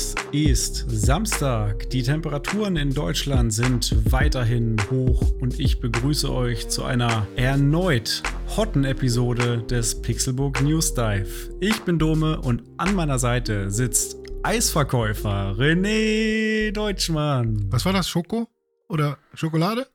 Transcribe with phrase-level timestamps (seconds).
[0.00, 1.90] Es ist Samstag.
[1.90, 8.22] Die Temperaturen in Deutschland sind weiterhin hoch und ich begrüße euch zu einer erneut
[8.56, 11.54] hotten Episode des Pixelbook News Dive.
[11.60, 17.66] Ich bin Dome und an meiner Seite sitzt Eisverkäufer René Deutschmann.
[17.68, 18.08] Was war das?
[18.08, 18.48] Schoko?
[18.88, 19.86] Oder Schokolade?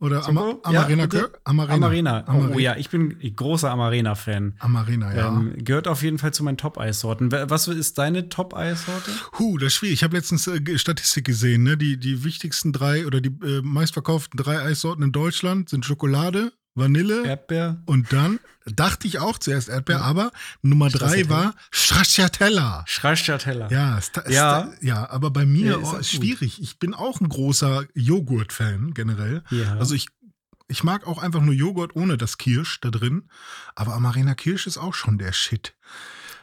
[0.00, 0.26] Oder?
[0.26, 1.06] Ama Amarena?
[1.12, 1.74] Ja, Amarena.
[1.74, 2.26] Amarena.
[2.26, 2.54] Amarena.
[2.54, 4.54] Oh ja, ich bin großer Amarena-Fan.
[4.58, 5.28] Amarena, ja.
[5.28, 7.30] Ähm, gehört auf jeden Fall zu meinen Top-Eissorten.
[7.30, 9.10] Was ist deine Top-Eissorte?
[9.38, 9.94] Huh, das ist schwierig.
[9.96, 11.64] Ich habe letztens äh, Statistik gesehen.
[11.64, 11.76] Ne?
[11.76, 17.26] Die, die wichtigsten drei oder die äh, meistverkauften drei Eissorten in Deutschland sind Schokolade, Vanille
[17.26, 17.82] Erdbeer?
[17.86, 20.30] und dann dachte ich auch zuerst Erdbeer, aber
[20.62, 22.84] Nummer drei war Stracciatella.
[22.86, 23.68] Stracciatella.
[23.70, 24.68] Ja, sta- Ja.
[24.72, 26.60] sta- ja, aber bei mir Ja, ist oh, schwierig.
[26.62, 29.42] Ich bin auch ein großer Joghurt-Fan generell.
[29.50, 29.76] Ja.
[29.76, 30.06] Also ich,
[30.68, 33.28] ich mag auch einfach nur Joghurt ohne das Kirsch da drin.
[33.74, 35.74] Aber Amarena Kirsch ist auch schon der Shit.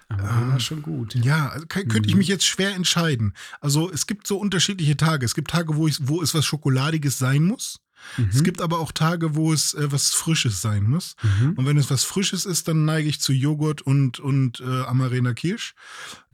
[0.09, 1.15] Amarena ähm, schon gut.
[1.15, 2.19] Ja, also kann, könnte ich Mhm.
[2.19, 3.33] mich jetzt schwer entscheiden.
[3.61, 5.25] Also es gibt so unterschiedliche Tage.
[5.25, 7.79] Es gibt Tage, wo, ich, wo es was Schokoladiges sein muss.
[8.17, 8.29] Mhm.
[8.31, 11.15] Es gibt aber auch Tage, wo es äh, was Frisches sein muss.
[11.21, 11.53] Mhm.
[11.53, 15.33] Und wenn es was Frisches ist, dann neige ich zu Joghurt und, und äh, Amarena
[15.33, 15.75] Kirsch.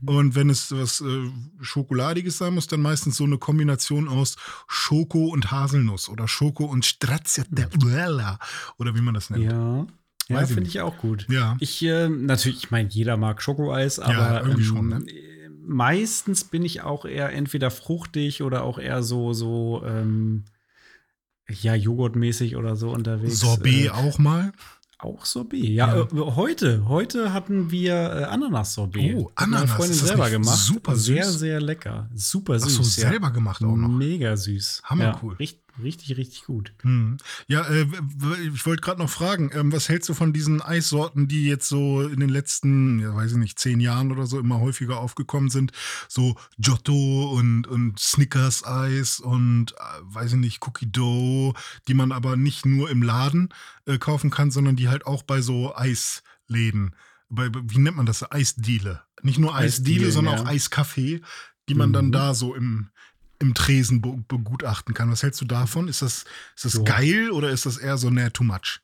[0.04, 4.36] Und wenn es was äh, Schokoladiges sein muss, dann meistens so eine Kombination aus
[4.68, 8.38] Schoko und Haselnuss oder Schoko und Stracciatella
[8.78, 9.44] oder wie man das nennt.
[9.44, 9.86] Ja.
[10.28, 11.26] Ja, finde ich auch gut.
[11.28, 11.54] Ja.
[11.60, 15.04] Ich, äh, natürlich, ich meine, jeder mag Schokoeis, aber irgendwie ähm, schon, ne?
[15.66, 20.44] meistens bin ich auch eher entweder fruchtig oder auch eher so, so, ähm,
[21.48, 23.40] ja, Joghurtmäßig oder so unterwegs.
[23.40, 24.52] Sorbet Äh, auch mal.
[24.98, 25.62] auch Sorbet.
[25.64, 26.02] Ja, Ja.
[26.02, 29.16] Äh, heute, heute hatten wir äh, Ananas-Sorbet.
[29.16, 30.58] Oh, Hat meine Ananas, Freundin selber gemacht.
[30.58, 31.38] super Sehr, süß?
[31.40, 32.08] sehr lecker.
[32.14, 32.94] Super Ach süß.
[32.94, 33.10] so, ja.
[33.10, 33.88] selber gemacht auch noch.
[33.88, 34.82] Mega süß.
[34.84, 35.32] Hammercool.
[35.34, 36.72] Ja, richtig, richtig, richtig gut.
[36.82, 37.16] Hm.
[37.46, 37.86] Ja, äh,
[38.52, 42.02] ich wollte gerade noch fragen, ähm, was hältst du von diesen Eissorten, die jetzt so
[42.02, 45.72] in den letzten, ja, weiß ich nicht, zehn Jahren oder so immer häufiger aufgekommen sind?
[46.08, 51.54] So Giotto und, und Snickers-Eis und, äh, weiß ich nicht, Cookie Dough,
[51.88, 53.48] die man aber nicht nur im Laden
[53.86, 56.94] äh, kaufen kann, sondern die halt auch bei so Eisläden,
[57.28, 59.02] bei, wie nennt man das, Eisdiele.
[59.22, 60.42] Nicht nur Eisdiele, sondern ja.
[60.42, 61.22] auch Eiskaffee,
[61.68, 62.12] die man dann Mhm.
[62.12, 62.90] da so im,
[63.44, 65.10] im Tresen be begutachten kann.
[65.10, 65.88] Was hältst du davon?
[65.88, 66.24] Ist das,
[66.56, 66.82] ist das Ja.
[66.82, 68.80] geil oder ist das eher so näher too much?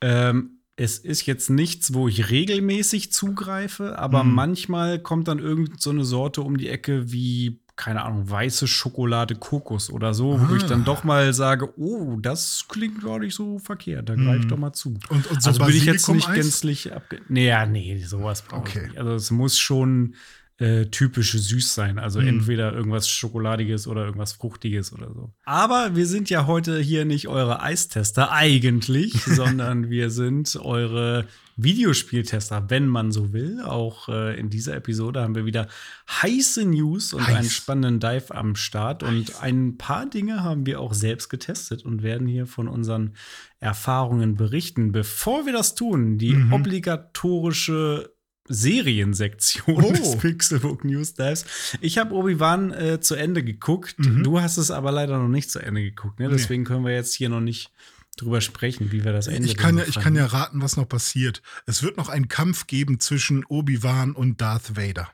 [0.00, 4.34] Ähm, es ist jetzt nichts, wo ich regelmäßig zugreife, aber Mhm.
[4.34, 9.34] manchmal kommt dann irgend so eine Sorte um die Ecke wie, keine Ahnung, weiße Schokolade
[9.36, 10.68] Kokos oder so, wo ich Ah.
[10.68, 14.48] dann doch mal sage, oh, das klingt gar nicht so verkehrt, da greife ich Mhm.
[14.50, 14.98] doch mal zu.
[15.08, 17.20] Und, und so also bin ich jetzt nicht gänzlich abge...
[17.28, 18.80] Nee, ja, nee, sowas brauche Okay.
[18.82, 18.98] ich nicht.
[18.98, 20.14] Also es muss schon
[20.58, 21.98] äh, typisch süß sein.
[21.98, 22.28] Also Mhm.
[22.28, 25.32] entweder irgendwas Schokoladiges oder irgendwas Fruchtiges oder so.
[25.44, 31.26] Aber wir sind ja heute hier nicht eure Eistester eigentlich, sondern wir sind eure
[31.58, 33.60] Videospieltester, wenn man so will.
[33.62, 35.68] Auch äh, in dieser Episode haben wir wieder
[36.10, 37.36] heiße News und Heiß.
[37.36, 39.02] einen spannenden Dive am Start.
[39.02, 43.14] Und ein paar Dinge haben wir auch selbst getestet und werden hier von unseren
[43.60, 44.92] Erfahrungen berichten.
[44.92, 46.52] Bevor wir das tun, die Mhm.
[46.52, 48.10] obligatorische
[48.48, 49.92] Seriensektion Oh.
[49.92, 51.44] des Pixelbook News Dives.
[51.80, 53.98] Ich habe Obi-Wan äh, zu Ende geguckt.
[53.98, 54.22] Mhm.
[54.22, 56.18] Du hast es aber leider noch nicht zu Ende geguckt.
[56.20, 56.28] Ne?
[56.28, 56.32] Nee.
[56.34, 57.70] Deswegen können wir jetzt hier noch nicht
[58.16, 60.88] drüber sprechen, wie wir das Ende Ich kann, ja, ich kann ja raten, was noch
[60.88, 61.42] passiert.
[61.66, 65.10] Es wird noch einen Kampf geben zwischen Obi-Wan und Darth Vader.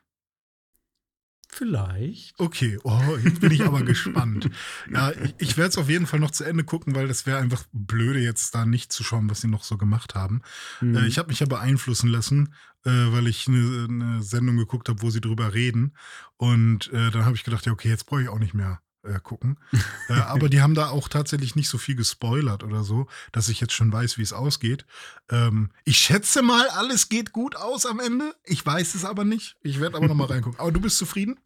[1.54, 2.40] Vielleicht.
[2.40, 4.48] Okay, oh, jetzt bin ich aber gespannt.
[4.90, 7.38] Ja, ich, ich werde es auf jeden Fall noch zu Ende gucken, weil das wäre
[7.38, 10.40] einfach blöde, jetzt da nicht zu schauen, was sie noch so gemacht haben.
[10.78, 10.96] Hm.
[10.96, 12.54] Äh, ich habe mich ja beeinflussen lassen,
[12.84, 15.94] äh, weil ich eine, eine Sendung geguckt habe, wo sie drüber reden.
[16.38, 19.18] Und äh, dann habe ich gedacht, ja, okay, jetzt brauche ich auch nicht mehr äh,
[19.20, 19.58] gucken.
[20.08, 23.60] äh, aber die haben da auch tatsächlich nicht so viel gespoilert oder so, dass ich
[23.60, 24.84] jetzt schon weiß, wie es ausgeht.
[25.30, 28.34] Ähm, ich schätze mal, alles geht gut aus am Ende.
[28.44, 29.56] Ich weiß es aber nicht.
[29.62, 30.58] Ich werde aber noch mal reingucken.
[30.60, 31.38] Aber du bist zufrieden?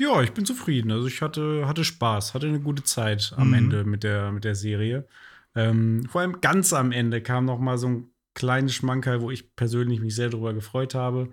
[0.00, 0.90] Ja, ich bin zufrieden.
[0.90, 3.54] Also ich hatte, hatte Spaß, hatte eine gute Zeit am Mhm.
[3.54, 5.06] Ende mit der, mit der Serie.
[5.54, 9.54] Ähm, vor allem ganz am Ende kam noch mal so ein kleines Schmankerl, wo ich
[9.54, 11.30] persönlich mich sehr darüber gefreut habe.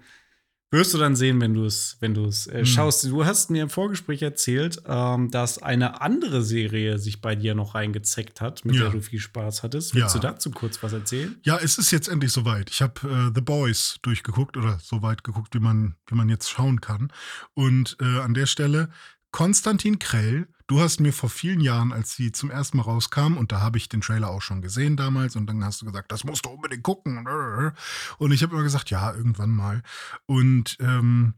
[0.74, 2.66] Wirst du dann sehen, wenn du es wenn du es äh, Mhm.
[2.66, 3.04] schaust.
[3.04, 7.76] Du hast mir im Vorgespräch erzählt, ähm, dass eine andere Serie sich bei dir noch
[7.76, 8.84] reingezeckt hat, mit Ja.
[8.84, 9.94] der du viel Spaß hattest.
[9.94, 10.22] Willst Ja.
[10.22, 11.36] du dazu kurz was erzählen?
[11.44, 12.70] Ja, es ist jetzt endlich soweit.
[12.70, 16.50] Ich habe äh, The Boys durchgeguckt oder so weit geguckt, wie man, wie man jetzt
[16.50, 17.12] schauen kann.
[17.54, 18.90] Und äh, an der Stelle,
[19.32, 23.52] Konstantin Krell du hast mir vor vielen Jahren, als sie zum ersten Mal rauskam, und
[23.52, 26.24] da habe ich den Trailer auch schon gesehen damals, und dann hast du gesagt, das
[26.24, 27.28] musst du unbedingt gucken.
[28.18, 29.84] Und ich habe immer gesagt, ja, irgendwann mal.
[30.28, 31.34] Und ähm,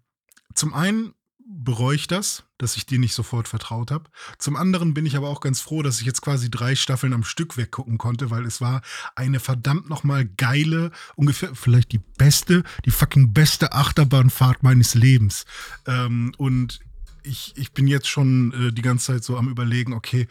[0.54, 1.16] zum einen
[1.46, 4.10] bereue ich das, dass ich dir nicht sofort vertraut habe.
[4.38, 7.24] Zum anderen bin ich aber auch ganz froh, dass ich jetzt quasi drei Staffeln am
[7.24, 8.82] Stück weggucken konnte, weil es war
[9.16, 15.46] eine verdammt nochmal geile, ungefähr vielleicht die beste, die fucking beste Achterbahnfahrt meines Lebens.
[15.88, 16.82] Ähm, und
[17.24, 20.28] ich, ich bin jetzt schon äh, die ganze Zeit so am überlegen, okay,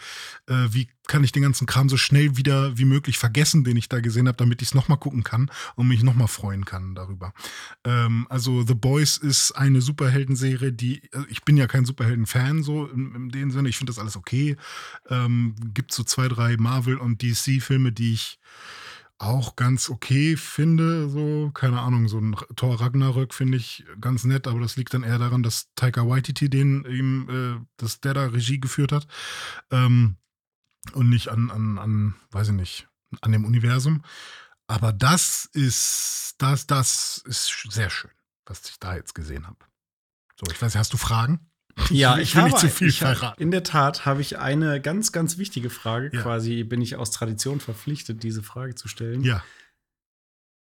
[0.47, 3.89] äh, wie kann ich den ganzen Kram so schnell wieder wie möglich vergessen, den ich
[3.89, 7.35] da gesehen habe, damit ich es nochmal gucken kann und mich nochmal freuen kann darüber.
[7.85, 12.87] Ähm, also The Boys ist eine Superheldenserie, die, also ich bin ja kein Superhelden-Fan so
[12.87, 14.56] in, in dem Sinne, ich finde das alles okay.
[15.09, 18.39] Ähm, gibt so zwei, drei Marvel- und DC-Filme, die ich
[19.23, 21.09] auch ganz okay finde.
[21.09, 25.05] So, keine Ahnung, so ein Thor Ragnarök finde ich ganz nett, aber das liegt dann
[25.05, 29.07] eher daran, dass Taika Waititi den ihm, äh, dass der da Regie geführt hat.
[29.71, 30.17] Ähm,
[30.95, 32.89] und nicht an, an, an, weiß ich nicht,
[33.21, 34.03] an dem Universum.
[34.67, 38.11] Aber das ist, das, das ist sehr schön,
[38.47, 39.65] was ich da jetzt gesehen habe.
[40.35, 41.52] So, ich weiß, hast du Fragen?
[41.91, 43.43] Ja, ich, ich will nicht zu viel verraten.
[43.43, 46.11] In der Tat habe ich eine ganz, ganz wichtige Frage.
[46.13, 46.23] Ja.
[46.23, 49.23] Quasi bin ich aus Tradition verpflichtet, diese Frage zu stellen.
[49.23, 49.43] Ja.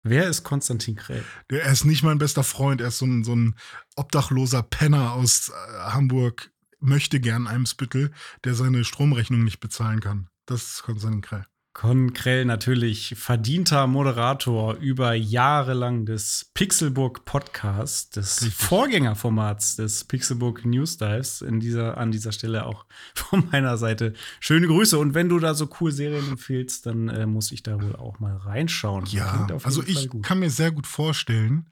[0.02, 1.25] Wer ist Konstantin Krell?
[1.50, 3.56] Der, er ist nicht mein bester Freund, er ist so ein, so ein
[3.96, 8.12] obdachloser Penner aus äh, Hamburg, möchte gern Eimsbüttel,
[8.44, 10.28] der seine Stromrechnung nicht bezahlen kann.
[10.46, 11.46] Das ist Konstantin Krell.
[11.76, 18.55] Con Krell natürlich verdienter Moderator über Jahre lang des Pixelburg Podcasts, des Richtig.
[18.55, 21.43] Vorgängerformats des Pixelburg News Dives.
[21.43, 24.99] In dieser, an dieser Stelle auch von meiner Seite schöne Grüße.
[24.99, 28.20] Und wenn du da so cool Serien empfiehlst, dann äh, muss ich da wohl auch
[28.20, 29.05] mal reinschauen.
[29.08, 31.69] Ja, also ich kann mir sehr gut vorstellen,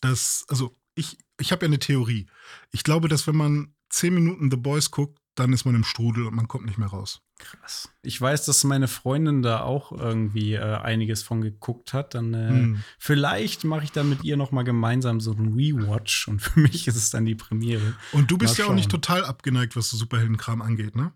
[0.00, 2.26] dass, also ich, ich habe ja eine Theorie.
[2.70, 6.26] Ich glaube, dass wenn man zehn Minuten The Boys guckt, dann ist man im Strudel
[6.26, 7.22] und man kommt nicht mehr raus.
[7.38, 7.88] Krass.
[8.02, 12.14] Ich weiß, dass meine Freundin da auch irgendwie äh, einiges von geguckt hat.
[12.14, 12.82] Dann äh, Hm.
[12.98, 16.86] vielleicht mache ich dann mit ihr noch mal gemeinsam so einen Rewatch und für mich
[16.86, 17.94] ist es dann die Premiere.
[18.12, 21.12] Und du bist Mal ja auch nicht total abgeneigt, was so Superheldenkram angeht, ne?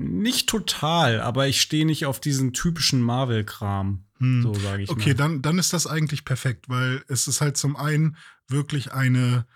[0.00, 4.04] Nicht total, aber ich stehe nicht auf diesen typischen Marvel-Kram.
[4.18, 4.42] Hm.
[4.42, 5.14] So sage ich Okay, mal.
[5.16, 8.16] dann, dann ist das eigentlich perfekt, weil es ist halt zum einen
[8.46, 9.46] wirklich eine,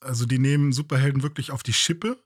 [0.00, 2.22] also die nehmen Superhelden wirklich auf die Schippe.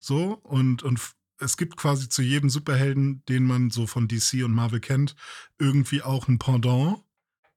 [0.00, 1.00] So, und, und
[1.38, 5.14] es gibt quasi zu jedem Superhelden, den man so von DC und Marvel kennt,
[5.58, 6.98] irgendwie auch ein Pendant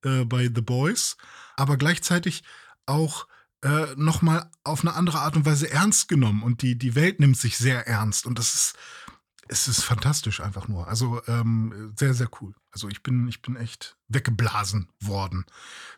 [0.03, 1.17] äh, bei The Boys,
[1.55, 2.43] aber gleichzeitig
[2.85, 3.27] auch
[3.63, 6.43] äh, nochmal auf eine andere Art und Weise ernst genommen.
[6.43, 8.25] Und die, die Welt nimmt sich sehr ernst.
[8.25, 8.73] Und das ist,
[9.51, 10.87] es ist fantastisch einfach nur.
[10.87, 12.55] Also ähm, sehr, sehr cool.
[12.71, 15.45] Also ich bin, ich bin echt weggeblasen worden.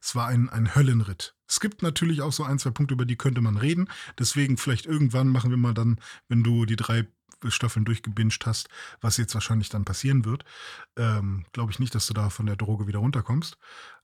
[0.02, 1.36] Es war ein, ein Höllenritt.
[1.48, 3.90] Es gibt natürlich auch so ein, zwei Punkte, über die könnte man reden.
[4.18, 7.08] Deswegen vielleicht irgendwann machen wir mal dann, wenn du die drei
[7.48, 8.70] Staffeln durchgebinged hast,
[9.02, 10.46] was jetzt wahrscheinlich dann passieren wird.
[10.98, 13.60] Ähm, Glaube ich nicht, dass du da von der Droge wieder runterkommst.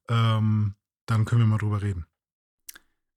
[0.10, 0.76] Ähm,
[1.08, 2.06] dann können wir mal drüber reden.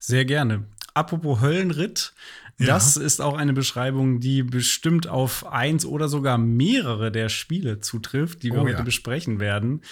[0.05, 0.65] Sehr gerne.
[0.95, 2.13] Apropos Höllenritt,
[2.59, 2.67] Ja.
[2.67, 8.43] das ist auch eine Beschreibung, die bestimmt auf eins oder sogar mehrere der Spiele zutrifft,
[8.43, 8.83] die wir Oh heute ja.
[8.83, 9.83] besprechen werden.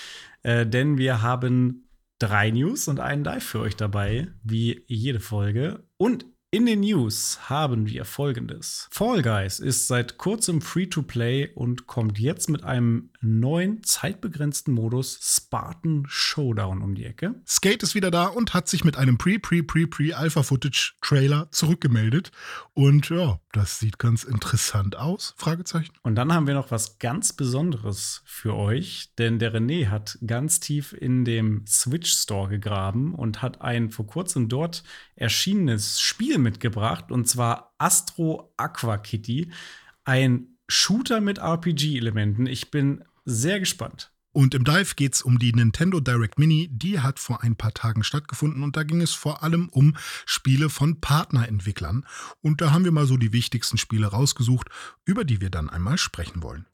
[0.43, 5.85] Äh, denn wir haben drei News und einen Dive für euch dabei, wie jede Folge.
[5.97, 8.89] Und in den News haben wir folgendes.
[8.91, 16.07] Fall Guys ist seit kurzem Free-to-Play und kommt jetzt mit einem neuen zeitbegrenzten Modus Spartan
[16.09, 17.35] Showdown um die Ecke.
[17.47, 22.33] Skate ist wieder da und hat sich mit einem Pre-Pre-Pre-Pre-Alpha-Footage-Trailer zurückgemeldet.
[22.73, 25.35] Und ja, das sieht ganz interessant aus.
[25.37, 25.93] Fragezeichen.
[26.03, 30.61] Und dann haben wir noch was ganz Besonderes für euch, denn der René hat ganz
[30.61, 34.83] tief in dem Switch Store gegraben und hat ein vor kurzem dort
[35.15, 39.51] erschienenes Spiel mitgebracht, und zwar Astro Aqua Kitty,
[40.05, 42.47] ein Shooter mit RPG-Elementen.
[42.47, 44.13] Ich bin sehr gespannt.
[44.33, 46.69] Und im Dive geht es um die Nintendo Direct Mini.
[46.71, 50.69] Die hat vor ein paar Tagen stattgefunden und da ging es vor allem um Spiele
[50.69, 52.07] von Partnerentwicklern.
[52.41, 54.69] Und da haben wir mal so die wichtigsten Spiele rausgesucht,
[55.05, 56.67] über die wir dann einmal sprechen wollen.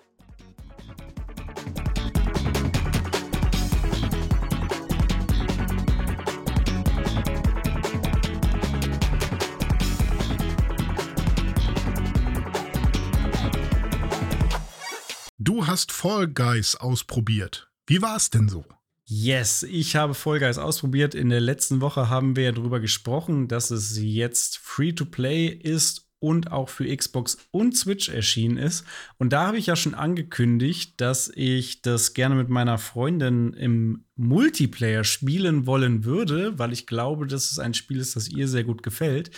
[15.56, 17.70] Du hast Fall Guys ausprobiert.
[17.86, 18.66] Wie war es denn so?
[19.06, 21.14] Yes, ich habe Fall Guys ausprobiert.
[21.14, 26.68] In der letzten Woche haben wir darüber gesprochen, dass es jetzt Free-to-Play ist und auch
[26.68, 28.84] für Xbox und Switch erschienen ist.
[29.16, 34.04] Und da habe ich ja schon angekündigt, dass ich das gerne mit meiner Freundin im
[34.14, 38.64] Multiplayer spielen wollen würde, weil ich glaube, dass es ein Spiel ist, das ihr sehr
[38.64, 39.30] gut gefällt.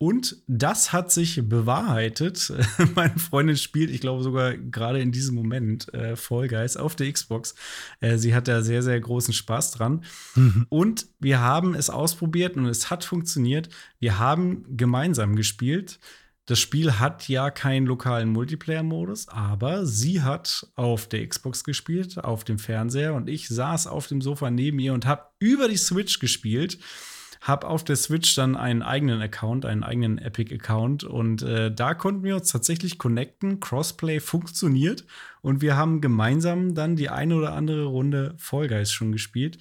[0.00, 2.52] Und das hat sich bewahrheitet.
[2.94, 7.12] Meine Freundin spielt, ich glaube sogar gerade in diesem Moment, äh, Fall Guys auf der
[7.12, 7.56] Xbox.
[7.98, 10.04] Äh, sie hat da sehr, sehr großen Spaß dran.
[10.36, 10.66] Mhm.
[10.68, 13.70] Und wir haben es ausprobiert und es hat funktioniert.
[13.98, 15.98] Wir haben gemeinsam gespielt.
[16.46, 22.44] Das Spiel hat ja keinen lokalen Multiplayer-Modus, aber sie hat auf der Xbox gespielt, auf
[22.44, 26.20] dem Fernseher und ich saß auf dem Sofa neben ihr und habe über die Switch
[26.20, 26.78] gespielt
[27.40, 32.22] habe auf der Switch dann einen eigenen Account, einen eigenen Epic-Account und äh, da konnten
[32.22, 33.60] wir uns tatsächlich connecten.
[33.60, 35.04] Crossplay funktioniert
[35.40, 39.58] und wir haben gemeinsam dann die eine oder andere Runde Fall Guys schon gespielt.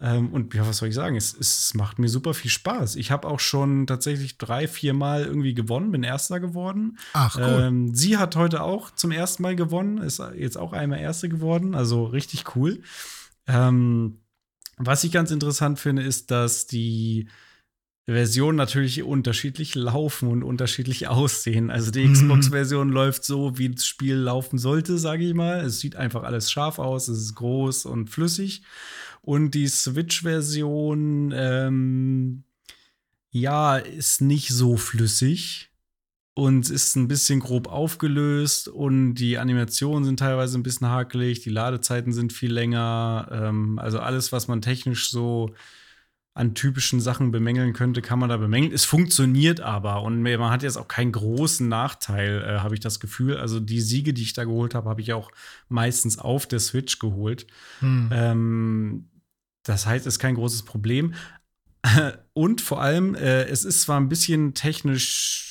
[0.00, 1.16] Ähm, und ja, was soll ich sagen?
[1.16, 2.96] Es, es macht mir super viel Spaß.
[2.96, 6.98] Ich habe auch schon tatsächlich drei, vier Mal irgendwie gewonnen, bin Erster geworden.
[7.12, 7.62] Ach, cool.
[7.66, 11.74] Ähm, sie hat heute auch zum ersten Mal gewonnen, ist jetzt auch einmal Erste geworden,
[11.74, 12.82] also richtig cool.
[13.46, 14.18] Ähm,
[14.76, 17.28] was ich ganz interessant finde, ist, dass die
[18.06, 21.70] Versionen natürlich unterschiedlich laufen und unterschiedlich aussehen.
[21.70, 22.12] Also die mhm.
[22.12, 25.60] Xbox-Version läuft so, wie das Spiel laufen sollte, sage ich mal.
[25.60, 28.62] Es sieht einfach alles scharf aus, es ist groß und flüssig.
[29.22, 32.44] Und die Switch-Version, ähm,
[33.30, 35.73] ja, ist nicht so flüssig
[36.34, 41.50] und ist ein bisschen grob aufgelöst und die Animationen sind teilweise ein bisschen hakelig, die
[41.50, 43.28] Ladezeiten sind viel länger.
[43.30, 45.54] Ähm, also alles, was man technisch so
[46.36, 48.72] an typischen Sachen bemängeln könnte, kann man da bemängeln.
[48.72, 52.98] Es funktioniert aber und man hat jetzt auch keinen großen Nachteil, äh, habe ich das
[52.98, 53.36] Gefühl.
[53.36, 55.30] Also die Siege, die ich da geholt habe, habe ich auch
[55.68, 57.46] meistens auf der Switch geholt.
[57.78, 58.10] Hm.
[58.12, 59.08] Ähm,
[59.62, 61.14] das heißt, es ist kein großes Problem.
[62.32, 65.43] Und vor allem, äh, es ist zwar ein bisschen technisch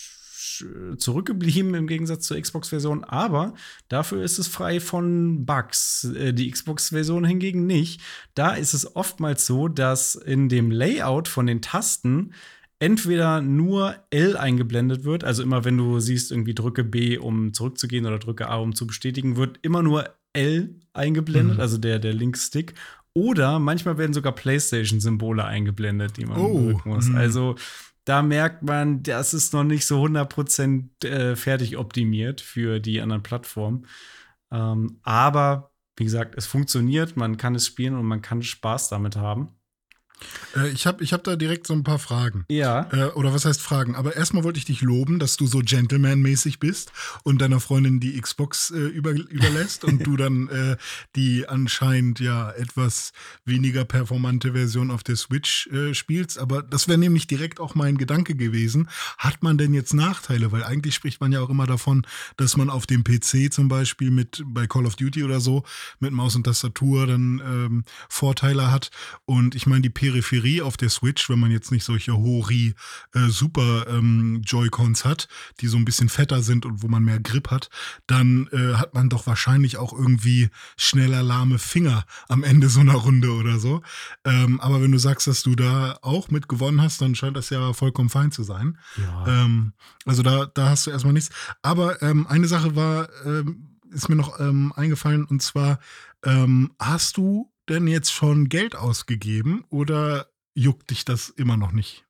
[0.98, 3.54] zurückgeblieben im Gegensatz zur Xbox-Version, aber
[3.90, 6.06] dafür ist es frei von Bugs.
[6.16, 8.02] Äh, die Xbox-Version hingegen nicht.
[8.36, 12.34] Da ist es oftmals so, dass in dem Layout von den Tasten
[12.80, 18.06] entweder nur L eingeblendet wird, also immer wenn du siehst, irgendwie drücke B, um zurückzugehen
[18.06, 21.62] oder drücke A, um zu bestätigen, wird immer nur L eingeblendet, mhm.
[21.62, 22.74] also der, der Linkstick.
[23.14, 26.72] Oder manchmal werden sogar PlayStation-Symbole eingeblendet, die man oh.
[26.72, 27.08] drücken muss.
[27.08, 27.16] Mhm.
[27.16, 27.56] Also
[28.06, 33.24] da merkt man, das ist noch nicht so 100% äh, fertig optimiert für die anderen
[33.24, 33.88] Plattformen.
[34.52, 39.16] Ähm, aber wie gesagt, es funktioniert, man kann es spielen und man kann Spaß damit
[39.16, 39.56] haben.
[40.56, 42.46] Äh, ich habe ich hab da direkt so ein paar Fragen.
[42.50, 42.88] Ja.
[42.92, 43.96] Äh, oder was heißt Fragen?
[43.96, 46.92] Aber erstmal wollte ich dich loben, dass du so Gentleman-mäßig bist
[47.24, 50.78] und deiner Freundin die Xbox äh, über, überlässt und du dann äh,
[51.16, 53.12] die anscheinend ja etwas
[53.46, 56.38] weniger performante Version auf der Switch äh, spielst.
[56.38, 58.90] Aber das wäre nämlich direkt auch mein Gedanke gewesen.
[59.18, 60.52] Hat man denn jetzt Nachteile?
[60.52, 62.06] Weil eigentlich spricht man ja auch immer davon,
[62.38, 65.64] dass man auf dem PC zum Beispiel mit bei Call of Duty oder so
[66.00, 68.92] mit Maus und Tastatur dann ähm, Vorteile hat.
[69.26, 72.76] Und ich meine, die Peripherie auf der Switch, wenn man jetzt nicht solche Hori
[73.16, 75.28] äh, Super ähm, Joy-Cons hat,
[75.60, 77.70] die so ein bisschen fetter sind und wo man mehr Grip hat,
[78.06, 82.94] dann äh, hat man doch wahrscheinlich auch irgendwie schneller lahme Finger am Ende so einer
[82.94, 83.82] Runde oder so.
[84.24, 87.50] Ähm, aber wenn du sagst, dass du da auch mit gewonnen hast, dann scheint das
[87.50, 88.78] ja vollkommen fein zu sein.
[88.98, 89.46] Ja.
[89.46, 89.74] Ähm,
[90.06, 91.32] also da, da hast du erstmal nichts.
[91.64, 95.80] Aber ähm, eine Sache war, ähm, ist mir noch ähm, eingefallen und zwar
[96.24, 102.06] ähm, hast du denn jetzt schon Geld ausgegeben oder juckt dich das immer noch nicht?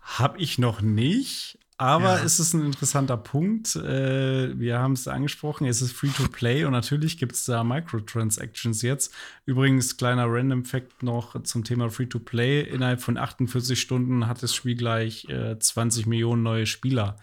[0.00, 2.24] Hab ich noch nicht, aber ja.
[2.24, 3.74] es ist ein interessanter Punkt.
[3.74, 9.14] Äh, wir haben es angesprochen, es ist Free-to-Play und natürlich gibt es da Microtransactions jetzt.
[9.46, 12.62] Übrigens, kleiner Random Fact noch zum Thema Free-to-Play.
[12.64, 17.16] Innerhalb von 48 Stunden hat das Spiel gleich äh, 20 Millionen neue Spieler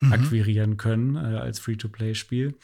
[0.00, 0.12] mhm.
[0.14, 2.54] akquirieren können äh, als Free-to-Play-Spiel.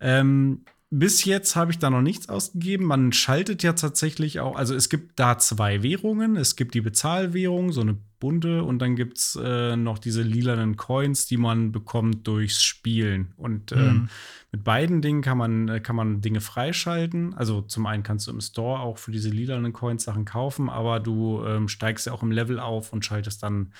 [0.00, 2.84] Ähm, bis jetzt habe ich da noch nichts ausgegeben.
[2.84, 6.34] Man schaltet ja tatsächlich auch, also es gibt da zwei Währungen.
[6.36, 10.76] Es gibt die Bezahlwährung, so eine bunte, und dann gibt es äh, noch diese lilanen
[10.76, 13.32] Coins, die man bekommt durchs Spielen.
[13.36, 14.08] Und ähm, mhm.
[14.50, 17.34] mit beiden Dingen kann man, äh, kann man Dinge freischalten.
[17.34, 20.98] Also zum einen kannst du im Store auch für diese lilanen Coins Sachen kaufen, aber
[20.98, 23.72] du ähm, steigst ja auch im Level auf und schaltest dann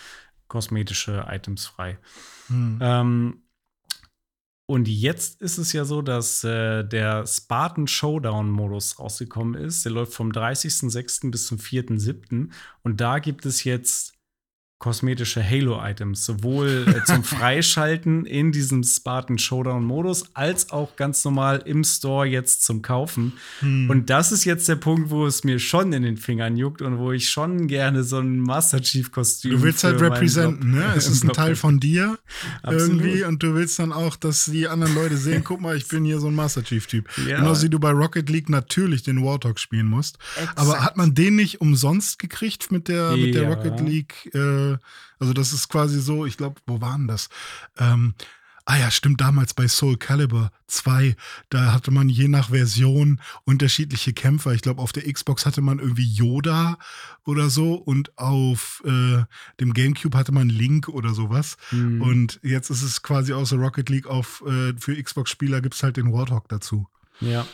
[0.47, 1.99] kosmetische Items frei.
[2.49, 2.79] Mhm.
[2.81, 3.43] Ähm,
[4.71, 9.85] und jetzt ist es ja so, dass äh, der Spartan Showdown-Modus rausgekommen ist.
[9.85, 11.33] Der läuft vom 30.06.
[11.33, 12.51] bis zum 4.07.
[12.85, 14.15] Und da gibt es jetzt
[14.81, 21.85] kosmetische Halo-Items, sowohl äh, zum Freischalten in diesem Spartan Showdown-Modus, als auch ganz normal im
[21.85, 23.35] Store jetzt zum Kaufen.
[23.61, 23.91] Hm.
[23.91, 26.99] Und das ist jetzt der Punkt, wo es mir schon in den Fingern juckt und
[26.99, 29.51] wo ich schon gerne so ein Master Chief-Kostüm.
[29.51, 30.95] Du willst halt representen, ne?
[30.97, 32.19] Es ist ein Teil von dir
[32.65, 36.07] irgendwie und du willst dann auch, dass die anderen Leute sehen, guck mal, ich bin
[36.07, 37.09] hier so ein Master Chief-Typ.
[37.31, 37.37] Ja.
[37.37, 40.19] Genauso wie du bei Rocket League natürlich den Warthog spielen musst.
[40.37, 40.59] Exakt.
[40.59, 44.35] Aber hat man den nicht umsonst gekriegt mit der, mit der Rocket League?
[44.35, 44.79] Äh, äh,
[45.19, 47.29] also das ist quasi so, ich glaube, wo waren das?
[47.79, 48.15] Ähm,
[48.71, 51.17] Ah ja, stimmt, damals bei Soul Calibur 2,
[51.49, 54.53] da hatte man je nach Version unterschiedliche Kämpfer.
[54.53, 56.79] Ich glaube, auf der Xbox hatte man irgendwie Yoda
[57.25, 59.25] oder so und auf äh,
[59.59, 61.57] dem GameCube hatte man Link oder sowas.
[61.73, 62.01] Mhm.
[62.01, 65.97] Und jetzt ist es quasi außer Rocket League auf äh, für Xbox-Spieler gibt es halt
[65.97, 66.87] den Warthog dazu.
[67.21, 67.47] Ja.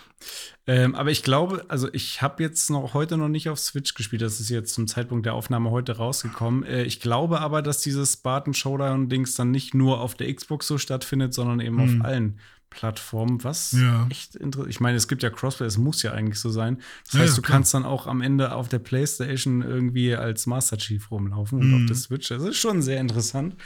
[0.67, 4.23] Ähm, aber ich glaube, also ich habe jetzt noch heute noch nicht auf Switch gespielt.
[4.23, 6.65] Das ist jetzt zum Zeitpunkt der Aufnahme heute rausgekommen.
[6.65, 10.79] Äh, ich glaube aber, dass dieses Spartan Showdown-Dings dann nicht nur auf der Xbox so
[10.79, 12.01] stattfindet, sondern eben hm.
[12.01, 14.07] auf allen Plattform, was ja.
[14.11, 14.71] echt interessant.
[14.71, 16.83] Ich meine, es gibt ja Crossplay, es muss ja eigentlich so sein.
[17.05, 17.57] Das ja, heißt, du klar.
[17.57, 21.75] kannst dann auch am Ende auf der PlayStation irgendwie als Master Chief rumlaufen und mhm.
[21.83, 22.29] auf der Switch.
[22.29, 23.57] Das ist schon sehr interessant.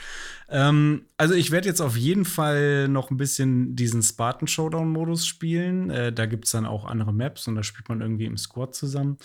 [0.49, 5.89] Ähm, also, ich werde jetzt auf jeden Fall noch ein bisschen diesen Spartan Showdown-Modus spielen.
[5.89, 8.75] Äh, da gibt es dann auch andere Maps und da spielt man irgendwie im Squad
[8.75, 9.17] zusammen.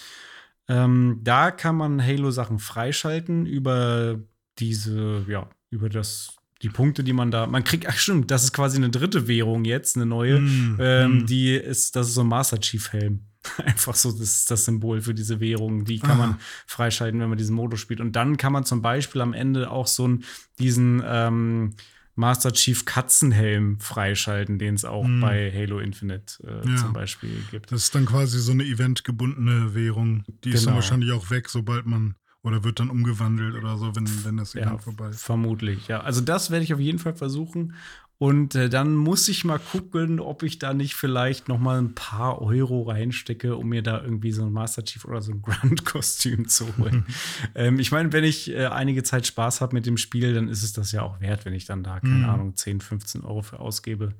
[0.68, 4.18] Ähm, da kann man Halo-Sachen freischalten über
[4.58, 8.52] diese, ja, über das die Punkte, die man da, man kriegt, ach stimmt, das ist
[8.52, 10.40] quasi eine dritte Währung jetzt, eine neue.
[10.40, 11.26] Mm, ähm, mm.
[11.26, 13.26] Die ist, das ist so ein Master Chief Helm.
[13.64, 15.84] Einfach so, das ist das Symbol für diese Währung.
[15.84, 16.26] Die kann ah.
[16.26, 16.36] man
[16.66, 18.00] freischalten, wenn man diesen Modus spielt.
[18.00, 20.24] Und dann kann man zum Beispiel am Ende auch so einen,
[20.58, 21.74] diesen ähm,
[22.14, 25.20] Master Chief Katzenhelm freischalten, den es auch mm.
[25.20, 26.76] bei Halo Infinite äh, ja.
[26.76, 27.70] zum Beispiel gibt.
[27.70, 30.24] Das ist dann quasi so eine eventgebundene Währung.
[30.26, 30.54] Die genau.
[30.54, 30.74] ist dann genau.
[30.76, 32.14] wahrscheinlich auch weg, sobald man
[32.46, 35.24] oder wird dann umgewandelt oder so, wenn, wenn das Event ja, vorbei ist?
[35.24, 36.00] Vermutlich, ja.
[36.00, 37.74] Also das werde ich auf jeden Fall versuchen.
[38.18, 41.94] Und äh, dann muss ich mal gucken, ob ich da nicht vielleicht noch mal ein
[41.94, 46.48] paar Euro reinstecke, um mir da irgendwie so ein Master Chief oder so ein Grand-Kostüm
[46.48, 47.04] zu holen.
[47.56, 50.62] ähm, ich meine, wenn ich äh, einige Zeit Spaß habe mit dem Spiel, dann ist
[50.62, 52.24] es das ja auch wert, wenn ich dann da, keine mhm.
[52.24, 54.14] Ahnung, 10, 15 Euro für ausgebe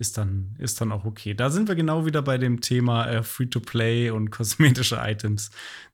[0.00, 1.34] ist dann, ist dann auch okay.
[1.34, 5.50] Da sind wir genau wieder bei dem Thema äh, Free-to-Play und kosmetische Items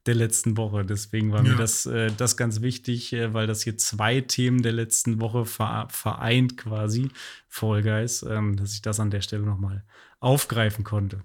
[0.07, 0.85] der letzten Woche.
[0.85, 1.51] Deswegen war ja.
[1.51, 5.45] mir das, äh, das ganz wichtig, äh, weil das hier zwei Themen der letzten Woche
[5.45, 7.11] vereint quasi,
[7.49, 9.85] Fall Guys, ähm, dass ich das an der Stelle noch mal
[10.21, 11.23] aufgreifen konnte.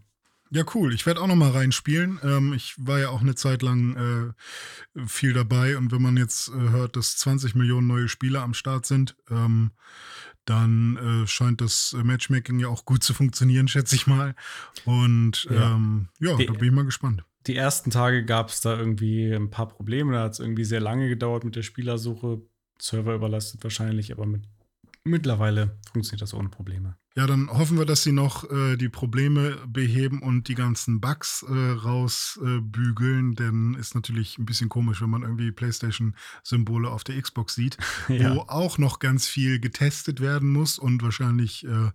[0.50, 0.94] Ja, cool.
[0.94, 2.20] Ich werde auch noch mal reinspielen.
[2.24, 4.34] Ähm, ich war ja auch eine Zeit lang
[4.96, 8.54] äh, viel dabei und wenn man jetzt äh, hört, dass 20 Millionen neue Spieler am
[8.54, 9.72] Start sind, ähm,
[10.46, 14.36] dann äh, scheint das Matchmaking ja auch gut zu funktionieren, schätze ich mal.
[14.86, 17.24] Und ja, ähm, ja die, da bin ich mal gespannt.
[17.48, 20.14] Die ersten Tage gab es da irgendwie ein paar Probleme.
[20.14, 22.42] Da hat es irgendwie sehr lange gedauert mit der Spielersuche.
[22.80, 24.44] Server überlastet wahrscheinlich, aber mit
[25.04, 26.96] mittlerweile funktioniert das ohne Probleme.
[27.14, 31.44] Ja, dann hoffen wir, dass sie noch äh, die Probleme beheben und die ganzen Bugs
[31.44, 37.22] äh, rausbügeln, äh, denn ist natürlich ein bisschen komisch, wenn man irgendwie PlayStation-Symbole auf der
[37.22, 37.76] Xbox sieht,
[38.08, 38.34] ja.
[38.34, 41.92] wo auch noch ganz viel getestet werden muss und wahrscheinlich äh,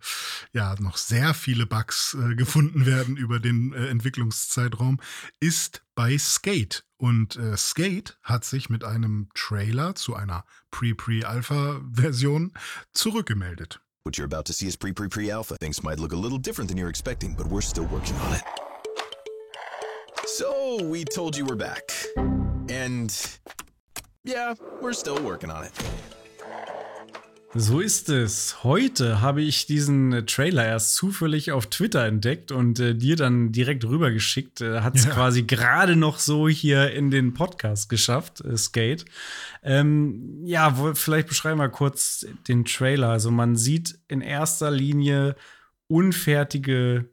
[0.53, 5.01] ja noch sehr viele Bugs äh, gefunden werden über den äh, Entwicklungszeitraum,
[5.41, 6.86] ist bei Skate.
[6.99, 12.53] Und äh, Skate hat sich mit einem Trailer zu einer Pre-Pre-Alpha-Version
[12.95, 13.81] zurückgemeldet.
[14.05, 15.57] What you're about to see is pre-pre-pre-alpha.
[15.61, 18.43] Things might look a little different than you're expecting, but we're still working on it.
[20.27, 21.93] So, we told you we're back.
[22.69, 23.13] And
[24.25, 25.73] yeah, we're still working on it.
[27.59, 28.65] So ist es.
[28.65, 33.87] Heute habe ich diesen Trailer erst zufällig auf Twitter entdeckt und äh, dir dann direkt
[33.87, 34.61] rübergeschickt.
[34.61, 35.13] Äh, Hat es ja.
[35.13, 39.07] quasi gerade noch so hier in den Podcast geschafft, äh, Skate.
[39.63, 43.09] Ähm, ja, wo, vielleicht beschreiben wir kurz den Trailer.
[43.09, 45.35] Also man sieht in erster Linie
[45.89, 47.09] unfertige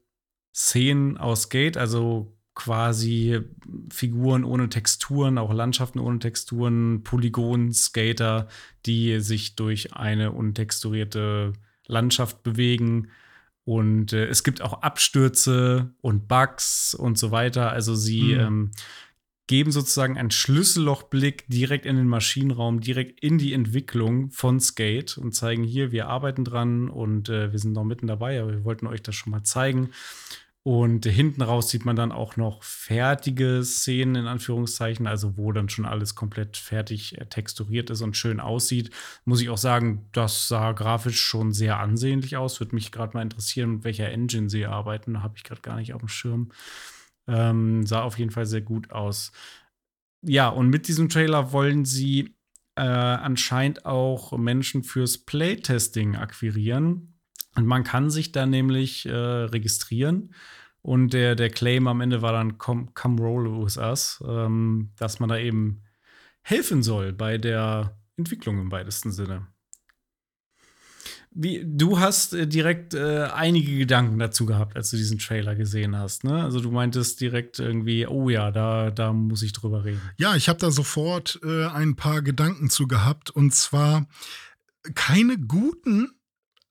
[0.53, 3.41] Szenen aus Skate, also quasi
[3.91, 8.47] Figuren ohne Texturen, auch Landschaften ohne Texturen, Polygon, Skater,
[8.85, 11.53] die sich durch eine untexturierte
[11.87, 13.09] Landschaft bewegen.
[13.65, 17.71] Und äh, es gibt auch Abstürze und Bugs und so weiter.
[17.71, 18.39] Also sie mhm.
[18.39, 18.71] ähm,
[19.47, 25.33] geben sozusagen einen Schlüssellochblick direkt in den Maschinenraum, direkt in die Entwicklung von Skate und
[25.33, 28.87] zeigen hier, wir arbeiten dran und äh, wir sind noch mitten dabei, aber wir wollten
[28.87, 29.89] euch das schon mal zeigen.
[30.65, 35.67] Und hinten raus sieht man dann auch noch fertige Szenen in Anführungszeichen, also wo dann
[35.67, 38.89] schon alles komplett fertig äh, texturiert ist und schön aussieht.
[39.25, 42.61] Muss ich auch sagen, das sah grafisch schon sehr ansehnlich aus.
[42.61, 45.21] Würde mich gerade mal interessieren, mit welcher Engine sie arbeiten.
[45.21, 46.51] Habe ich gerade gar nicht auf dem Schirm.
[47.27, 49.33] Ähm, sah auf jeden Fall sehr gut aus.
[50.21, 52.35] Ja, und mit diesem Trailer wollen sie
[52.75, 57.12] äh, anscheinend auch Menschen fürs Playtesting akquirieren.
[57.55, 60.33] Und man kann sich da nämlich äh, registrieren.
[60.81, 65.19] Und der, der Claim am Ende war dann Come, come Roll with Us, ähm, dass
[65.19, 65.83] man da eben
[66.41, 69.47] helfen soll bei der Entwicklung im weitesten Sinne.
[71.31, 75.97] wie, du hast äh, direkt äh, einige Gedanken dazu gehabt, als du diesen Trailer gesehen
[75.97, 76.23] hast.
[76.23, 76.43] Ne?
[76.43, 80.01] Also du meintest direkt irgendwie, oh ja, da, da muss ich drüber reden.
[80.17, 83.29] Ja, ich habe da sofort äh, ein paar Gedanken zu gehabt.
[83.31, 84.07] Und zwar
[84.95, 86.11] keine guten,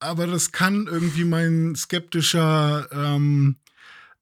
[0.03, 3.57] aber das kann irgendwie mein skeptischer ähm,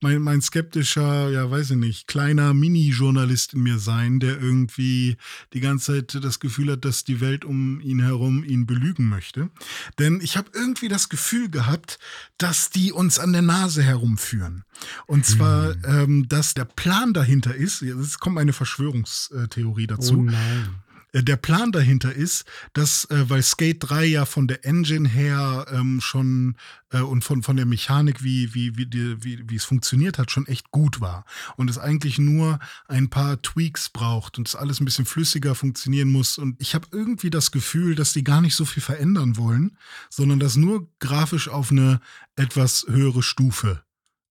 [0.00, 5.16] mein, mein skeptischer, ja, weiß ich nicht, kleiner Mini-Journalist in mir sein, der irgendwie
[5.52, 9.50] die ganze Zeit das Gefühl hat, dass die Welt um ihn herum ihn belügen möchte.
[9.98, 11.98] Denn ich habe irgendwie das Gefühl gehabt,
[12.38, 14.64] dass die uns an der Nase herumführen.
[15.06, 15.82] Und zwar, hm.
[15.84, 20.18] ähm, dass der Plan dahinter ist, jetzt kommt eine Verschwörungstheorie dazu.
[20.18, 25.08] Oh nein der Plan dahinter ist, dass, äh, weil Skate 3 ja von der Engine
[25.08, 26.56] her ähm, schon
[26.90, 28.88] äh, und von, von der Mechanik, wie, wie, wie,
[29.22, 31.24] wie, wie es funktioniert hat, schon echt gut war.
[31.56, 36.08] Und es eigentlich nur ein paar Tweaks braucht und es alles ein bisschen flüssiger funktionieren
[36.08, 36.38] muss.
[36.38, 39.76] Und ich habe irgendwie das Gefühl, dass die gar nicht so viel verändern wollen,
[40.10, 42.00] sondern das nur grafisch auf eine
[42.36, 43.82] etwas höhere Stufe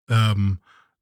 [0.08, 0.58] ähm,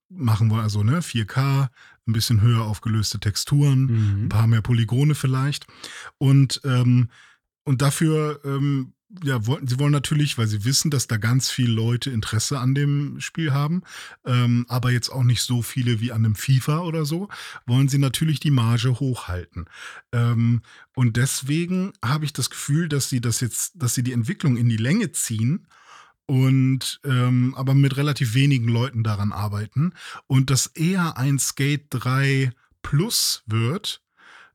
[0.09, 0.63] machen wollen.
[0.63, 1.69] Also ne, 4K,
[2.09, 4.25] ein bisschen höher aufgelöste Texturen, mhm.
[4.25, 5.67] ein paar mehr Polygone vielleicht.
[6.19, 7.09] Und, ähm,
[7.65, 8.95] und dafür, ähm,
[9.25, 12.75] ja, wollten, sie wollen natürlich, weil sie wissen, dass da ganz viele Leute Interesse an
[12.75, 13.83] dem Spiel haben,
[14.27, 17.29] ähm, aber jetzt auch nicht so viele wie an einem FIFA oder so,
[17.67, 19.65] wollen sie natürlich die Marge hochhalten.
[20.13, 20.63] Ähm,
[20.95, 24.69] und deswegen habe ich das Gefühl, dass sie das jetzt, dass sie die Entwicklung in
[24.69, 25.67] die Länge ziehen
[26.29, 29.95] und ähm, aber mit relativ wenigen Leuten daran arbeiten
[30.27, 34.03] und das eher ein Skate 3 Plus wird.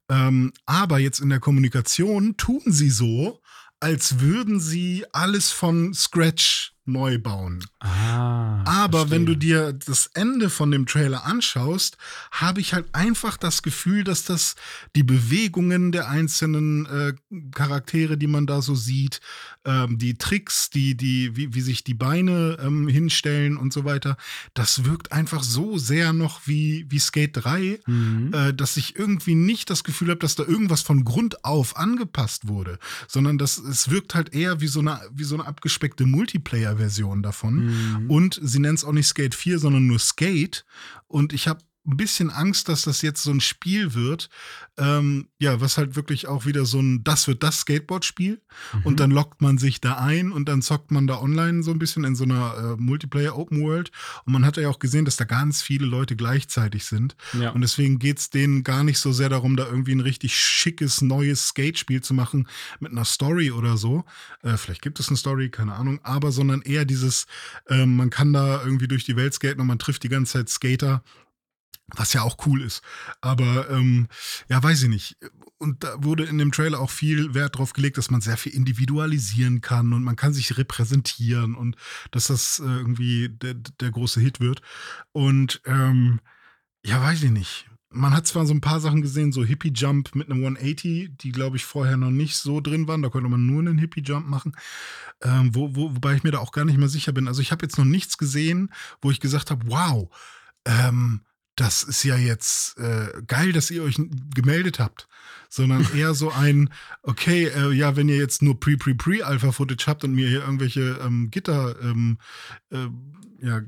[0.07, 3.41] Ähm, aber jetzt in der Kommunikation tun sie so,
[3.79, 7.63] als würden sie alles von Scratch neu bauen.
[7.80, 9.12] Ah, Aber verstehe.
[9.12, 11.98] wenn du dir das Ende von dem Trailer anschaust,
[12.32, 14.56] habe ich halt einfach das Gefühl, dass das
[14.96, 17.13] die Bewegungen der einzelnen äh,
[17.52, 19.22] Charaktere, die man da so sieht,
[19.63, 24.17] ähm, die Tricks, die, die, wie, wie sich die Beine ähm, hinstellen und so weiter,
[24.54, 28.34] das wirkt einfach so sehr noch wie, wie Skate 3, mhm.
[28.34, 32.50] äh, dass ich irgendwie nicht das Gefühl habe, dass da irgendwas von Grund auf angepasst
[32.50, 36.72] wurde, sondern dass es wirkt halt eher wie so eine, wie so eine abgespeckte Multiplayer-
[36.77, 37.65] Version davon.
[37.65, 38.09] Mhm.
[38.09, 40.65] Und sie nennt es auch nicht Skate 4, sondern nur Skate.
[41.07, 44.30] Und ich habe ein bisschen Angst, dass das jetzt so ein Spiel wird,
[44.78, 48.41] ähm, ja, was halt wirklich auch wieder so ein, das wird das Skateboard-Spiel
[48.74, 48.82] mhm.
[48.84, 51.80] und dann lockt man sich da ein und dann zockt man da online so ein
[51.80, 53.91] bisschen in so einer äh, Multiplayer Open World
[54.26, 57.52] und man hat ja auch gesehen, dass da ganz viele Leute gleichzeitig sind ja.
[57.52, 61.02] und deswegen geht es denen gar nicht so sehr darum, da irgendwie ein richtig schickes
[61.02, 62.48] neues Skate-Spiel zu machen
[62.80, 64.06] mit einer Story oder so.
[64.41, 67.26] Äh, vielleicht gibt es eine Story, keine Ahnung, aber sondern eher dieses,
[67.67, 70.50] äh, man kann da irgendwie durch die Welt skaten und man trifft die ganze Zeit
[70.50, 71.04] Skater
[71.95, 72.82] was ja auch cool ist.
[73.21, 74.08] Aber ähm,
[74.49, 75.17] ja, weiß ich nicht.
[75.58, 78.53] Und da wurde in dem Trailer auch viel Wert drauf gelegt, dass man sehr viel
[78.53, 81.77] individualisieren kann und man kann sich repräsentieren und
[82.12, 84.62] dass das äh, irgendwie der, der große Hit wird.
[85.12, 86.19] Und ähm,
[86.84, 87.69] ja, weiß ich nicht.
[87.95, 91.32] Man hat zwar so ein paar Sachen gesehen, so Hippie Jump mit einem 180, die
[91.32, 93.03] glaube ich vorher noch nicht so drin waren.
[93.03, 94.58] Da konnte man nur einen Hippie Jump machen,
[95.21, 97.27] ähm, wo, wo, wobei ich mir da auch gar nicht mehr sicher bin.
[97.27, 100.10] Also ich habe jetzt noch nichts gesehen, wo ich gesagt habe, wow,
[100.65, 101.21] ähm,
[101.55, 103.99] das ist ja jetzt äh, geil, dass ihr euch
[104.33, 105.07] gemeldet habt,
[105.49, 106.69] sondern eher so ein,
[107.03, 111.79] okay, äh, ja, wenn ihr jetzt nur Pre-Pre-Pre-Alpha-Footage habt und mir hier irgendwelche ähm, Gitter,
[111.81, 112.17] ähm,
[112.71, 112.87] äh,
[113.41, 113.61] ja,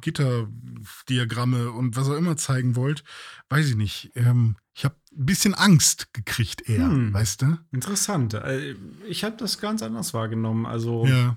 [0.00, 3.02] Gitterdiagramme und was auch immer zeigen wollt,
[3.48, 4.12] weiß ich nicht.
[4.14, 7.58] Ähm, ich habe ein bisschen Angst gekriegt eher, hm, weißt du?
[7.72, 8.34] Interessant.
[8.34, 8.76] Äh,
[9.08, 10.66] ich habe das ganz anders wahrgenommen.
[10.66, 11.36] Also ja.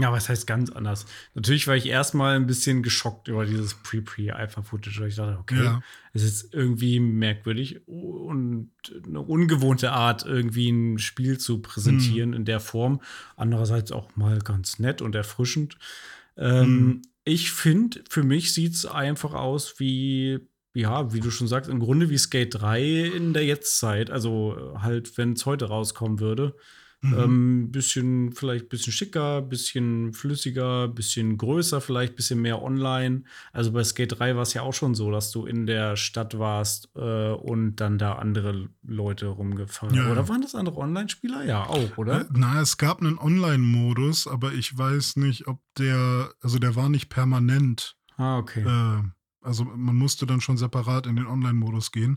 [0.00, 1.06] Ja, was heißt ganz anders?
[1.34, 5.82] Natürlich war ich erstmal ein bisschen geschockt über dieses Pre-Pre-Alpha-Footage, weil ich dachte, okay, ja.
[6.12, 8.70] es ist irgendwie merkwürdig und
[9.06, 12.36] eine ungewohnte Art, irgendwie ein Spiel zu präsentieren mhm.
[12.36, 13.00] in der Form.
[13.36, 15.78] Andererseits auch mal ganz nett und erfrischend.
[16.36, 17.02] Ähm, mhm.
[17.22, 20.40] Ich finde, für mich sieht es einfach aus wie,
[20.74, 24.10] ja, wie du schon sagst, im Grunde wie Skate 3 in der Jetztzeit.
[24.10, 26.56] Also halt, wenn es heute rauskommen würde.
[27.04, 27.18] Mhm.
[27.18, 33.24] Ähm, bisschen, vielleicht ein bisschen schicker, bisschen flüssiger, bisschen größer, vielleicht ein bisschen mehr online.
[33.52, 36.38] Also bei Skate 3 war es ja auch schon so, dass du in der Stadt
[36.38, 39.94] warst äh, und dann da andere Leute rumgefahren.
[39.94, 40.10] Ja.
[40.10, 41.44] Oder waren das andere Online-Spieler?
[41.44, 42.22] Ja, auch, oder?
[42.22, 46.88] Äh, na, es gab einen Online-Modus, aber ich weiß nicht, ob der, also der war
[46.88, 47.96] nicht permanent.
[48.16, 48.62] Ah, okay.
[48.62, 49.02] Äh,
[49.44, 52.16] also man musste dann schon separat in den Online-Modus gehen.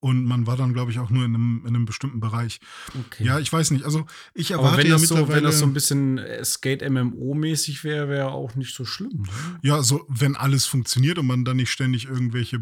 [0.00, 2.60] Und man war dann, glaube ich, auch nur in einem, in einem bestimmten Bereich.
[3.06, 3.24] Okay.
[3.24, 3.84] Ja, ich weiß nicht.
[3.84, 5.26] Also ich erwarte Aber wenn ja das mittlerweile.
[5.26, 9.22] So, wenn das so ein bisschen äh, Skate-MMO-mäßig wäre, wäre auch nicht so schlimm.
[9.22, 9.58] Ne?
[9.62, 12.60] Ja, so wenn alles funktioniert und man dann nicht ständig irgendwelche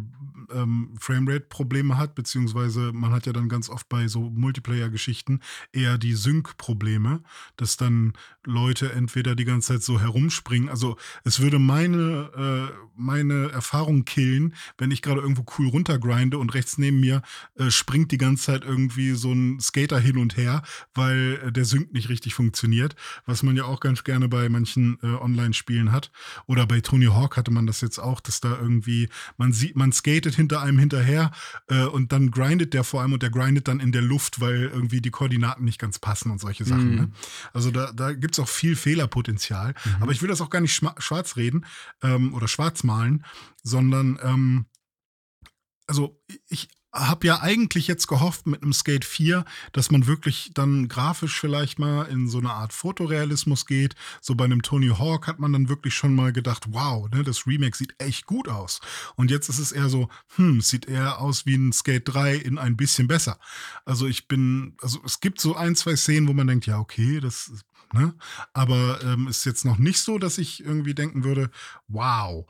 [0.52, 5.40] ähm, Framerate-Probleme hat, beziehungsweise man hat ja dann ganz oft bei so Multiplayer-Geschichten
[5.72, 7.22] eher die Sync-Probleme,
[7.56, 8.12] dass dann
[8.44, 10.68] Leute entweder die ganze Zeit so herumspringen.
[10.68, 16.54] Also es würde meine, äh, meine Erfahrung killen, wenn ich gerade irgendwo cool runtergrinde und
[16.54, 17.22] rechts neben mir
[17.56, 20.62] äh, springt die ganze Zeit irgendwie so ein Skater hin und her,
[20.94, 22.94] weil äh, der Sync nicht richtig funktioniert,
[23.26, 26.10] was man ja auch ganz gerne bei manchen äh, Online-Spielen hat.
[26.46, 29.92] Oder bei Tony Hawk hatte man das jetzt auch, dass da irgendwie, man sieht, man
[29.92, 31.30] skatet hinter einem hinterher
[31.68, 34.64] äh, und dann grindet der vor allem und der grindet dann in der Luft, weil
[34.64, 36.90] irgendwie die Koordinaten nicht ganz passen und solche Sachen.
[36.90, 36.96] Mhm.
[36.96, 37.10] Ne?
[37.52, 39.74] Also da, da gibt es auch viel Fehlerpotenzial.
[39.84, 40.02] Mhm.
[40.02, 41.66] Aber ich will das auch gar nicht schwarz reden
[42.02, 43.24] ähm, oder schwarz malen,
[43.62, 44.66] sondern ähm,
[45.86, 50.88] also ich habe ja eigentlich jetzt gehofft mit einem Skate 4, dass man wirklich dann
[50.88, 53.94] grafisch vielleicht mal in so eine Art Fotorealismus geht.
[54.20, 57.46] So bei einem Tony Hawk hat man dann wirklich schon mal gedacht, wow, ne, das
[57.46, 58.80] Remake sieht echt gut aus.
[59.16, 62.58] Und jetzt ist es eher so, hm, sieht eher aus wie ein Skate 3 in
[62.58, 63.38] ein bisschen besser.
[63.84, 67.20] Also ich bin, also es gibt so ein, zwei Szenen, wo man denkt, ja, okay,
[67.20, 67.50] das
[67.92, 68.14] ne?
[68.52, 71.50] Aber ähm, ist jetzt noch nicht so, dass ich irgendwie denken würde,
[71.88, 72.46] wow.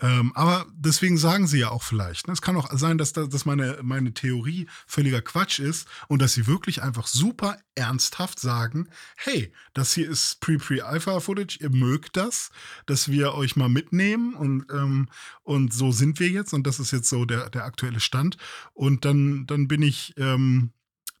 [0.00, 2.26] Ähm, aber deswegen sagen sie ja auch vielleicht.
[2.26, 2.32] Ne?
[2.32, 6.32] Es kann auch sein, dass, da, dass meine, meine Theorie völliger Quatsch ist und dass
[6.32, 12.50] sie wirklich einfach super ernsthaft sagen, hey, das hier ist Pre-Pre-Alpha-Footage, ihr mögt das,
[12.86, 15.08] dass wir euch mal mitnehmen und, ähm,
[15.42, 18.36] und so sind wir jetzt und das ist jetzt so der, der aktuelle Stand.
[18.72, 20.14] Und dann, dann bin ich...
[20.16, 20.72] Ähm,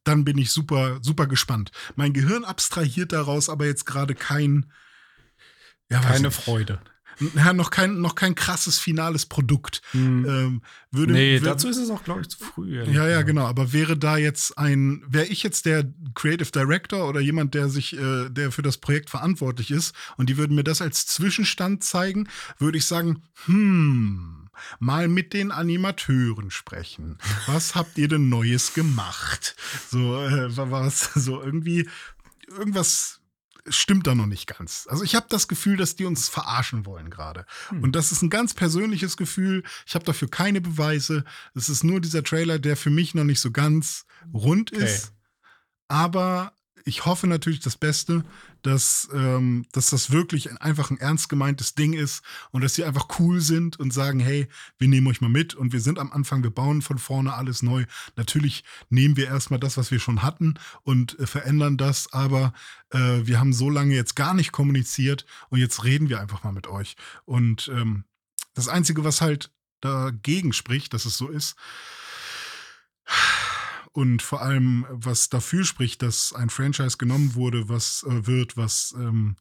[0.02, 1.72] dann bin ich super, super gespannt.
[1.94, 4.72] Mein Gehirn abstrahiert daraus aber jetzt gerade kein,
[5.90, 6.30] ja, Keine.
[6.30, 6.80] Freude.
[7.34, 9.82] Ja, noch kein, noch kein krasses finales Produkt.
[9.92, 12.82] Ähm, würde, nee, wür- dazu ist es auch, glaube ich, zu früh.
[12.84, 13.46] Ja, ja, genau.
[13.46, 17.96] Aber wäre da jetzt ein, wäre ich jetzt der Creative Director oder jemand, der sich,
[17.98, 22.28] äh, der für das Projekt verantwortlich ist und die würden mir das als Zwischenstand zeigen,
[22.58, 27.18] würde ich sagen, hm, mal mit den Animateuren sprechen.
[27.46, 29.56] Was habt ihr denn Neues gemacht?
[29.90, 31.88] So, äh, wa- was, so irgendwie,
[32.48, 33.19] irgendwas
[33.70, 34.86] stimmt da noch nicht ganz.
[34.90, 37.46] Also ich habe das Gefühl, dass die uns verarschen wollen gerade.
[37.68, 37.82] Hm.
[37.82, 39.62] Und das ist ein ganz persönliches Gefühl.
[39.86, 41.24] Ich habe dafür keine Beweise.
[41.54, 44.84] Es ist nur dieser Trailer, der für mich noch nicht so ganz rund Okay.
[44.84, 45.12] ist.
[45.88, 46.52] Aber
[46.84, 48.24] ich hoffe natürlich das Beste,
[48.62, 52.84] dass, ähm, dass das wirklich ein, einfach ein ernst gemeintes Ding ist und dass sie
[52.84, 56.12] einfach cool sind und sagen, hey, wir nehmen euch mal mit und wir sind am
[56.12, 57.84] Anfang, wir bauen von vorne alles neu.
[58.16, 62.52] Natürlich nehmen wir erstmal das, was wir schon hatten und äh, verändern das, aber
[62.90, 66.52] äh, wir haben so lange jetzt gar nicht kommuniziert und jetzt reden wir einfach mal
[66.52, 66.96] mit euch.
[67.24, 68.04] Und ähm,
[68.54, 71.56] das Einzige, was halt dagegen spricht, dass es so ist,
[73.92, 78.94] und vor allem, was dafür spricht, dass ein Franchise genommen wurde, was äh, wird, was,
[78.96, 79.36] ähm,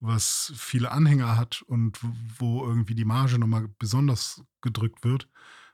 [0.00, 1.98] was viele Anhänger hat und
[2.38, 5.28] wo irgendwie die Marge nochmal besonders gedrückt wird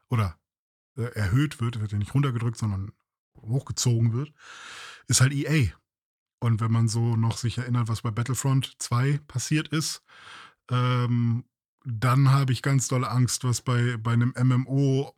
[0.09, 0.39] oder
[0.97, 2.93] äh, erhöht wird, wird ja nicht runtergedrückt, sondern
[3.41, 4.33] hochgezogen wird,
[5.09, 5.73] ist halt EA.
[6.39, 10.03] Und wenn man so noch sich erinnert, was bei Battlefront 2 passiert ist,
[10.71, 11.45] ähm,
[11.85, 15.15] dann habe ich ganz dolle Angst, was bei, bei einem MMO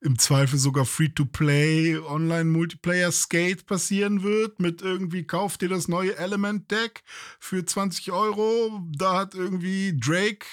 [0.00, 7.02] im Zweifel sogar Free-to-Play Online-Multiplayer-Skate passieren wird mit irgendwie, kauft dir das neue Element-Deck
[7.38, 8.82] für 20 Euro.
[8.96, 10.46] Da hat irgendwie Drake,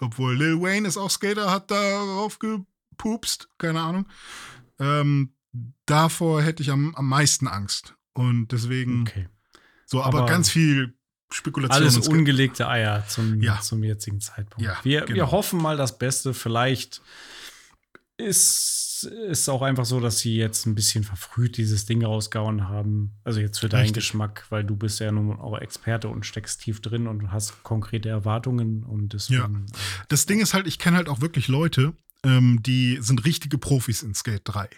[0.00, 4.06] obwohl Lil Wayne ist auch Skater, hat darauf gepupst, keine Ahnung.
[4.78, 5.34] Ähm,
[5.86, 7.94] davor hätte ich am, am meisten Angst.
[8.14, 9.28] Und deswegen, Okay.
[9.86, 10.94] so, aber, Aber ganz viel
[11.32, 11.82] Spekulation.
[11.82, 13.60] Alles ungelegte Eier zum, Ja.
[13.60, 14.60] zum jetzigen Zeitpunkt.
[14.62, 15.30] Ja, wir, wir genau.
[15.30, 16.34] hoffen mal das Beste.
[16.34, 17.02] Vielleicht
[18.20, 23.12] ist es auch einfach so, dass sie jetzt ein bisschen verfrüht dieses Ding rausgehauen haben.
[23.24, 24.02] Also jetzt für deinen Richtig.
[24.04, 28.08] Geschmack, weil du bist ja nun auch Experte und steckst tief drin und hast konkrete
[28.10, 29.66] Erwartungen und deswegen.
[29.70, 29.78] äh,
[30.08, 34.02] Das Ding ist halt, ich kenne halt auch wirklich Leute, ähm, die sind richtige Profis
[34.02, 34.68] in Skate 3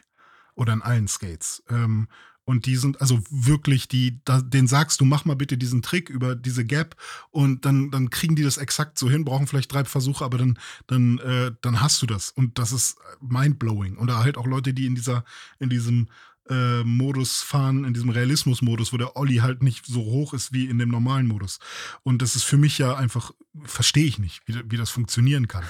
[0.55, 1.63] oder in allen Skates.
[1.69, 2.09] Ähm,
[2.45, 6.11] und die sind also wirklich, die, da, den sagst du, mach mal bitte diesen Trick
[6.11, 6.97] über diese Gap
[7.31, 10.59] und dann, dann kriegen die das exakt so hin, brauchen vielleicht drei Versuche, aber dann,
[10.87, 12.31] dann, äh, dann hast du das.
[12.31, 13.97] Und das ist mindblowing.
[13.97, 15.25] Oder halt auch Leute, die in dieser,
[15.61, 16.09] in diesem
[16.49, 20.67] äh, Modus fahren, in diesem Realismus-Modus, wo der Olli halt nicht so hoch ist wie
[20.67, 21.61] in dem normalen Modus.
[22.03, 23.31] Und das ist für mich ja einfach,
[23.63, 25.65] verstehe ich nicht, wie, wie das funktionieren kann.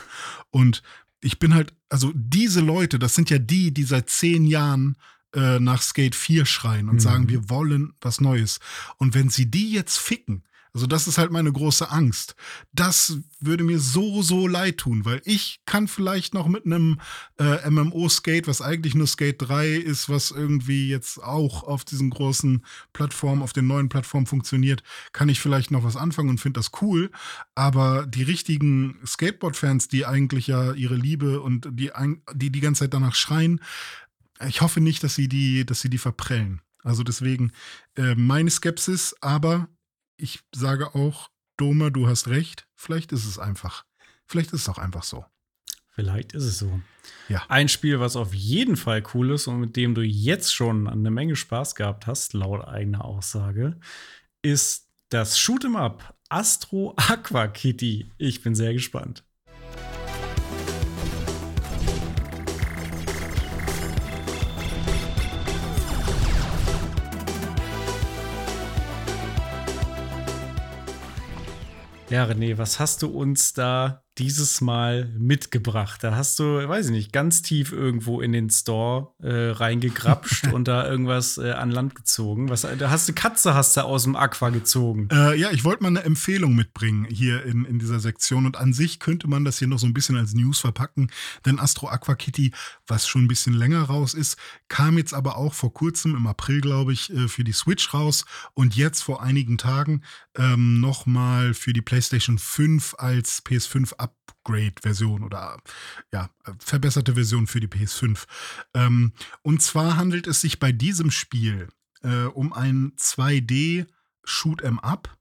[0.51, 0.83] Und
[1.21, 4.97] ich bin halt, also diese Leute, das sind ja die, die seit zehn Jahren
[5.35, 7.01] äh, nach Skate 4 schreien und Mhm.
[7.01, 8.61] sagen, wir wollen was Neues.
[8.99, 10.43] Und wenn sie die jetzt ficken,
[10.75, 12.35] Also das ist halt meine große Angst.
[12.73, 16.99] Das würde mir so, so leid tun, weil ich kann vielleicht noch mit einem
[17.39, 22.65] äh, MMO-Skate, was eigentlich nur Skate 3 ist, was irgendwie jetzt auch auf diesen großen
[22.95, 26.71] Plattformen, auf den neuen Plattformen funktioniert, kann ich vielleicht noch was anfangen und finde das
[26.81, 27.11] cool.
[27.55, 31.91] Aber die richtigen Skateboard-Fans, die eigentlich ja ihre Liebe und die,
[32.33, 33.61] die die ganze Zeit danach schreien,
[34.47, 36.61] ich hoffe nicht, dass sie die, dass sie die verprellen.
[36.83, 37.53] Also deswegen
[37.97, 39.69] äh, meine Skepsis, aber
[40.17, 42.67] ich sage auch, Dome, du hast recht.
[42.75, 43.85] Vielleicht ist es einfach.
[44.27, 45.25] Vielleicht ist es auch einfach so.
[45.91, 46.81] Vielleicht ist es so.
[47.29, 47.45] Ja.
[47.49, 51.11] Ein Spiel, was auf jeden Fall cool ist und mit dem du jetzt schon eine
[51.11, 53.79] Menge Spaß gehabt hast, laut eigener Aussage,
[54.41, 58.11] ist das Shoot'em Up Astro Aqua Kitty.
[58.17, 59.23] Ich bin sehr gespannt.
[72.13, 76.05] Ja, René, was hast du uns da dieses Mal mitgebracht?
[76.05, 80.69] Da hast du, weiß ich nicht, ganz tief irgendwo in den Store äh, reingegrapscht und
[80.69, 82.49] da irgendwas äh, an Land gezogen.
[82.51, 85.09] Was, da hast du Katze hast du aus dem Aqua gezogen.
[85.11, 88.73] Äh, ja, ich wollte mal eine Empfehlung mitbringen hier in, in dieser Sektion und an
[88.73, 91.11] sich könnte man das hier noch so ein bisschen als News verpacken,
[91.47, 92.53] denn Astro Aqua Kitty,
[92.87, 94.37] was schon ein bisschen länger raus ist,
[94.69, 98.25] kam jetzt aber auch vor kurzem, im April glaube ich, äh, für die Switch raus
[98.55, 100.03] und jetzt vor einigen Tagen
[100.37, 105.59] ähm, nochmal für die PlayStation 5 als PS5 Upgrade-Version oder
[106.13, 108.27] ja, verbesserte Version für die PS5.
[108.75, 109.13] Ähm,
[109.43, 111.69] und zwar handelt es sich bei diesem Spiel
[112.03, 113.87] äh, um ein 2D
[114.25, 115.17] Shoot'em Up.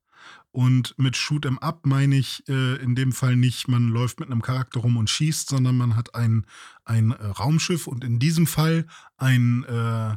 [0.50, 4.42] Und mit Shoot'em Up meine ich äh, in dem Fall nicht, man läuft mit einem
[4.42, 6.44] Charakter rum und schießt, sondern man hat ein,
[6.84, 10.16] ein äh, Raumschiff und in diesem Fall ein äh,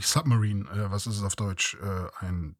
[0.00, 1.74] Submarine, äh, was ist es auf Deutsch?
[1.74, 2.56] Äh, ein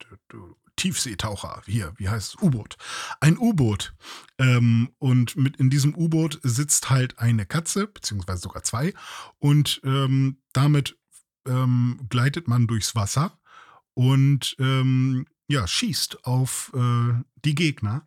[0.79, 2.43] Tiefseetaucher, hier, wie heißt es?
[2.43, 2.77] U-Boot.
[3.21, 3.95] Ein U-Boot.
[4.39, 8.95] Ähm, und mit in diesem U-Boot sitzt halt eine Katze, beziehungsweise sogar zwei.
[9.39, 10.97] Und ähm, damit
[11.47, 13.39] ähm, gleitet man durchs Wasser
[13.95, 18.07] und ähm, ja, schießt auf äh, die Gegner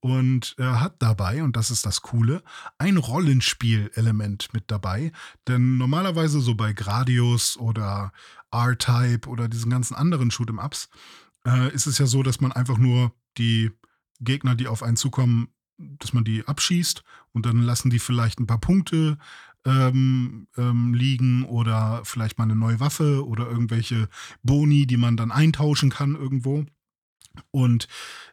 [0.00, 2.42] und äh, hat dabei, und das ist das Coole,
[2.78, 5.12] ein Rollenspielelement mit dabei.
[5.46, 8.12] Denn normalerweise so bei Gradius oder
[8.50, 10.88] R-Type oder diesen ganzen anderen Shoot'em-Ups
[11.46, 13.70] äh, ist es ja so, dass man einfach nur die
[14.20, 15.48] Gegner, die auf einen zukommen,
[15.78, 19.18] dass man die abschießt und dann lassen die vielleicht ein paar Punkte
[19.64, 24.08] ähm, ähm, liegen oder vielleicht mal eine neue Waffe oder irgendwelche
[24.42, 26.64] Boni, die man dann eintauschen kann irgendwo.
[27.50, 27.86] Und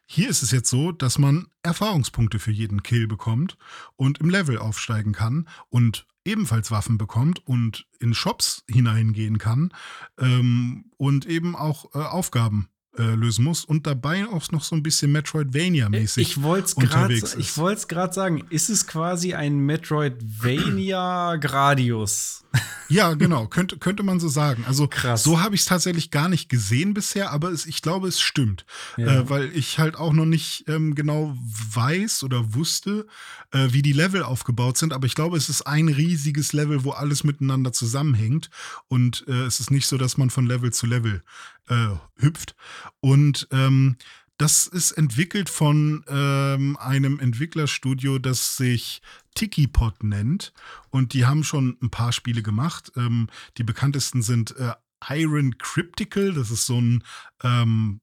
[0.05, 3.57] hier ist es jetzt so, dass man Erfahrungspunkte für jeden Kill bekommt
[3.95, 9.73] und im Level aufsteigen kann und ebenfalls Waffen bekommt und in Shops hineingehen kann
[10.17, 14.83] ähm, und eben auch äh, Aufgaben äh, lösen muss und dabei auch noch so ein
[14.83, 17.39] bisschen Metroidvania-mäßig ich unterwegs ist.
[17.39, 22.43] Ich wollte es gerade sagen, ist es quasi ein Metroidvania-Gradius?
[22.89, 24.63] Ja, genau, könnte, könnte man so sagen.
[24.65, 25.23] Also Krass.
[25.23, 28.65] so habe ich es tatsächlich gar nicht gesehen bisher, aber es, ich glaube, es stimmt.
[28.95, 29.07] Ja.
[29.07, 31.35] Äh, weil ich halt auch noch nicht ähm, genau
[31.73, 33.07] weiß oder wusste,
[33.51, 34.93] äh, wie die Level aufgebaut sind.
[34.93, 38.49] Aber ich glaube, es ist ein riesiges Level, wo alles miteinander zusammenhängt.
[38.87, 41.23] Und äh, es ist nicht so, dass man von Level zu Level
[41.67, 42.55] äh, hüpft.
[42.99, 43.97] Und ähm,
[44.37, 49.01] das ist entwickelt von ähm, einem Entwicklerstudio, das sich
[49.33, 50.53] Tikipot nennt.
[50.89, 52.91] Und die haben schon ein paar Spiele gemacht.
[52.95, 53.27] Ähm,
[53.57, 54.73] die bekanntesten sind äh,
[55.09, 56.33] Iron Cryptical.
[56.33, 57.03] Das ist so ein
[57.43, 57.99] ähm,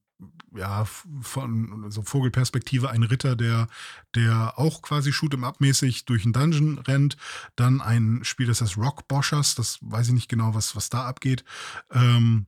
[0.55, 3.67] ja, von so Vogelperspektive ein Ritter, der,
[4.15, 7.17] der auch quasi Shoot'em Up-mäßig durch einen Dungeon rennt.
[7.55, 11.05] Dann ein Spiel, das heißt Rock Boshers, das weiß ich nicht genau, was, was da
[11.05, 11.43] abgeht.
[11.91, 12.47] Ähm,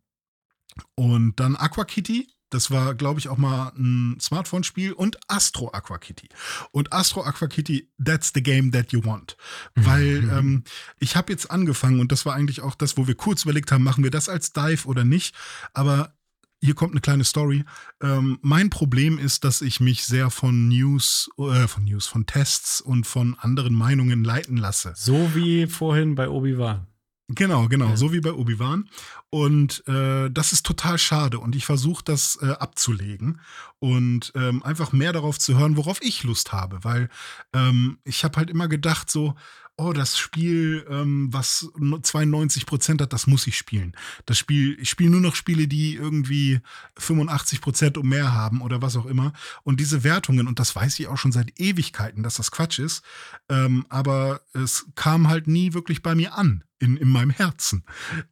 [0.96, 5.98] und dann Aqua Kitty, das war, glaube ich, auch mal ein Smartphone-Spiel und Astro Aqua
[5.98, 6.30] Kitty.
[6.72, 9.36] Und Astro Aqua Kitty, that's the game that you want.
[9.76, 10.30] Weil Mhm.
[10.32, 10.64] ähm,
[10.98, 13.84] ich habe jetzt angefangen und das war eigentlich auch das, wo wir kurz überlegt haben,
[13.84, 15.36] machen wir das als Dive oder nicht.
[15.74, 16.14] Aber
[16.62, 17.66] hier kommt eine kleine Story.
[18.02, 22.80] Ähm, mein Problem ist, dass ich mich sehr von News, äh, von News, von Tests
[22.82, 24.94] und von anderen Meinungen leiten lasse.
[24.96, 26.88] So wie vorhin bei Obi-Wan.
[27.30, 27.98] Genau, genau, Ja.
[27.98, 28.90] so wie bei Obi-Wan.
[29.30, 31.40] Und äh, das ist total schade.
[31.40, 33.42] Und ich versuche das äh, abzulegen
[33.80, 36.84] und ähm, einfach mehr darauf zu hören, worauf ich Lust habe.
[36.84, 37.10] Weil
[37.54, 39.36] ähm, ich habe halt immer gedacht, so,
[39.78, 43.96] oh, das Spiel, ähm, was no- 92 Prozent hat, das muss ich spielen.
[44.26, 46.60] Das Spiel, ich spiele nur noch Spiele, die irgendwie
[46.98, 49.34] 85 Prozent und mehr haben oder was auch immer.
[49.64, 53.04] Und diese Wertungen, und das weiß ich auch schon seit Ewigkeiten, dass das Quatsch ist,
[53.50, 57.84] ähm, aber es kam halt nie wirklich bei mir an, in, in meinem Herzen,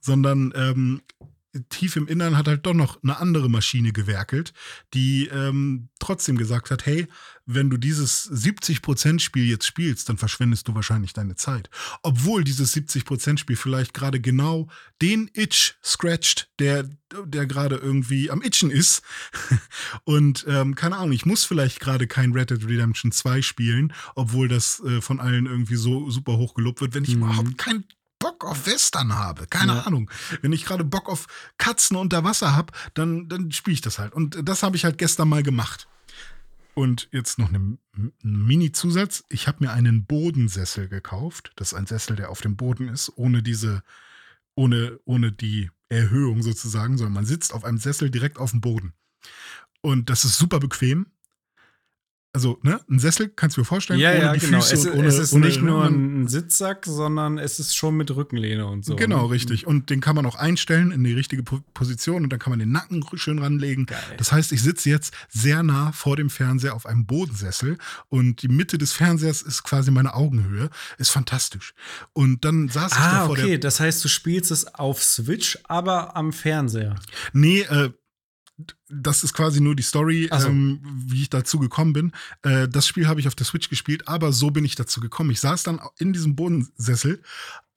[0.01, 1.01] sondern ähm,
[1.69, 4.53] tief im Innern hat halt doch noch eine andere Maschine gewerkelt,
[4.93, 7.07] die ähm, trotzdem gesagt hat, hey,
[7.45, 11.69] wenn du dieses 70%-Spiel jetzt spielst, dann verschwendest du wahrscheinlich deine Zeit.
[12.01, 14.67] Obwohl dieses 70%-Spiel vielleicht gerade genau
[15.01, 16.89] den Itch scratcht, der,
[17.25, 19.03] der gerade irgendwie am Itchen ist.
[20.03, 24.47] Und ähm, keine Ahnung, ich muss vielleicht gerade kein Red Dead Redemption 2 spielen, obwohl
[24.47, 27.23] das äh, von allen irgendwie so super hoch gelobt wird, wenn ich mhm.
[27.23, 27.85] überhaupt kein
[28.25, 29.81] Bock auf Western habe, keine ja.
[29.83, 30.09] Ahnung.
[30.41, 31.27] Wenn ich gerade Bock auf
[31.59, 34.13] Katzen unter Wasser habe, dann, dann spiele ich das halt.
[34.13, 35.87] Und das habe ich halt gestern mal gemacht.
[36.73, 37.77] Und jetzt noch ein
[38.23, 39.23] Mini-Zusatz.
[39.29, 41.51] Ich habe mir einen Bodensessel gekauft.
[41.55, 43.83] Das ist ein Sessel, der auf dem Boden ist, ohne diese,
[44.55, 48.93] ohne, ohne die Erhöhung sozusagen, sondern man sitzt auf einem Sessel direkt auf dem Boden.
[49.81, 51.05] Und das ist super bequem
[52.35, 53.99] also ne, ein Sessel, kannst du dir vorstellen?
[53.99, 54.57] Ja, ja, genau.
[54.57, 57.95] es, ist, ohne, es ist ohne, nicht ohne, nur ein Sitzsack, sondern es ist schon
[57.95, 58.97] mit Rückenlehne und so.
[58.97, 59.31] Genau, ne?
[59.31, 59.65] richtig.
[59.65, 62.73] Und den kann man auch einstellen in die richtige Position und dann kann man den
[62.73, 63.85] Nacken schön ranlegen.
[63.85, 63.99] Geil.
[64.17, 67.77] Das heißt, ich sitze jetzt sehr nah vor dem Fernseher auf einem Bodensessel
[68.09, 70.69] und die Mitte des Fernsehers ist quasi meine Augenhöhe.
[70.97, 71.73] Ist fantastisch.
[72.11, 73.49] Und dann saß ah, ich da vor okay.
[73.51, 73.59] der.
[73.59, 76.95] Das heißt, du spielst es auf Switch, aber am Fernseher.
[77.31, 77.91] Nee, äh,
[78.87, 80.47] das ist quasi nur die Story, so.
[80.47, 82.11] ähm, wie ich dazu gekommen bin.
[82.43, 85.31] Äh, das Spiel habe ich auf der Switch gespielt, aber so bin ich dazu gekommen.
[85.31, 87.21] Ich saß dann in diesem Bodensessel,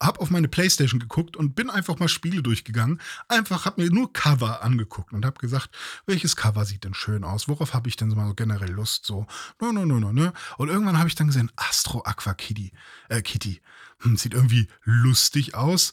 [0.01, 3.01] habe auf meine Playstation geguckt und bin einfach mal Spiele durchgegangen.
[3.27, 5.71] Einfach habe mir nur Cover angeguckt und habe gesagt,
[6.07, 7.49] welches Cover sieht denn schön aus?
[7.49, 9.05] Worauf habe ich denn so mal generell Lust?
[9.05, 9.27] So,
[9.61, 10.33] no, no, no, no, ne?
[10.57, 12.73] Und irgendwann habe ich dann gesehen, Astro Aqua Kitty.
[13.09, 13.61] Äh, Kitty.
[14.01, 15.93] Hm, sieht irgendwie lustig aus.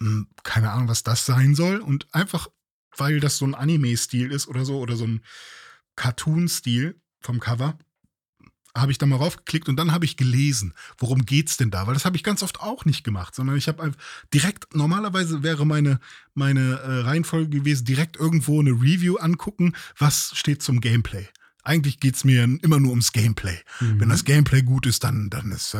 [0.00, 1.78] Hm, keine Ahnung, was das sein soll.
[1.78, 2.48] Und einfach
[2.96, 5.22] weil das so ein Anime-Stil ist oder so, oder so ein
[5.96, 7.78] Cartoon-Stil vom Cover,
[8.76, 11.86] habe ich da mal raufgeklickt und dann habe ich gelesen, worum geht's denn da?
[11.86, 13.92] Weil das habe ich ganz oft auch nicht gemacht, sondern ich habe
[14.32, 16.00] direkt, normalerweise wäre meine,
[16.34, 21.26] meine äh, Reihenfolge gewesen, direkt irgendwo eine Review angucken, was steht zum Gameplay.
[21.62, 23.58] Eigentlich geht es mir immer nur ums Gameplay.
[23.80, 24.00] Mhm.
[24.00, 25.76] Wenn das Gameplay gut ist, dann, dann ist.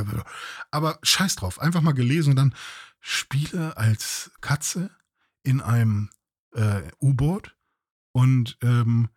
[0.70, 2.54] Aber scheiß drauf, einfach mal gelesen und dann
[3.00, 4.90] Spiele als Katze
[5.42, 6.10] in einem
[6.54, 7.56] äh, U-Boot
[8.12, 9.08] und ähm,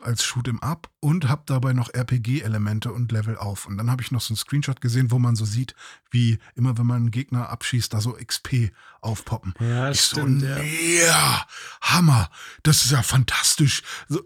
[0.00, 3.66] als Shoot'em Up und habe dabei noch RPG-Elemente und Level auf.
[3.66, 5.74] Und dann habe ich noch so einen Screenshot gesehen, wo man so sieht,
[6.10, 9.54] wie immer, wenn man einen Gegner abschießt, da so XP aufpoppen.
[9.60, 10.42] Ja, ich stimmt.
[10.42, 10.58] So, ja.
[10.58, 11.46] yeah,
[11.80, 12.30] Hammer,
[12.62, 13.82] das ist ja fantastisch.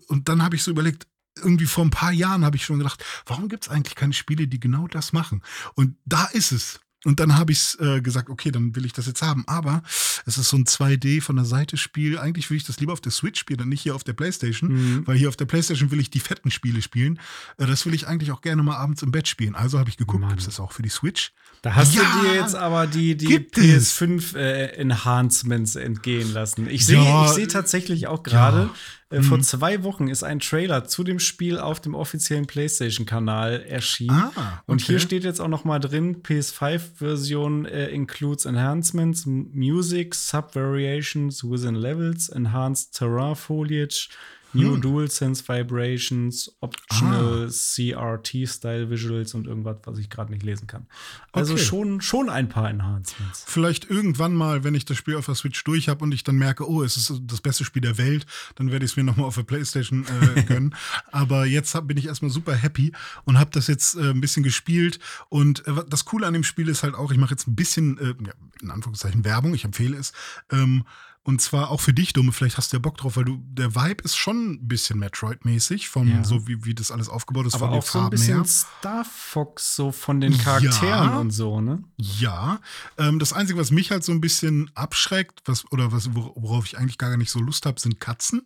[0.08, 1.06] Und dann habe ich so überlegt,
[1.36, 4.46] irgendwie vor ein paar Jahren habe ich schon gedacht, warum gibt es eigentlich keine Spiele,
[4.46, 5.42] die genau das machen?
[5.74, 6.80] Und da ist es.
[7.04, 9.44] Und dann habe ich äh, gesagt, okay, dann will ich das jetzt haben.
[9.46, 9.82] Aber
[10.24, 12.18] es ist so ein 2D von der Seite Spiel.
[12.18, 14.72] Eigentlich will ich das lieber auf der Switch spielen, dann nicht hier auf der Playstation.
[14.72, 15.06] Mhm.
[15.06, 17.18] Weil hier auf der Playstation will ich die fetten Spiele spielen.
[17.58, 19.54] Äh, das will ich eigentlich auch gerne mal abends im Bett spielen.
[19.54, 21.32] Also habe ich geguckt, gibt es das auch für die Switch?
[21.62, 26.68] Da hast ja, du dir jetzt aber die, die PS5 äh, Enhancements entgehen lassen.
[26.68, 28.68] Ich sehe ja, seh tatsächlich auch gerade,
[29.12, 29.18] ja.
[29.18, 29.42] äh, vor mhm.
[29.44, 34.10] zwei Wochen ist ein Trailer zu dem Spiel auf dem offiziellen PlayStation-Kanal erschienen.
[34.10, 34.42] Ah, okay.
[34.66, 41.76] Und hier steht jetzt auch noch mal drin, PS5-Version äh, includes Enhancements, Music, Sub-Variations within
[41.76, 44.08] Levels, Enhanced Terrain Foliage,
[44.52, 44.80] New hm.
[44.80, 47.50] DualSense Vibrations, Optional ah.
[47.50, 50.86] CRT-Style Visuals und irgendwas, was ich gerade nicht lesen kann.
[51.32, 51.62] Also okay.
[51.62, 53.44] schon, schon ein paar Enhancements.
[53.46, 56.36] Vielleicht irgendwann mal, wenn ich das Spiel auf der Switch durch habe und ich dann
[56.36, 58.26] merke, oh, es ist das beste Spiel der Welt,
[58.56, 60.04] dann werde ich es mir nochmal auf der Playstation
[60.36, 60.74] äh, gönnen.
[61.10, 62.92] Aber jetzt hab, bin ich erstmal super happy
[63.24, 64.98] und habe das jetzt äh, ein bisschen gespielt.
[65.28, 67.98] Und äh, das Coole an dem Spiel ist halt auch, ich mache jetzt ein bisschen,
[67.98, 70.12] äh, ja, in Anführungszeichen, Werbung, ich empfehle es.
[70.50, 70.84] Ähm,
[71.24, 73.76] und zwar auch für dich, Dumme, vielleicht hast du ja Bock drauf, weil du, der
[73.76, 76.24] Vibe ist schon ein bisschen Metroid-mäßig, vom, ja.
[76.24, 78.44] so wie, wie das alles aufgebaut ist, Aber von den auch Farben so ein bisschen
[78.44, 78.44] her.
[78.44, 81.84] Star Fox, so von den Charakteren ja, und so, ne?
[81.96, 82.60] Ja.
[82.98, 86.76] Ähm, das Einzige, was mich halt so ein bisschen abschreckt, was, oder was, worauf ich
[86.76, 88.42] eigentlich gar nicht so Lust habe, sind Katzen.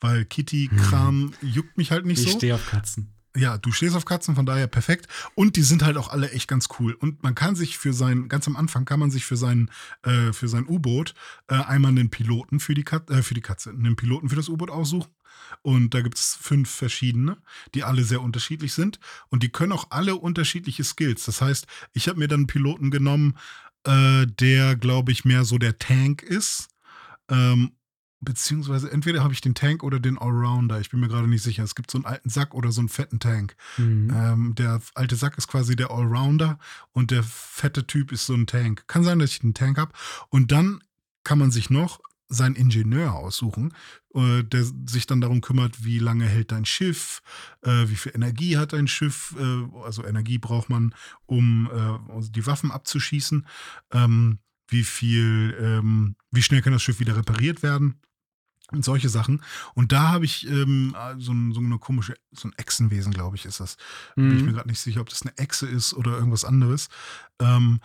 [0.00, 1.48] Weil Kitty-Kram hm.
[1.48, 2.30] juckt mich halt nicht ich so.
[2.30, 5.08] Ich stehe auf Katzen ja, du stehst auf Katzen, von daher perfekt.
[5.34, 6.94] Und die sind halt auch alle echt ganz cool.
[6.94, 9.70] Und man kann sich für sein, ganz am Anfang kann man sich für sein,
[10.02, 11.14] äh, für sein U-Boot
[11.48, 14.48] äh, einmal einen Piloten für die, Kat äh, für die Katze, einen Piloten für das
[14.48, 15.10] U-Boot aussuchen.
[15.62, 17.38] Und da gibt es fünf verschiedene,
[17.74, 19.00] die alle sehr unterschiedlich sind.
[19.28, 21.24] Und die können auch alle unterschiedliche Skills.
[21.24, 23.36] Das heißt, ich habe mir dann einen Piloten genommen,
[23.84, 26.68] äh, der, glaube ich, mehr so der Tank ist.
[27.28, 27.72] Ähm,
[28.24, 30.80] beziehungsweise entweder habe ich den Tank oder den Allrounder.
[30.80, 31.62] Ich bin mir gerade nicht sicher.
[31.62, 33.56] Es gibt so einen alten Sack oder so einen fetten Tank.
[33.76, 34.12] Mhm.
[34.14, 36.58] Ähm, der alte Sack ist quasi der Allrounder
[36.92, 38.84] und der fette Typ ist so ein Tank.
[38.86, 39.92] Kann sein, dass ich einen Tank habe.
[40.28, 40.82] Und dann
[41.22, 43.72] kann man sich noch seinen Ingenieur aussuchen,
[44.14, 47.22] äh, der sich dann darum kümmert, wie lange hält dein Schiff,
[47.62, 50.94] äh, wie viel Energie hat dein Schiff, äh, also Energie braucht man,
[51.26, 53.46] um äh, die Waffen abzuschießen.
[53.92, 58.00] Ähm, wie viel, ähm, wie schnell kann das Schiff wieder repariert werden
[58.72, 59.42] und solche Sachen.
[59.74, 63.44] Und da habe ich ähm, so, ein, so, eine komische, so ein Echsenwesen, glaube ich,
[63.44, 63.76] ist das.
[64.16, 64.28] Mhm.
[64.28, 66.88] Bin ich mir gerade nicht sicher, ob das eine Echse ist oder irgendwas anderes,
[67.40, 67.80] ähm,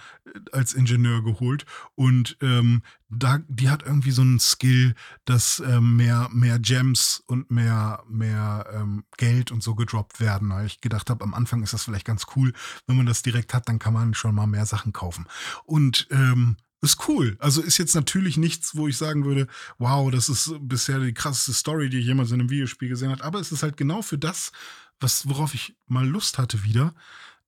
[0.53, 1.65] als Ingenieur geholt.
[1.95, 7.51] Und ähm, da, die hat irgendwie so einen Skill, dass ähm, mehr, mehr Gems und
[7.51, 10.49] mehr, mehr ähm, Geld und so gedroppt werden.
[10.49, 12.53] Weil ich gedacht habe, am Anfang ist das vielleicht ganz cool.
[12.87, 15.27] Wenn man das direkt hat, dann kann man schon mal mehr Sachen kaufen.
[15.65, 17.35] Und ähm, ist cool.
[17.39, 21.53] Also ist jetzt natürlich nichts, wo ich sagen würde, wow, das ist bisher die krasseste
[21.53, 23.23] Story, die ich jemals in einem Videospiel gesehen habe.
[23.23, 24.51] Aber es ist halt genau für das,
[24.99, 26.93] was, worauf ich mal Lust hatte wieder.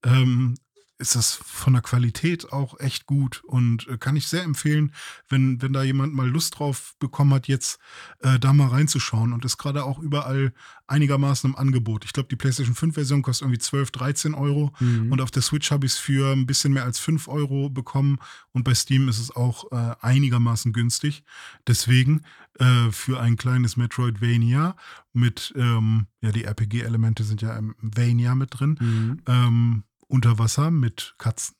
[0.03, 0.55] Ähm,
[1.02, 4.93] ist das von der Qualität auch echt gut und äh, kann ich sehr empfehlen,
[5.28, 7.80] wenn, wenn da jemand mal Lust drauf bekommen hat, jetzt
[8.20, 10.54] äh, da mal reinzuschauen und ist gerade auch überall
[10.88, 12.06] einigermaßen im Angebot.
[12.06, 15.12] Ich glaube, die PlayStation 5 Version kostet irgendwie 12, 13 Euro mhm.
[15.12, 18.20] und auf der Switch habe ich es für ein bisschen mehr als 5 Euro bekommen
[18.52, 21.24] und bei Steam ist es auch äh, einigermaßen günstig.
[21.68, 22.22] Deswegen
[22.60, 24.76] äh, für ein kleines Metroidvania
[25.14, 28.78] mit, ähm, ja, die RPG-Elemente sind ja im Vania mit drin.
[28.80, 29.22] Mhm.
[29.26, 31.55] Ähm, unter Wasser mit Katzen.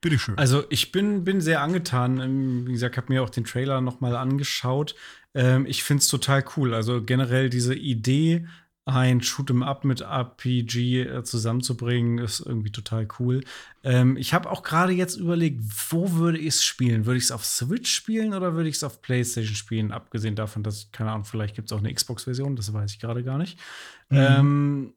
[0.00, 0.38] Bitteschön.
[0.38, 2.20] Also ich bin, bin sehr angetan.
[2.20, 4.94] Ähm, wie gesagt, ich habe mir auch den Trailer noch mal angeschaut.
[5.34, 6.74] Ähm, ich finde es total cool.
[6.74, 8.46] Also generell diese Idee,
[8.84, 13.42] ein Shoot'em Up mit RPG äh, zusammenzubringen, ist irgendwie total cool.
[13.82, 15.60] Ähm, ich habe auch gerade jetzt überlegt,
[15.90, 17.04] wo würde ich es spielen?
[17.04, 19.90] Würde ich es auf Switch spielen oder würde ich es auf PlayStation spielen?
[19.90, 23.24] Abgesehen davon, dass, keine Ahnung, vielleicht gibt es auch eine Xbox-Version, das weiß ich gerade
[23.24, 23.58] gar nicht.
[24.08, 24.16] Mhm.
[24.18, 24.94] Ähm,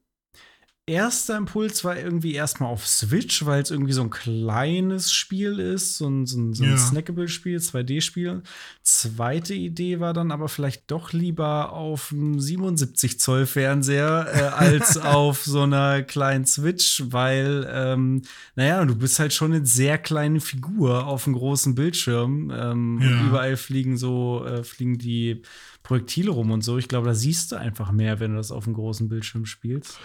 [0.86, 5.98] erster Impuls war irgendwie erstmal auf Switch, weil es irgendwie so ein kleines Spiel ist,
[5.98, 6.76] so ein, so ein, so ein ja.
[6.76, 8.42] Snackable-Spiel, 2D-Spiel.
[8.82, 14.96] Zweite Idee war dann aber vielleicht doch lieber auf einem 77 Zoll Fernseher äh, als
[14.98, 18.22] auf so einer kleinen Switch, weil, ähm,
[18.56, 22.50] naja, du bist halt schon eine sehr kleine Figur auf einem großen Bildschirm.
[22.50, 23.26] Ähm, ja.
[23.26, 25.42] überall fliegen so, äh, fliegen die
[25.82, 26.78] Projektile rum und so.
[26.78, 29.98] Ich glaube, da siehst du einfach mehr, wenn du das auf einem großen Bildschirm spielst.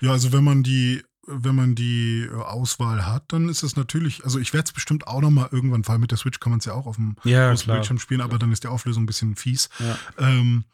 [0.00, 4.24] Ja, also wenn man die wenn man die äh, Auswahl hat, dann ist es natürlich,
[4.24, 6.58] also ich werde es bestimmt auch noch mal irgendwann, weil mit der Switch kann man
[6.58, 9.06] es ja auch auf dem ja, großen Bildschirm spielen, aber dann ist die Auflösung ein
[9.06, 9.68] bisschen fies.
[9.78, 9.98] Ja.
[10.18, 10.64] Ähm,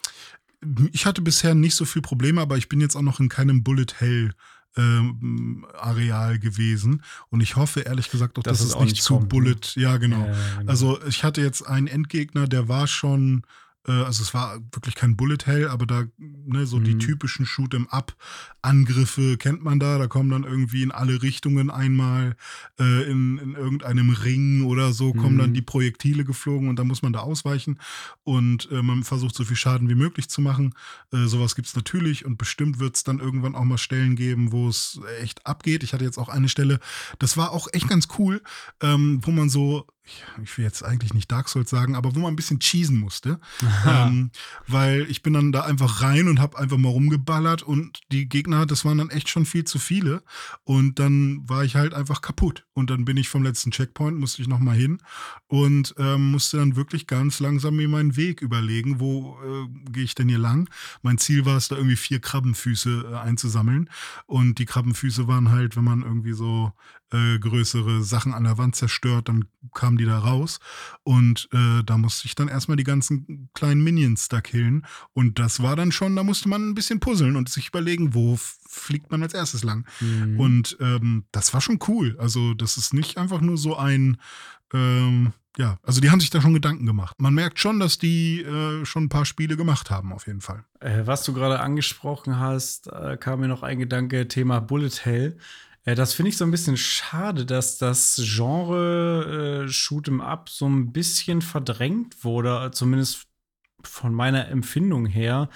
[0.93, 3.63] ich hatte bisher nicht so viel Probleme, aber ich bin jetzt auch noch in keinem
[3.63, 4.33] Bullet Hell
[4.77, 7.03] ähm, Areal gewesen.
[7.31, 9.29] Und ich hoffe ehrlich gesagt auch, das dass es nicht zu kommt, ne?
[9.29, 9.61] Bullet.
[9.75, 10.27] Ja, genau.
[10.27, 10.71] Ja, genau.
[10.71, 13.43] Also ich hatte jetzt einen Endgegner, der war schon
[13.93, 16.85] also es war wirklich kein Bullet Hell, aber da, ne, so mhm.
[16.85, 19.99] die typischen Shoot'em-up-Angriffe kennt man da.
[19.99, 22.37] Da kommen dann irgendwie in alle Richtungen einmal
[22.79, 25.39] äh, in, in irgendeinem Ring oder so, kommen mhm.
[25.39, 27.79] dann die Projektile geflogen und da muss man da ausweichen.
[28.25, 30.75] Und äh, man versucht so viel Schaden wie möglich zu machen.
[31.13, 34.53] Äh, sowas gibt es natürlich und bestimmt wird es dann irgendwann auch mal Stellen geben,
[34.53, 35.83] wo es echt abgeht.
[35.83, 36.81] Ich hatte jetzt auch eine Stelle,
[37.19, 38.43] das war auch echt ganz cool,
[38.83, 39.87] ähm, wo man so
[40.43, 43.41] ich will jetzt eigentlich nicht Dark Souls sagen, aber wo man ein bisschen cheesen musste.
[43.87, 44.31] Ähm,
[44.67, 48.67] weil ich bin dann da einfach rein und habe einfach mal rumgeballert und die Gegner,
[48.67, 50.23] das waren dann echt schon viel zu viele.
[50.65, 52.67] Und dann war ich halt einfach kaputt.
[52.75, 55.01] Und dann bin ich vom letzten Checkpoint, musste ich nochmal hin
[55.47, 60.15] und ähm, musste dann wirklich ganz langsam mir meinen Weg überlegen, wo äh, gehe ich
[60.15, 60.69] denn hier lang.
[61.03, 63.89] Mein Ziel war es, da irgendwie vier Krabbenfüße äh, einzusammeln.
[64.27, 66.73] Und die Krabbenfüße waren halt, wenn man irgendwie so
[67.13, 70.61] äh, größere Sachen an der Wand zerstört, dann kamen die da raus.
[71.03, 74.87] Und äh, da musste ich dann erstmal die ganzen kleinen Minions da killen.
[75.13, 78.37] Und das war dann schon, da musste man ein bisschen puzzeln und sich überlegen, wo
[78.39, 79.87] fliegt man als erstes lang.
[80.01, 80.41] Mhm.
[80.41, 82.17] Und ähm, das war schon cool.
[82.19, 84.19] Also, das ist nicht einfach nur so ein
[84.75, 87.17] ähm, ja, also die haben sich da schon Gedanken gemacht.
[87.21, 90.65] Man merkt schon, dass die äh, schon ein paar Spiele gemacht haben, auf jeden Fall.
[90.79, 95.37] Äh, was du gerade angesprochen hast, äh, kam mir noch ein Gedanke, Thema Bullet Hell.
[95.89, 100.69] Ja, das finde ich so ein bisschen schade, dass das Genre äh, Shoot'em Up so
[100.69, 103.27] ein bisschen verdrängt wurde, zumindest
[103.83, 105.49] von meiner Empfindung her,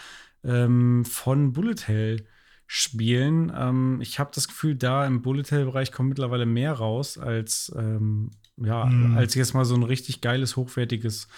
[0.43, 2.27] ähm, von Bullet Hell
[2.67, 3.53] Spielen.
[3.55, 7.71] Ähm, ich habe das Gefühl, da im Bullet Hell Bereich kommt mittlerweile mehr raus als
[7.77, 9.19] ähm, ja, mhm.
[9.19, 11.29] als jetzt mal so ein richtig geiles, hochwertiges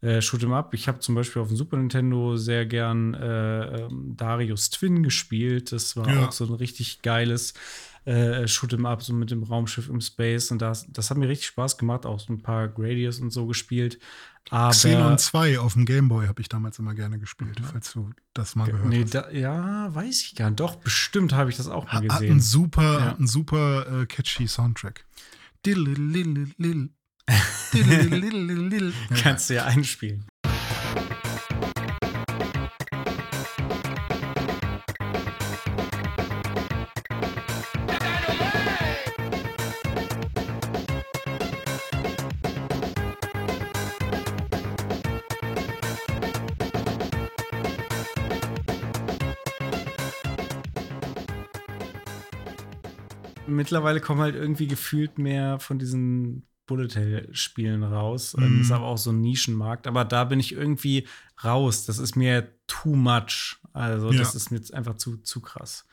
[0.00, 0.74] äh, Shoot'em Up.
[0.74, 5.72] Ich habe zum Beispiel auf dem Super Nintendo sehr gern äh, ähm, Darius Twin gespielt.
[5.72, 6.28] Das war ja.
[6.28, 7.54] auch so ein richtig geiles
[8.04, 10.50] äh, Shoot'em Up, so mit dem Raumschiff im Space.
[10.50, 13.46] Und das, das hat mir richtig Spaß gemacht, auch so ein paar Gradius und so
[13.46, 13.98] gespielt.
[14.50, 17.64] Aber Xenon 2 auf dem Gameboy habe ich damals immer gerne gespielt, mhm.
[17.64, 19.14] falls du das mal gehört nee, hast.
[19.14, 20.60] Da, ja, weiß ich gar nicht.
[20.60, 22.12] Doch, bestimmt habe ich das auch mal gesehen.
[22.12, 23.14] Hat einen super, ja.
[23.14, 25.06] einen super äh, catchy Soundtrack.
[29.22, 30.26] Kannst du ja einspielen.
[53.54, 58.34] Mittlerweile kommen halt irgendwie gefühlt mehr von diesen Bullet Hell Spielen raus.
[58.36, 58.62] Mhm.
[58.62, 59.86] Ist aber auch so ein Nischenmarkt.
[59.86, 61.06] Aber da bin ich irgendwie
[61.42, 61.84] raus.
[61.86, 63.56] Das ist mir too much.
[63.72, 64.18] Also, ja.
[64.18, 65.84] das ist mir jetzt einfach zu, zu krass.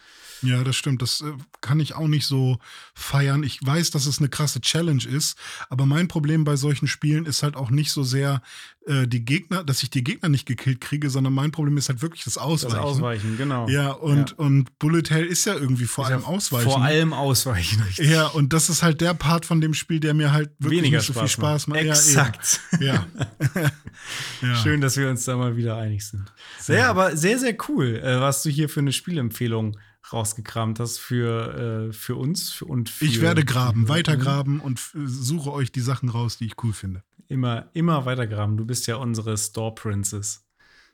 [0.44, 1.02] Ja, das stimmt.
[1.02, 2.60] Das äh, kann ich auch nicht so
[2.94, 3.44] feiern.
[3.44, 5.38] Ich weiß, dass es eine krasse Challenge ist,
[5.70, 8.42] aber mein Problem bei solchen Spielen ist halt auch nicht so sehr
[8.88, 12.02] äh, die Gegner, dass ich die Gegner nicht gekillt kriege, sondern mein Problem ist halt
[12.02, 12.76] wirklich das Ausweichen.
[12.76, 13.68] Das Ausweichen, genau.
[13.70, 14.36] Ja, und, ja.
[14.38, 16.70] und Bullet Hell ist ja irgendwie vor ist allem ja Ausweichen.
[16.70, 18.10] Vor allem Ausweichen, richtig.
[18.10, 20.98] Ja, und das ist halt der Part von dem Spiel, der mir halt wirklich Weniger
[20.98, 21.80] nicht so viel Spaß macht.
[21.80, 22.60] Exakt.
[22.80, 23.06] Ja,
[24.42, 24.56] ja.
[24.56, 26.34] Schön, dass wir uns da mal wieder einig sind.
[26.60, 29.78] Sehr, aber sehr, sehr cool, äh, was du hier für eine Spielempfehlung
[30.12, 34.80] rausgekramt hast für, äh, für uns für, und für Ich werde graben, weiter graben und
[34.94, 37.04] suche euch die Sachen raus, die ich cool finde.
[37.32, 38.58] Immer, immer weiter graben.
[38.58, 40.46] Du bist ja unsere Store Princess.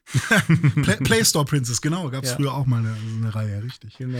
[0.83, 2.11] Play, Play, Store Princess, genau.
[2.11, 2.35] Gab es ja.
[2.35, 3.97] früher auch mal eine, eine, Reihe, richtig.
[3.97, 4.19] Genau.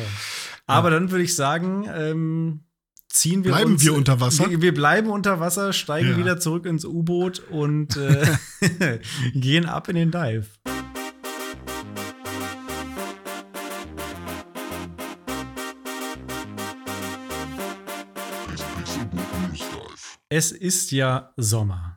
[0.66, 0.96] Aber ja.
[0.96, 2.62] dann würde ich sagen, ähm,
[3.08, 4.50] ziehen wir bleiben uns, wir unter Wasser.
[4.50, 6.18] Wir, wir bleiben unter Wasser, steigen ja.
[6.18, 8.26] wieder zurück ins U-Boot und äh,
[9.36, 10.48] gehen ab in den Dive.
[20.30, 21.97] Es ist ja Sommer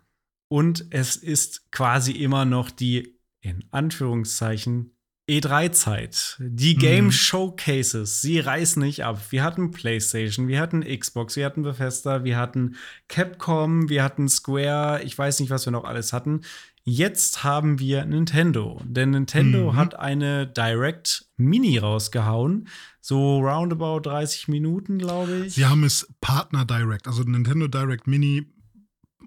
[0.50, 4.96] und es ist quasi immer noch die in Anführungszeichen
[5.30, 6.38] E3-Zeit.
[6.40, 7.12] Die Game mhm.
[7.12, 9.20] Showcases, sie reißen nicht ab.
[9.30, 12.74] Wir hatten PlayStation, wir hatten Xbox, wir hatten Bethesda, wir hatten
[13.06, 16.40] Capcom, wir hatten Square, ich weiß nicht, was wir noch alles hatten.
[16.82, 19.76] Jetzt haben wir Nintendo, denn Nintendo mhm.
[19.76, 22.66] hat eine Direct Mini rausgehauen,
[23.00, 25.54] so roundabout 30 Minuten, glaube ich.
[25.54, 28.52] Sie haben es Partner Direct, also Nintendo Direct Mini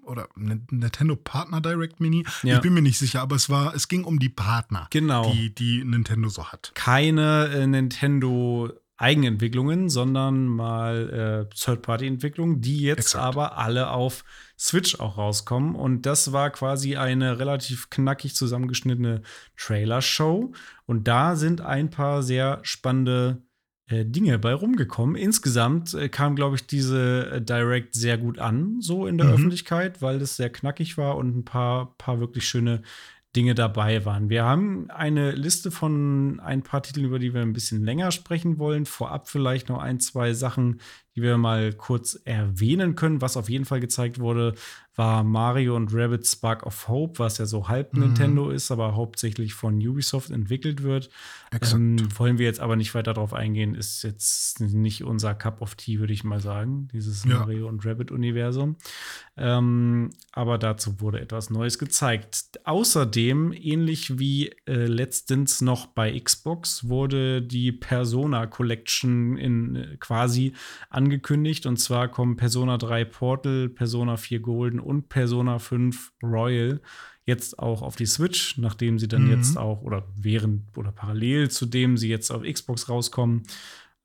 [0.06, 2.24] oder Nintendo Partner Direct Mini.
[2.42, 2.56] Ja.
[2.56, 5.30] Ich bin mir nicht sicher, aber es war, es ging um die Partner, genau.
[5.32, 6.72] die, die Nintendo so hat.
[6.74, 13.24] Keine äh, Nintendo Eigenentwicklungen, sondern mal äh, Third-Party-Entwicklungen, die jetzt Exakt.
[13.24, 14.24] aber alle auf
[14.56, 15.74] Switch auch rauskommen.
[15.74, 19.22] Und das war quasi eine relativ knackig zusammengeschnittene
[19.56, 20.52] Trailer-Show.
[20.86, 23.42] Und da sind ein paar sehr spannende
[23.90, 25.14] Dinge bei rumgekommen.
[25.14, 29.34] Insgesamt äh, kam, glaube ich, diese äh, Direct sehr gut an, so in der mhm.
[29.34, 32.82] Öffentlichkeit, weil es sehr knackig war und ein paar, paar wirklich schöne
[33.36, 34.30] Dinge dabei waren.
[34.30, 38.58] Wir haben eine Liste von ein paar Titeln, über die wir ein bisschen länger sprechen
[38.58, 38.86] wollen.
[38.86, 40.80] Vorab vielleicht noch ein, zwei Sachen,
[41.14, 43.20] die wir mal kurz erwähnen können.
[43.20, 44.54] Was auf jeden Fall gezeigt wurde,
[44.96, 48.00] war Mario und Rabbit Spark of Hope, was ja so halb mhm.
[48.00, 51.10] Nintendo ist, aber hauptsächlich von Ubisoft entwickelt wird.
[51.72, 55.74] Ähm, wollen wir jetzt aber nicht weiter darauf eingehen, ist jetzt nicht unser Cup of
[55.74, 57.38] Tea, würde ich mal sagen, dieses ja.
[57.38, 58.76] Mario und Rabbit-Universum.
[59.36, 62.60] Ähm, aber dazu wurde etwas Neues gezeigt.
[62.64, 70.54] Außerdem, ähnlich wie äh, letztens noch bei Xbox, wurde die Persona Collection in äh, quasi
[71.04, 71.66] angekündigt.
[71.66, 76.80] Und zwar kommen Persona 3 Portal, Persona 4 Golden und Persona 5 Royal
[77.26, 79.30] jetzt auch auf die Switch, nachdem sie dann mhm.
[79.30, 83.44] jetzt auch oder während oder parallel zu dem sie jetzt auf Xbox rauskommen.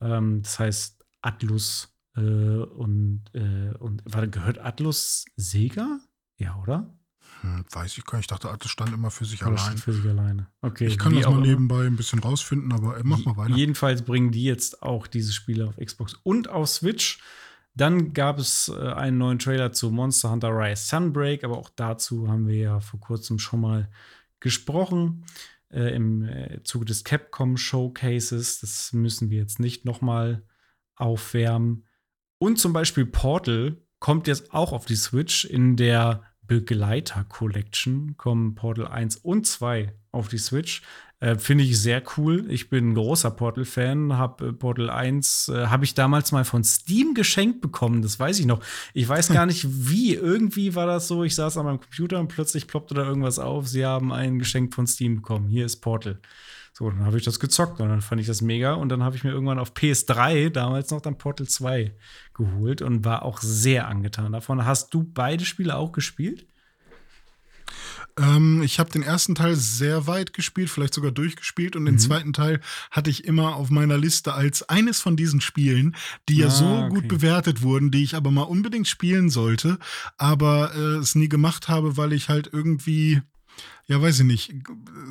[0.02, 6.00] Ähm, das heißt Atlus äh, und, äh, und war, gehört Atlus Sega?
[6.38, 6.94] Ja, oder?
[7.42, 8.26] Hm, weiß ich gar nicht.
[8.26, 9.78] Ich dachte, Atlus stand immer für sich allein.
[9.78, 10.48] Für sich alleine.
[10.62, 10.88] Okay.
[10.88, 13.56] Ich kann das mal nebenbei ein bisschen rausfinden, aber äh, mach mal weiter.
[13.56, 17.20] Jedenfalls bringen die jetzt auch diese Spiele auf Xbox und auf Switch.
[17.76, 22.28] Dann gab es äh, einen neuen Trailer zu Monster Hunter Rise Sunbreak, aber auch dazu
[22.28, 23.90] haben wir ja vor kurzem schon mal
[24.40, 25.26] gesprochen
[25.70, 28.60] äh, im äh, Zuge des Capcom Showcases.
[28.60, 30.44] Das müssen wir jetzt nicht noch mal
[30.96, 31.86] aufwärmen.
[32.38, 38.56] Und zum Beispiel Portal kommt jetzt auch auf die Switch in der Begleiter Collection kommen
[38.56, 40.82] Portal 1 und 2 auf die Switch.
[41.20, 42.50] Äh, Finde ich sehr cool.
[42.50, 44.18] Ich bin ein großer Portal-Fan.
[44.18, 48.02] Hab äh, Portal 1 äh, habe ich damals mal von Steam geschenkt bekommen.
[48.02, 48.64] Das weiß ich noch.
[48.96, 50.16] Ich weiß gar nicht wie.
[50.16, 51.24] Irgendwie war das so.
[51.24, 53.68] Ich saß an meinem Computer und plötzlich ploppte da irgendwas auf.
[53.68, 55.50] Sie haben ein Geschenk von Steam bekommen.
[55.50, 56.20] Hier ist Portal.
[56.80, 58.72] So, dann habe ich das gezockt und dann fand ich das mega.
[58.72, 61.94] Und dann habe ich mir irgendwann auf PS3 damals noch dann Portal 2
[62.34, 64.64] geholt und war auch sehr angetan davon.
[64.64, 66.48] Hast du beide Spiele auch gespielt?
[68.18, 72.00] Ähm, ich habe den ersten Teil sehr weit gespielt, vielleicht sogar durchgespielt und den mhm.
[72.00, 72.62] zweiten Teil
[72.92, 75.98] hatte ich immer auf meiner Liste als eines von diesen Spielen,
[76.30, 76.90] die ja ah, so okay.
[76.92, 79.80] gut bewertet wurden, die ich aber mal unbedingt spielen sollte,
[80.18, 83.22] aber äh, es nie gemacht habe, weil ich halt irgendwie
[83.90, 84.54] ja, weiß ich nicht.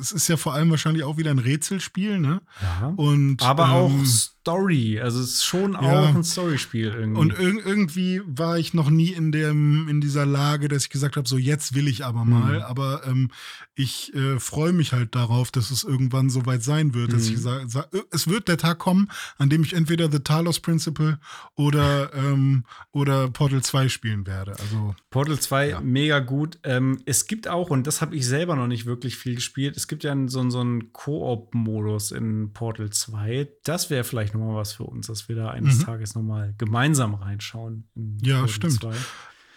[0.01, 2.41] Es ist ja vor allem wahrscheinlich auch wieder ein Rätselspiel, ne?
[2.61, 2.93] Ja.
[2.95, 4.99] Und, Aber ähm, auch Story.
[4.99, 6.05] Also es ist schon auch Ja.
[6.07, 7.19] ein Storyspiel irgendwie.
[7.19, 11.17] Und irg irgendwie war ich noch nie in dem in dieser Lage, dass ich gesagt
[11.17, 12.55] habe, so jetzt will ich aber mal.
[12.59, 12.61] Mhm.
[12.63, 13.29] Aber ähm,
[13.75, 17.11] ich äh, freue mich halt darauf, dass es irgendwann soweit sein wird.
[17.13, 17.33] Dass Mhm.
[17.35, 21.19] ich sage, sa es wird der Tag kommen, an dem ich entweder The Talos Principle
[21.55, 24.51] oder ähm, oder Portal 2 spielen werde.
[24.59, 25.81] Also Portal 2, Ja.
[25.81, 26.59] mega gut.
[26.63, 29.87] Ähm, es gibt auch, und das habe ich selber noch nicht wirklich viel gespielt, es
[29.87, 33.49] gibt ja so, so einen Koop-Modus in Portal 2.
[33.63, 35.83] Das wäre vielleicht noch mal was für uns, dass wir da eines Mhm.
[35.83, 37.83] Tages noch mal gemeinsam reinschauen.
[37.95, 38.73] in Ja, Portal stimmt.
[38.81, 38.91] 2.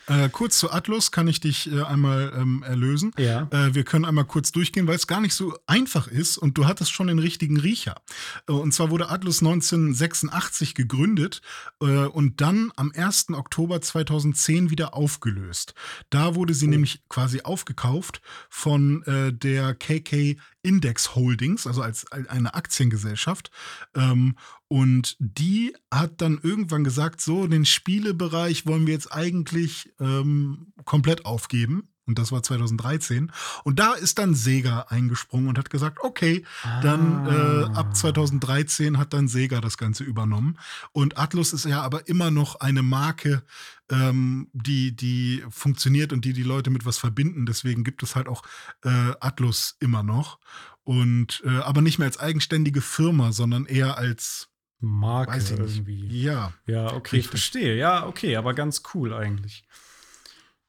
[0.06, 3.12] äh, kurz zu Atlus kann ich dich äh, einmal ähm, erlösen.
[3.18, 3.48] Ja.
[3.50, 6.66] Äh, wir können einmal kurz durchgehen, weil es gar nicht so einfach ist und du
[6.66, 8.00] hattest schon den richtigen Riecher.
[8.48, 11.40] Äh, und zwar wurde Atlus 1986 gegründet
[11.80, 13.30] äh, und dann am 1.
[13.30, 15.74] Oktober 2010 wieder aufgelöst.
[16.10, 16.70] Da wurde sie Oh.
[16.70, 23.50] nämlich quasi aufgekauft von äh, der KK Index Holdings, also als als eine Aktiengesellschaft.
[23.94, 24.36] Ähm,
[24.72, 31.26] und die hat dann irgendwann gesagt, so, den Spielebereich wollen wir jetzt eigentlich ähm, komplett
[31.26, 31.90] aufgeben.
[32.06, 33.30] Und das war 2013.
[33.64, 36.46] Und da ist dann Sega eingesprungen und hat gesagt, okay,
[36.80, 37.72] dann äh, Ah.
[37.74, 40.58] ab 2013 hat dann Sega das Ganze übernommen.
[40.92, 43.42] Und Atlus ist ja aber immer noch eine Marke,
[43.90, 47.44] ähm, die, die funktioniert und die die Leute mit was verbinden.
[47.44, 48.42] Deswegen gibt es halt auch
[48.84, 50.38] äh, Atlus immer noch.
[50.82, 54.48] Und äh, aber nicht mehr als eigenständige Firma, sondern eher als,
[54.82, 56.06] Marke irgendwie.
[56.22, 56.52] Ja.
[56.66, 57.26] Ja, okay, ich Richtig.
[57.30, 57.76] verstehe.
[57.76, 59.64] Ja, okay, aber ganz cool eigentlich.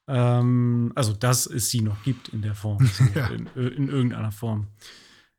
[0.07, 3.27] Ähm, also, dass es sie noch gibt in der Form, so, Ja.
[3.27, 4.67] in, in irgendeiner Form.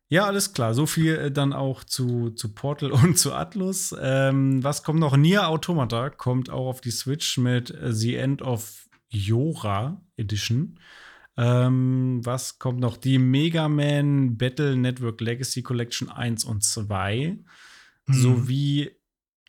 [0.08, 0.74] Ja, alles klar.
[0.74, 3.94] So viel äh, dann auch zu, zu Portal und zu Atlus.
[4.00, 5.16] Ähm, was kommt noch?
[5.16, 10.78] Nier Automata kommt auch auf die Switch mit äh, The End of Yora Edition.
[11.36, 12.96] Ähm, was kommt noch?
[12.96, 17.36] Die Mega Man Battle Network Legacy Collection 1 und 2
[18.06, 18.14] Mhm.
[18.14, 18.90] sowie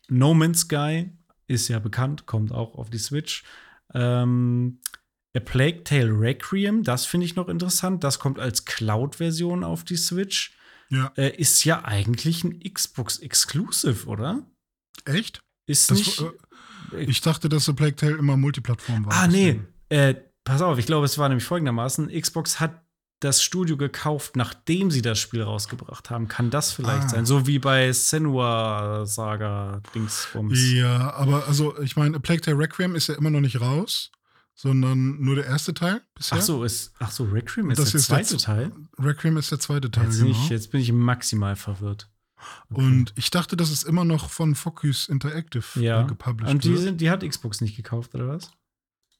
[0.08, 1.10] No Man's Sky
[1.48, 3.44] ist ja bekannt, kommt auch auf die Switch.
[3.94, 4.80] Ähm,
[5.36, 8.02] A Plague Tale Requiem, das finde ich noch interessant.
[8.02, 10.56] Das kommt als Cloud-Version auf die Switch.
[10.88, 11.12] Ja.
[11.16, 14.46] Äh, ist ja eigentlich ein Xbox Exclusive, oder?
[15.04, 15.40] Echt?
[15.66, 16.22] Ist Das, nicht.
[16.92, 19.12] äh, ich dachte, dass The Plague Tale immer Multiplattform war.
[19.12, 19.60] ah, nee.
[19.88, 22.85] Äh, pass auf, ich glaube, es war nämlich folgendermaßen: Xbox hat
[23.26, 26.28] das Studio gekauft, nachdem sie das Spiel rausgebracht haben.
[26.28, 27.08] Kann das vielleicht Ah.
[27.10, 27.26] sein?
[27.26, 30.72] So wie bei Senua Saga Dingsbums.
[30.72, 34.10] Ja, aber also, ich meine, Plague Tale Requiem ist ja immer noch nicht raus,
[34.54, 36.38] sondern nur der erste Teil bisher.
[36.38, 38.72] Ach so, ist, ach so, Requiem ist Das der ist der zweite z- Teil.
[38.98, 40.28] Requiem ist der zweite Teil, Jetzt, genau.
[40.28, 42.08] nicht, jetzt bin ich maximal verwirrt.
[42.70, 42.80] Okay.
[42.80, 46.02] Und ich dachte, das ist immer noch von Focus Interactive ja.
[46.02, 48.50] äh, gepublished Und die, sind, die hat Xbox nicht gekauft, oder was?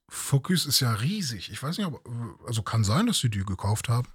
[0.09, 1.51] Focus ist ja riesig.
[1.51, 2.01] Ich weiß nicht, aber
[2.47, 4.07] also kann sein, dass sie die gekauft haben.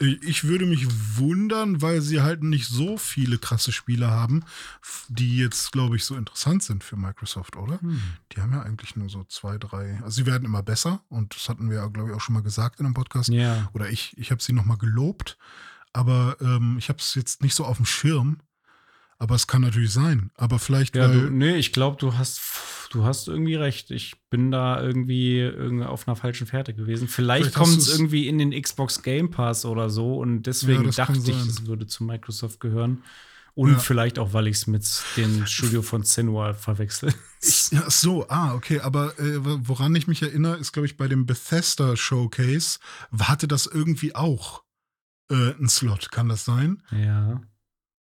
[0.00, 0.86] Ich würde mich
[1.16, 4.44] wundern, weil sie halt nicht so viele krasse Spiele haben,
[5.08, 7.80] die jetzt, glaube ich, so interessant sind für Microsoft, oder?
[7.80, 8.02] Hm.
[8.32, 10.00] Die haben ja eigentlich nur so zwei, drei.
[10.02, 12.42] Also sie werden immer besser und das hatten wir ja, glaube ich, auch schon mal
[12.42, 13.28] gesagt in einem Podcast.
[13.28, 13.70] Ja.
[13.74, 15.38] Oder ich, ich habe sie noch mal gelobt,
[15.92, 18.40] aber ähm, ich habe es jetzt nicht so auf dem Schirm.
[19.18, 20.30] Aber es kann natürlich sein.
[20.36, 22.40] Aber vielleicht, Ja, weil, du, nee, ich glaube, du hast,
[22.90, 23.90] du hast irgendwie recht.
[23.90, 27.08] Ich bin da irgendwie, irgendwie auf einer falschen Fährte gewesen.
[27.08, 30.90] Vielleicht, Vielleicht kommt es irgendwie in den Xbox Game Pass oder so und deswegen Ja,
[30.92, 33.02] dachte ich, es würde zu Microsoft gehören.
[33.54, 33.78] Und Ja.
[33.80, 37.12] vielleicht auch, weil ich es mit dem Studio von Senua verwechsel.
[37.70, 38.80] Ja, ach so, ah, okay.
[38.80, 42.80] Aber äh, woran ich mich erinnere, ist, glaube ich, bei dem Bethesda Showcase
[43.16, 44.64] hatte das irgendwie auch
[45.30, 46.10] äh, einen Slot.
[46.10, 46.82] Kann das sein?
[46.90, 47.40] Ja.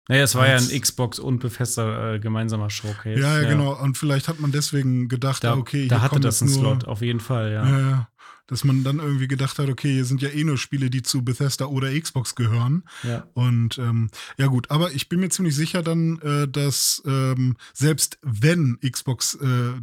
[0.09, 3.19] Naja, es war ja ein Xbox und Bethesda äh, gemeinsamer Showcase.
[3.21, 3.79] Ja, ja, genau.
[3.79, 7.01] Und vielleicht hat man deswegen gedacht, Da, okay, da hatte das einen nur, Slot, auf
[7.01, 7.69] jeden Fall, ja.
[7.69, 8.09] Ja, ja.
[8.47, 11.23] Dass man dann irgendwie gedacht hat, okay, hier sind ja eh nur Spiele, die zu
[11.23, 12.83] Bethesda oder Xbox gehören.
[13.03, 13.27] ja.
[13.35, 18.17] Und ähm, ja gut, aber ich bin mir ziemlich sicher dann, äh, dass ähm, selbst
[18.23, 19.73] wenn Xbox äh,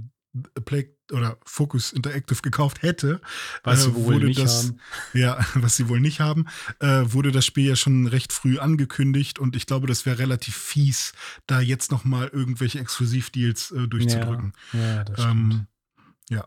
[0.64, 3.20] Play oder Focus Interactive gekauft hätte,
[3.62, 4.80] Was sie äh, wohl wurde nicht das, haben.
[5.14, 6.46] ja, was sie wohl nicht haben,
[6.80, 10.56] äh, wurde das Spiel ja schon recht früh angekündigt und ich glaube, das wäre relativ
[10.56, 11.12] fies,
[11.46, 14.52] da jetzt noch mal irgendwelche Exklusivdeals äh, durchzudrücken.
[14.72, 15.54] Ja, ja das stimmt.
[15.54, 15.66] Ähm,
[16.28, 16.44] ja,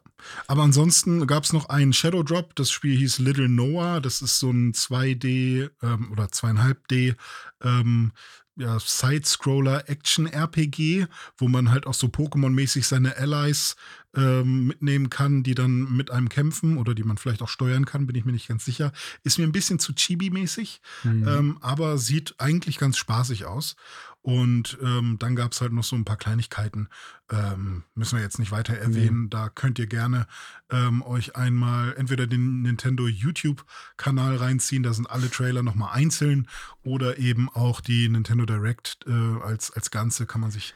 [0.47, 2.53] aber ansonsten gab es noch einen Shadow Drop.
[2.55, 4.01] Das Spiel hieß Little Noah.
[4.01, 7.16] Das ist so ein 2D ähm, oder 2,5D
[7.64, 8.12] ähm,
[8.57, 11.07] ja, Side-Scroller Action-RPG,
[11.38, 13.78] wo man halt auch so Pokémon-mäßig seine Allies
[14.16, 18.07] ähm, mitnehmen kann, die dann mit einem kämpfen oder die man vielleicht auch steuern kann,
[18.07, 18.91] bin ich mir nicht ganz sicher.
[19.24, 21.28] Ist mir ein bisschen zu chibi-mäßig, mhm.
[21.28, 23.76] ähm, aber sieht eigentlich ganz spaßig aus.
[24.22, 26.89] Und ähm, dann gab es halt noch so ein paar Kleinigkeiten,
[27.32, 29.24] ähm, müssen wir jetzt nicht weiter erwähnen.
[29.24, 29.30] Mhm.
[29.30, 30.28] Da könnt ihr gerne
[30.70, 36.49] ähm, euch einmal entweder den Nintendo YouTube-Kanal reinziehen, da sind alle Trailer nochmal einzeln,
[36.84, 40.74] oder eben auch die Nintendo Direct äh, als, als Ganze kann man sich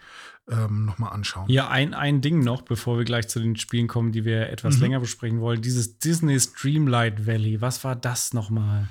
[0.49, 1.49] ähm, nochmal anschauen.
[1.49, 4.75] Ja, ein, ein Ding noch, bevor wir gleich zu den Spielen kommen, die wir etwas
[4.75, 4.81] mhm.
[4.81, 5.61] länger besprechen wollen.
[5.61, 8.89] Dieses Disney Streamlight Valley, was war das nochmal?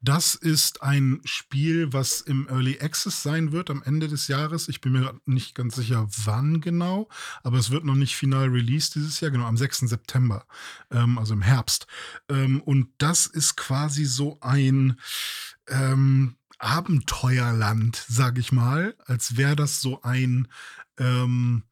[0.00, 4.68] Das ist ein Spiel, was im Early Access sein wird am Ende des Jahres.
[4.68, 7.08] Ich bin mir nicht ganz sicher, wann genau,
[7.42, 9.78] aber es wird noch nicht final released dieses Jahr, genau am 6.
[9.80, 10.46] September,
[10.92, 11.88] ähm, also im Herbst.
[12.28, 15.00] Ähm, und das ist quasi so ein
[15.66, 20.48] ähm, Abenteuerland, sag ich mal, als wäre das so ein,
[20.98, 21.62] ähm,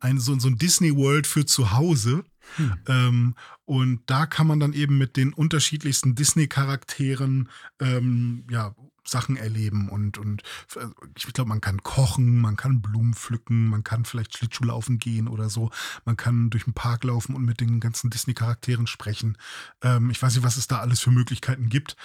[0.00, 2.24] ein so, so ein Disney World für zu Hause
[2.56, 2.74] hm.
[2.88, 7.48] Ähm, und da kann man dann eben mit den unterschiedlichsten Disney-Charakteren
[7.80, 8.74] ähm, ja,
[9.06, 10.42] Sachen erleben und, und
[10.76, 15.28] äh, ich glaube, man kann kochen, man kann Blumen pflücken, man kann vielleicht Schlittschuhlaufen gehen
[15.28, 15.70] oder so.
[16.04, 19.36] Man kann durch den Park laufen und mit den ganzen Disney-Charakteren sprechen.
[19.82, 21.96] Ähm, ich weiß nicht, was es da alles für Möglichkeiten gibt.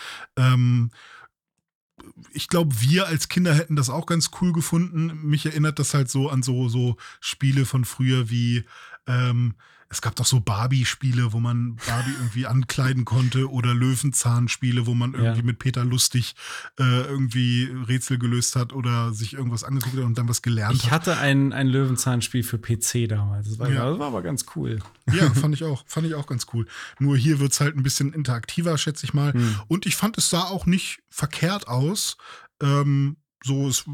[2.32, 5.22] Ich glaube, wir als Kinder hätten das auch ganz cool gefunden.
[5.24, 8.66] Mich erinnert das halt so an so, so Spiele von früher wie
[9.08, 9.56] ähm,
[9.92, 15.14] es gab doch so Barbie-Spiele, wo man Barbie irgendwie ankleiden konnte oder Löwenzahn-Spiele, wo man
[15.14, 15.46] irgendwie ja.
[15.46, 16.36] mit Peter Lustig
[16.80, 20.92] äh, irgendwie Rätsel gelöst hat oder sich irgendwas angeguckt hat und dann was gelernt ich
[20.92, 21.08] hat.
[21.08, 23.50] Ich hatte ein, ein Löwenzahn-Spiel für PC damals.
[23.50, 23.90] Das war, ja.
[23.90, 24.80] das war aber ganz cool.
[25.12, 25.84] Ja, fand ich auch.
[25.88, 26.68] Fand ich auch ganz cool.
[27.00, 29.34] Nur hier wird es halt ein bisschen interaktiver, schätze ich mal.
[29.34, 29.56] Hm.
[29.68, 32.18] Und ich fand, es sah auch nicht verkehrt aus.
[32.62, 33.86] Ähm, so, es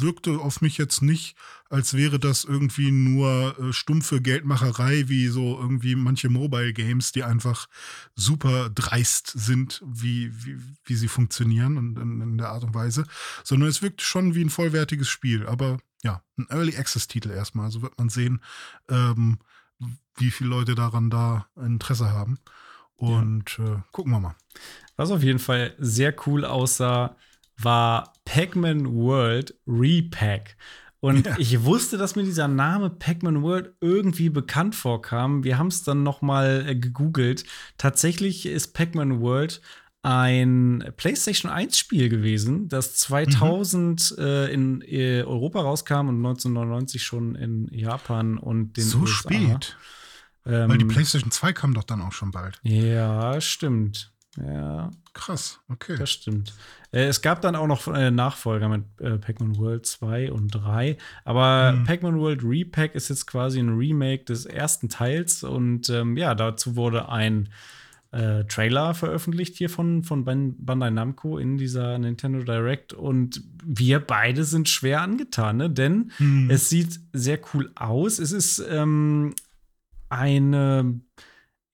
[0.00, 1.36] wirkte auf mich jetzt nicht,
[1.70, 7.24] als wäre das irgendwie nur äh, stumpfe Geldmacherei, wie so irgendwie manche Mobile Games, die
[7.24, 7.68] einfach
[8.14, 13.06] super dreist sind, wie, wie, wie sie funktionieren und in, in der Art und Weise,
[13.42, 15.46] sondern es wirkt schon wie ein vollwertiges Spiel.
[15.46, 17.70] Aber ja, ein Early Access Titel erstmal.
[17.70, 18.40] So wird man sehen,
[18.88, 19.38] ähm,
[20.16, 22.38] wie viele Leute daran da Interesse haben.
[22.94, 23.74] Und ja.
[23.74, 24.36] äh, gucken wir mal.
[24.96, 27.16] Was auf jeden Fall sehr cool aussah,
[27.58, 30.56] war Pac-Man World Repack.
[31.00, 31.36] Und ja.
[31.38, 35.44] ich wusste, dass mir dieser Name Pac-Man World irgendwie bekannt vorkam.
[35.44, 37.44] Wir haben es dann noch mal äh, gegoogelt.
[37.78, 39.60] Tatsächlich ist Pac-Man World
[40.02, 44.24] ein PlayStation 1 Spiel gewesen, das 2000 mhm.
[44.24, 49.14] äh, in äh, Europa rauskam und 1999 schon in Japan und den so USA.
[49.14, 49.76] spät.
[50.46, 52.60] Ähm, Weil die PlayStation 2 kam doch dann auch schon bald.
[52.62, 54.12] Ja, stimmt.
[54.36, 54.90] Ja.
[55.12, 55.96] Krass, okay.
[55.98, 56.54] Das stimmt.
[56.92, 60.98] Äh, es gab dann auch noch äh, Nachfolger mit äh, Pac-Man World 2 und 3.
[61.24, 61.84] Aber mhm.
[61.84, 65.42] Pac-Man World Repack ist jetzt quasi ein Remake des ersten Teils.
[65.42, 67.48] Und ähm, ja, dazu wurde ein
[68.12, 72.92] äh, Trailer veröffentlicht hier von, von Bandai Namco in dieser Nintendo Direct.
[72.92, 75.70] Und wir beide sind schwer angetan, ne?
[75.70, 76.50] denn mhm.
[76.50, 78.18] es sieht sehr cool aus.
[78.18, 79.34] Es ist ähm,
[80.08, 81.00] eine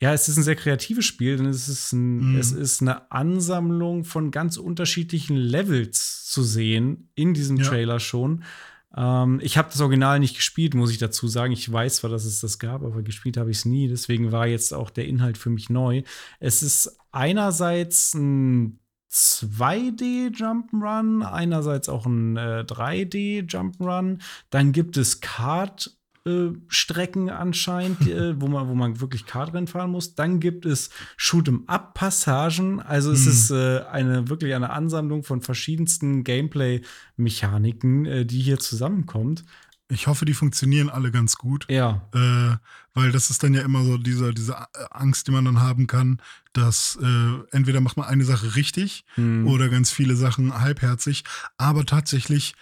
[0.03, 2.37] ja, es ist ein sehr kreatives Spiel, denn es ist, ein, mhm.
[2.37, 7.65] es ist eine Ansammlung von ganz unterschiedlichen Levels zu sehen in diesem ja.
[7.65, 8.43] Trailer schon.
[8.97, 11.53] Ähm, ich habe das Original nicht gespielt, muss ich dazu sagen.
[11.53, 13.87] Ich weiß zwar, dass es das gab, aber gespielt habe ich es nie.
[13.87, 16.03] Deswegen war jetzt auch der Inhalt für mich neu.
[16.41, 24.19] Es ist einerseits ein 2D Jump'n'Run, einerseits auch ein äh, 3D Jump'n'Run.
[24.51, 25.97] Dann gibt es Kart
[26.27, 30.15] äh, Strecken anscheinend, äh, wo, man, wo man wirklich Kartrennen fahren muss.
[30.15, 32.81] Dann gibt es Shoot'em-up-Passagen.
[32.81, 33.31] Also es mhm.
[33.31, 39.45] ist äh, eine wirklich eine Ansammlung von verschiedensten Gameplay-Mechaniken, äh, die hier zusammenkommt.
[39.89, 41.67] Ich hoffe, die funktionieren alle ganz gut.
[41.69, 42.09] Ja.
[42.15, 42.57] Äh,
[42.95, 44.57] weil das ist dann ja immer so diese, diese
[44.91, 46.21] Angst, die man dann haben kann,
[46.53, 49.47] dass äh, entweder macht man eine Sache richtig mhm.
[49.47, 51.25] oder ganz viele Sachen halbherzig.
[51.59, 52.55] Aber tatsächlich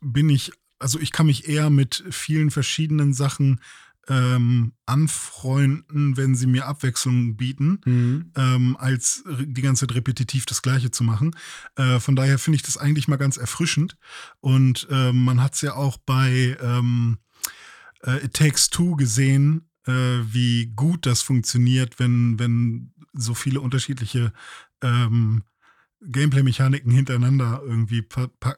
[0.00, 0.52] bin ich
[0.86, 3.60] also ich kann mich eher mit vielen verschiedenen Sachen
[4.06, 8.30] ähm, anfreunden, wenn sie mir Abwechslung bieten, mhm.
[8.36, 11.34] ähm, als die ganze Zeit repetitiv das Gleiche zu machen.
[11.74, 13.98] Äh, von daher finde ich das eigentlich mal ganz erfrischend.
[14.38, 17.18] Und äh, man hat es ja auch bei ähm,
[18.04, 24.32] äh, It Takes Two gesehen, äh, wie gut das funktioniert, wenn, wenn so viele unterschiedliche
[24.82, 25.42] ähm,
[26.02, 28.04] Gameplay-Mechaniken hintereinander irgendwie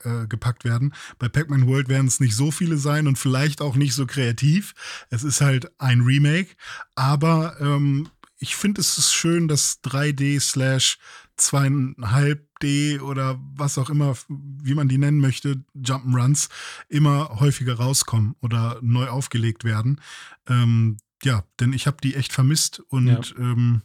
[0.04, 0.94] äh, gepackt werden.
[1.18, 4.74] Bei Pac-Man World werden es nicht so viele sein und vielleicht auch nicht so kreativ.
[5.10, 6.48] Es ist halt ein Remake,
[6.94, 8.08] aber ähm,
[8.38, 10.98] ich finde es ist schön, dass 3D slash
[11.38, 16.48] 2,5D oder was auch immer, wie man die nennen möchte, Jump'n'Runs
[16.88, 20.00] immer häufiger rauskommen oder neu aufgelegt werden.
[20.48, 23.20] Ähm, ja, denn ich habe die echt vermisst und Ja.
[23.38, 23.82] ähm,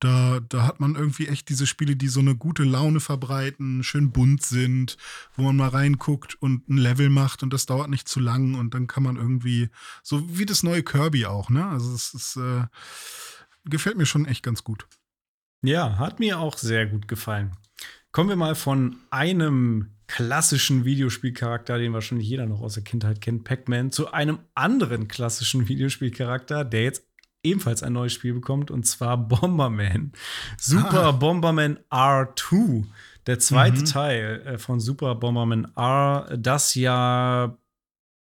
[0.00, 4.12] da, da hat man irgendwie echt diese Spiele, die so eine gute Laune verbreiten, schön
[4.12, 4.96] bunt sind,
[5.34, 8.74] wo man mal reinguckt und ein Level macht und das dauert nicht zu lang und
[8.74, 9.70] dann kann man irgendwie,
[10.02, 11.66] so wie das neue Kirby auch, ne?
[11.66, 12.64] Also es ist, äh,
[13.64, 14.86] gefällt mir schon echt ganz gut.
[15.62, 17.56] Ja, hat mir auch sehr gut gefallen.
[18.12, 23.44] Kommen wir mal von einem klassischen Videospielcharakter, den wahrscheinlich jeder noch aus der Kindheit kennt,
[23.44, 27.05] Pac-Man, zu einem anderen klassischen Videospielcharakter, der jetzt
[27.46, 30.12] ebenfalls ein neues Spiel bekommt, und zwar Bomberman.
[30.58, 31.10] Super Ah.
[31.12, 32.84] Bomberman R2.
[33.26, 33.84] Der zweite Mhm.
[33.86, 37.56] Teil äh, von Super Bomberman R, das ja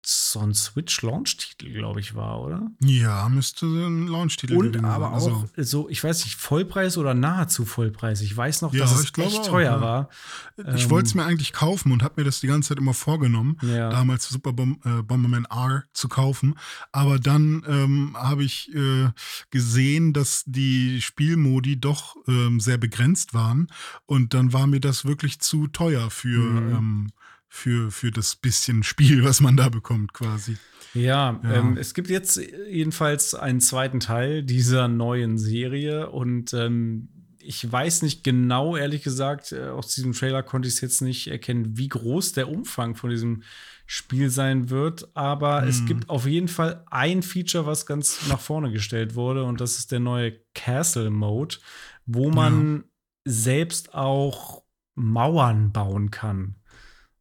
[0.08, 2.72] so ein Switch-Launch-Titel, glaube ich, war, oder?
[2.82, 5.34] Ja, müsste ein Launch-Titel Und aber sein.
[5.34, 8.22] auch Also, so, ich weiß nicht, Vollpreis oder nahezu Vollpreis.
[8.22, 9.82] Ich weiß noch, Ja, dass es echt auch, teuer ja.
[9.82, 10.10] war.
[10.58, 12.94] ich ähm, wollte es mir eigentlich kaufen und habe mir das die ganze Zeit immer
[12.94, 13.58] vorgenommen.
[13.62, 13.90] Ja.
[13.90, 16.56] damals Super Bom äh, Bomberman R zu kaufen.
[16.92, 19.10] Aber dann ähm, habe ich äh,
[19.50, 23.68] gesehen, dass die Spielmodi doch ähm, sehr begrenzt waren.
[24.06, 27.10] Und dann war mir das wirklich zu teuer für, Mhm.
[27.56, 30.58] Für, für das bisschen Spiel, was man da bekommt, quasi.
[30.94, 31.54] Ja, Ja.
[31.56, 32.38] Ähm, es gibt jetzt
[32.70, 39.52] jedenfalls einen zweiten Teil dieser neuen Serie und ähm, ich weiß nicht genau, ehrlich gesagt,
[39.52, 43.10] äh, aus diesem Trailer konnte ich es jetzt nicht erkennen, wie groß der Umfang von
[43.10, 43.44] diesem
[43.86, 45.86] Spiel sein wird, aber es Mhm.
[45.86, 49.92] gibt auf jeden Fall ein Feature, was ganz nach vorne gestellt wurde und das ist
[49.92, 51.58] der neue Castle Mode,
[52.06, 52.84] wo man
[53.26, 54.64] selbst auch
[54.96, 56.56] Mauern bauen kann.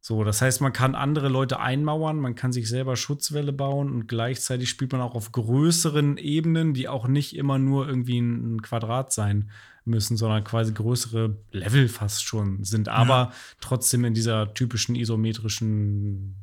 [0.07, 4.05] So, das heißt, man kann andere Leute einmauern, man kann sich selber Schutzwälle bauen und
[4.05, 9.11] gleichzeitig spielt man auch auf größeren Ebenen, die auch nicht immer nur irgendwie ein Quadrat
[9.11, 9.49] sein
[9.83, 13.31] müssen, sondern quasi größere Level fast schon sind, aber
[13.61, 16.35] trotzdem in dieser typischen isometrischen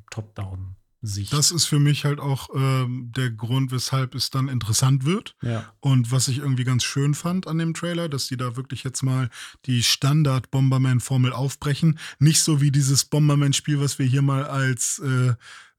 [1.03, 1.33] Top-Down-Sicht.
[1.33, 5.35] Das ist für mich halt auch ähm, der Grund, weshalb es dann interessant wird.
[5.43, 5.65] ja.
[5.81, 9.03] Und was ich irgendwie ganz schön fand an dem Trailer, dass die da wirklich jetzt
[9.03, 9.29] mal
[9.67, 11.99] die Standard-Bomberman-Formel aufbrechen.
[12.19, 15.35] Nicht so wie dieses Bomberman-Spiel, was wir hier mal als äh,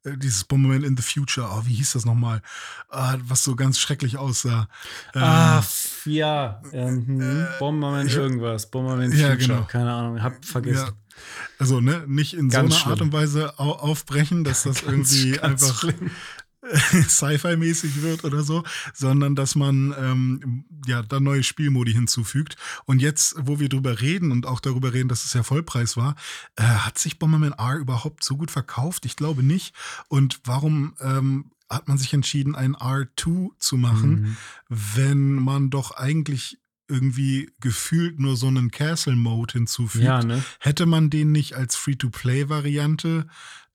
[0.05, 2.41] äh, dieses Bomberman in the Future, oh, wie hieß das nochmal?
[2.89, 4.67] Ah, was so ganz schrecklich aussah.
[5.15, 6.61] Ähm, Ah, f- ja.
[6.73, 8.15] Ähm, hm, Bomberman ja.
[8.15, 8.69] irgendwas.
[8.69, 9.37] Bomberman Ja, Future.
[9.37, 9.63] genau.
[9.63, 10.21] Keine Ahnung.
[10.21, 10.87] Hab vergessen.
[10.87, 10.93] Ja.
[11.59, 12.91] Also, ne, nicht in Ganz so einer schlimm.
[12.91, 15.93] Art und Weise au aufbrechen, dass das Ganz- irgendwie ganz einfach.
[17.09, 22.55] Sci-Fi-mäßig wird oder so, sondern dass man ähm, ja da neue Spielmodi hinzufügt.
[22.85, 26.15] Und jetzt, wo wir drüber reden und auch darüber reden, dass es ja Vollpreis war,
[26.55, 29.05] äh, hat sich Bomberman R überhaupt so gut verkauft?
[29.05, 29.73] Ich glaube nicht.
[30.07, 34.37] Und warum ähm, hat man sich entschieden, ein R2 zu machen, Mhm.
[34.69, 40.03] wenn man doch eigentlich irgendwie gefühlt nur so einen Castle-Mode hinzufügt?
[40.03, 40.43] Ja, ne?
[40.59, 43.27] Hätte man den nicht als Free-to-Play-Variante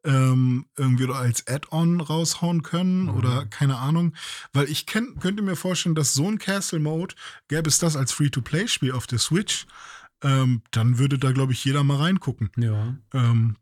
[0.05, 3.09] ähm, irgendwie oder als Add-on raushauen können Mhm.
[3.11, 4.15] oder keine Ahnung?
[4.53, 7.15] Weil ich kenn, könnte mir vorstellen, dass so ein Castle-Mode,
[7.49, 9.67] gäbe es das als Free-to-Play-Spiel auf der Switch,
[10.23, 12.51] ähm, dann würde da, glaube ich, jeder mal reingucken.
[12.57, 12.97] Ja.
[13.13, 13.57] Ähm,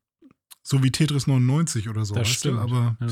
[0.69, 2.15] so wie Tetris 99 oder so.
[2.15, 2.59] Das stimmt.
[2.59, 2.63] Du?
[2.63, 3.07] Aber Ja.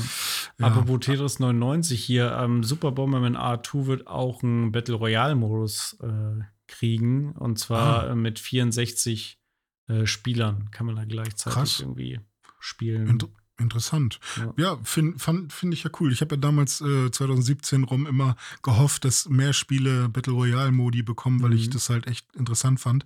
[0.59, 0.67] ja.
[0.67, 7.31] Apropos Tetris 99 hier, ähm, Super Bomberman R2 wird auch einen Battle Royale-Modus äh, kriegen.
[7.33, 8.11] Und zwar Ah.
[8.11, 9.39] äh, mit 64
[9.87, 11.79] äh, Spielern kann man da gleichzeitig Krass.
[11.79, 12.19] irgendwie
[12.59, 13.07] spielen.
[13.07, 13.27] Inter
[13.57, 14.19] interessant.
[14.35, 14.53] Ja.
[14.57, 16.11] Ja, finde find ich ja cool.
[16.11, 21.03] Ich habe ja damals äh, 2017 rum immer gehofft, dass mehr Spiele Battle Royale Modi
[21.03, 21.71] bekommen, weil ich Mhm.
[21.71, 23.05] das halt echt interessant fand.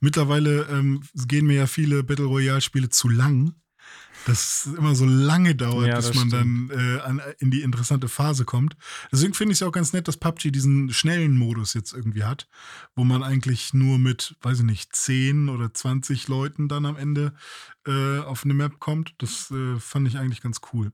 [0.00, 3.52] Mittlerweile ähm, gehen mir ja viele Battle Royale Spiele zu lang.
[4.26, 8.08] Dass es immer so lange dauert, Ja, bis man dann äh, an, in die interessante
[8.08, 8.76] Phase kommt.
[9.10, 12.24] Deswegen finde ich es ja auch ganz nett, dass PUBG diesen schnellen Modus jetzt irgendwie
[12.24, 12.48] hat,
[12.94, 17.34] wo man eigentlich nur mit, weiß ich nicht, 10 oder 20 Leuten dann am Ende
[17.86, 19.14] äh, auf eine Map kommt.
[19.18, 20.92] Das äh, fand ich eigentlich ganz cool.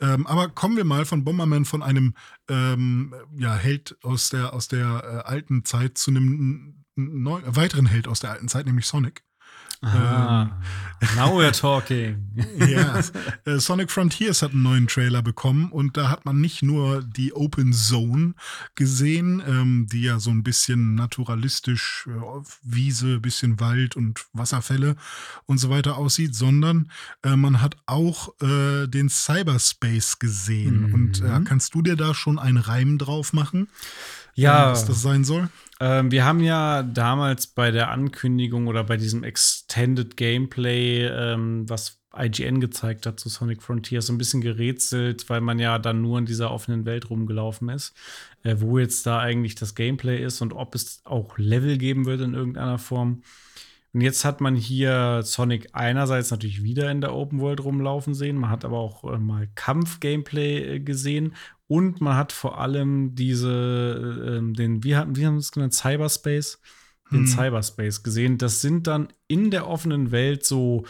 [0.00, 2.14] Ähm, aber kommen wir mal von Bomberman von einem
[2.48, 8.08] ähm, ja, Held aus der, aus der äh, alten Zeit zu einem neu, weiteren Held
[8.08, 9.24] aus der alten Zeit, nämlich Sonic.
[9.80, 10.50] Ah,
[11.14, 12.26] now we're talking.
[12.58, 13.00] ja,
[13.44, 17.32] äh, Sonic Frontiers hat einen neuen Trailer bekommen und da hat man nicht nur die
[17.32, 18.34] Open Zone
[18.74, 24.96] gesehen, ähm, die ja so ein bisschen naturalistisch, äh, Wiese, bisschen Wald und Wasserfälle
[25.46, 26.90] und so weiter aussieht, sondern
[27.22, 30.88] äh, man hat auch äh, den Cyberspace gesehen.
[30.88, 30.94] Mhm.
[30.94, 33.68] Und äh, kannst du dir da schon einen Reim drauf machen,
[34.34, 35.48] Ja, äh, was das sein soll?
[35.80, 42.00] Ähm, wir haben ja damals bei der Ankündigung oder bei diesem Extended Gameplay, ähm, was
[42.16, 46.18] IGN gezeigt hat zu Sonic Frontiers, so ein bisschen gerätselt, weil man ja dann nur
[46.18, 47.94] in dieser offenen Welt rumgelaufen ist,
[48.42, 52.22] äh, wo jetzt da eigentlich das Gameplay ist und ob es auch Level geben wird
[52.22, 53.22] in irgendeiner Form.
[53.92, 58.36] Und jetzt hat man hier Sonic einerseits natürlich wieder in der Open World rumlaufen sehen,
[58.36, 61.34] man hat aber auch äh, mal Kampf-Gameplay äh, gesehen
[61.68, 65.74] Und man hat vor allem diese, äh, den, wie haben, wie haben wir es genannt,
[65.74, 66.58] Cyberspace,
[67.12, 67.26] den Hm.
[67.26, 68.38] Cyberspace gesehen.
[68.38, 70.84] Das sind dann in der offenen Welt so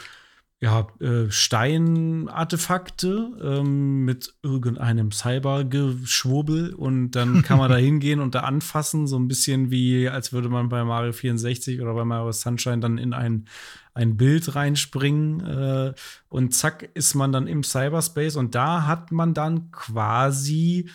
[0.61, 8.41] ja, äh, Steinartefakte ähm, mit irgendeinem Cybergeschwurbel und dann kann man da hingehen und da
[8.41, 12.81] anfassen, so ein bisschen wie, als würde man bei Mario 64 oder bei Mario Sunshine
[12.81, 13.47] dann in ein,
[13.95, 15.95] ein Bild reinspringen äh,
[16.29, 20.91] und zack ist man dann im Cyberspace und da hat man dann quasi,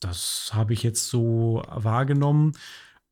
[0.00, 2.52] das habe ich jetzt so wahrgenommen,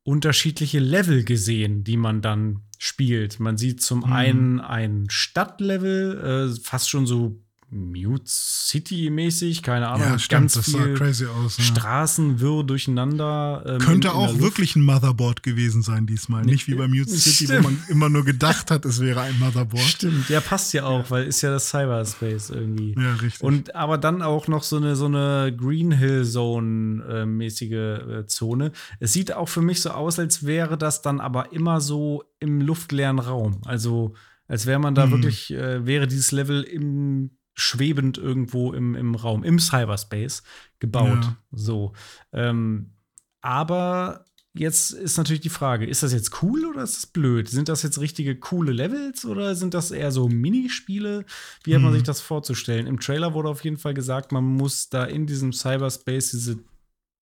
[0.01, 3.39] unterschiedliche Level gesehen, die man dann spielt.
[3.39, 4.13] Man sieht zum Mhm.
[4.13, 7.41] einen ein Stadtlevel, äh, fast schon so
[7.71, 11.57] Mute City-mäßig, keine Ahnung, Ja, stimmt, ganz das sah crazy aus.
[11.57, 11.63] Ja.
[11.63, 13.63] Straßen wirr durcheinander.
[13.65, 16.43] ähm, Könnte in- in auch wirklich ein Motherboard gewesen sein diesmal.
[16.45, 17.63] Nicht wie bei Mute City, wo Stimmt.
[17.63, 19.83] man immer nur gedacht hat, es wäre ein Motherboard.
[19.83, 22.95] Stimmt, der passt ja auch, weil ist ja das Cyberspace irgendwie.
[22.97, 23.41] Ja, richtig.
[23.43, 28.25] Und aber dann auch noch so eine so eine Green Hill Zone äh, mäßige äh,
[28.27, 28.71] Zone.
[28.99, 32.61] Es sieht auch für mich so aus, als wäre das dann aber immer so im
[32.61, 33.61] luftleeren Raum.
[33.65, 34.13] Also
[34.47, 35.11] als wäre man da Mhm.
[35.11, 40.43] wirklich äh, wäre dieses Level im schwebend irgendwo im, im Raum im Cyberspace
[40.79, 41.23] gebaut.
[41.23, 41.37] Ja.
[41.51, 41.93] So.
[42.31, 42.91] Ähm,
[43.41, 44.25] aber
[44.57, 47.49] Jetzt ist natürlich die Frage, ist das jetzt cool oder ist das blöd?
[47.49, 51.25] Sind das jetzt richtige coole Levels oder sind das eher so Minispiele?
[51.65, 51.97] Wie hat man Hm.
[51.99, 52.87] sich das vorzustellen?
[52.87, 56.59] Im Trailer wurde auf jeden Fall gesagt, man muss da in diesem Cyberspace diese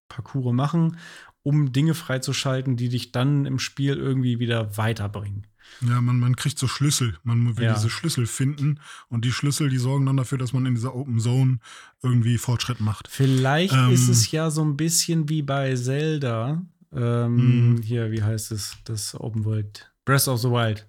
[0.08, 0.96] Parcours machen,
[1.42, 5.48] um Dinge freizuschalten, die dich dann im Spiel irgendwie wieder weiterbringen.
[5.80, 7.16] Ja, man, man kriegt so Schlüssel.
[7.24, 7.74] Man will Ja.
[7.74, 11.18] diese Schlüssel finden und die Schlüssel, die sorgen dann dafür, dass man in dieser Open
[11.18, 11.58] Zone
[12.02, 13.08] irgendwie Fortschritt macht.
[13.10, 13.90] Vielleicht Ähm.
[13.90, 16.62] ist es ja so ein bisschen wie bei Zelda.
[16.94, 17.82] Ähm, Mhm.
[17.82, 18.76] Hier, wie heißt es?
[18.84, 19.90] Das Open World.
[20.04, 20.86] Breath of the Wild.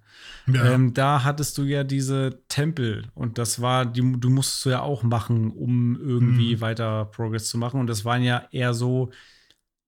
[0.47, 4.69] Ja, Ähm, da hattest du ja diese Tempel und das war, die, du musstest du
[4.69, 6.61] ja auch machen, um irgendwie Mhm.
[6.61, 7.79] weiter Progress zu machen.
[7.79, 9.11] Und das waren ja eher so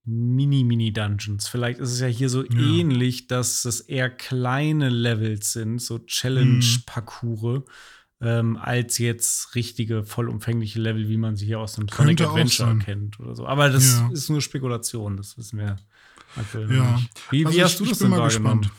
[0.07, 1.47] Mini-Mini-Dungeons.
[1.47, 2.59] Vielleicht ist es ja hier so Ja.
[2.59, 7.63] ähnlich, dass es eher kleine Levels sind, so Challenge-Parcours,
[8.21, 13.19] ähm, als jetzt richtige, vollumfängliche Level, wie man sie hier aus dem Sonic Adventure kennt
[13.19, 13.45] oder so.
[13.45, 14.09] Aber das Ja.
[14.11, 15.75] ist nur Spekulation, das wissen wir
[16.35, 16.95] aktuell Ja.
[16.95, 17.09] nicht.
[17.29, 18.61] Wie, Also wie hast ich- du das denn wahrgenommen?
[18.61, 18.71] gespannt.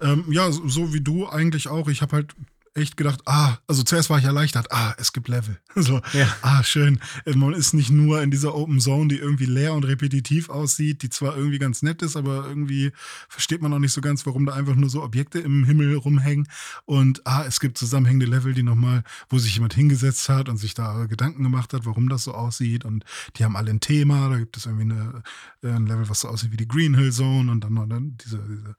[0.00, 1.88] Ähm, ja, so, so wie du eigentlich auch.
[1.88, 2.34] Ich habe halt
[2.76, 5.58] echt gedacht, ah, also zuerst war ich erleichtert, ah, es gibt Level.
[5.78, 6.34] So, Ja.
[6.40, 7.00] ah, schön.
[7.26, 11.10] Man ist nicht nur in dieser Open Zone, die irgendwie leer und repetitiv aussieht, die
[11.10, 12.92] zwar irgendwie ganz nett ist, aber irgendwie
[13.28, 16.48] versteht man auch nicht so ganz, warum da einfach nur so Objekte im Himmel rumhängen.
[16.86, 20.72] Und ah, es gibt zusammenhängende Level, die nochmal, wo sich jemand hingesetzt hat und sich
[20.72, 22.84] da Gedanken gemacht hat, warum das so aussieht.
[22.86, 23.04] Und
[23.36, 24.30] die haben alle ein Thema.
[24.30, 25.22] Da gibt es irgendwie eine,
[25.62, 28.16] äh, ein Level, was so aussieht wie die Green Hill Zone und dann noch dann
[28.24, 28.76] diese, diese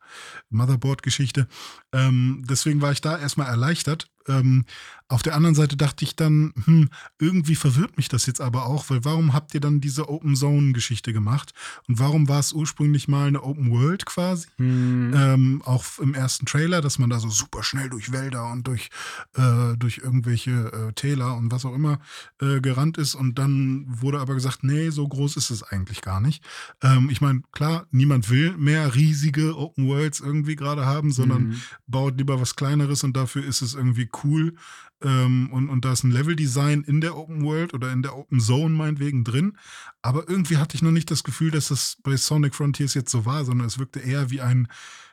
[0.49, 1.47] Motherboard-Geschichte.
[1.93, 3.86] Ähm, deswegen war ich da erstmal erleichtert.
[3.87, 4.16] erleichtert.
[4.27, 4.65] Ähm,
[5.09, 8.89] auf der anderen Seite dachte ich dann, hm, irgendwie verwirrt mich das jetzt aber auch,
[8.89, 11.53] weil warum habt ihr dann diese Open Zone-Geschichte gemacht?
[11.87, 14.47] Und warum war es ursprünglich mal eine Open World quasi?
[14.57, 15.13] Hm.
[15.15, 18.89] Ähm, auch im ersten Trailer, dass man da so super schnell durch Wälder und durch,
[19.35, 20.51] äh, durch irgendwelche
[20.89, 21.99] äh, Täler und was auch immer
[22.41, 23.15] äh, gerannt ist.
[23.15, 26.43] Und dann wurde aber gesagt, nee, so groß ist es eigentlich gar nicht.
[26.83, 31.61] Ähm, ich meine, klar, niemand will mehr riesige Open Worlds irgendwie gerade haben, sondern Mhm.
[31.87, 34.55] baut lieber was Kleineres und dafür ist es irgendwie cool.
[35.01, 38.39] Ähm, und, und da ist ein Leveldesign in der Open World oder in der Open
[38.39, 39.57] Zone meinetwegen drin.
[40.01, 43.25] Aber irgendwie hatte ich noch nicht das Gefühl, dass das bei Sonic Frontiers jetzt so
[43.25, 44.67] war, sondern es wirkte eher wie ein,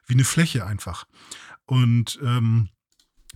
[0.06, 1.06] wie eine Fläche einfach.
[1.66, 2.70] Und ähm,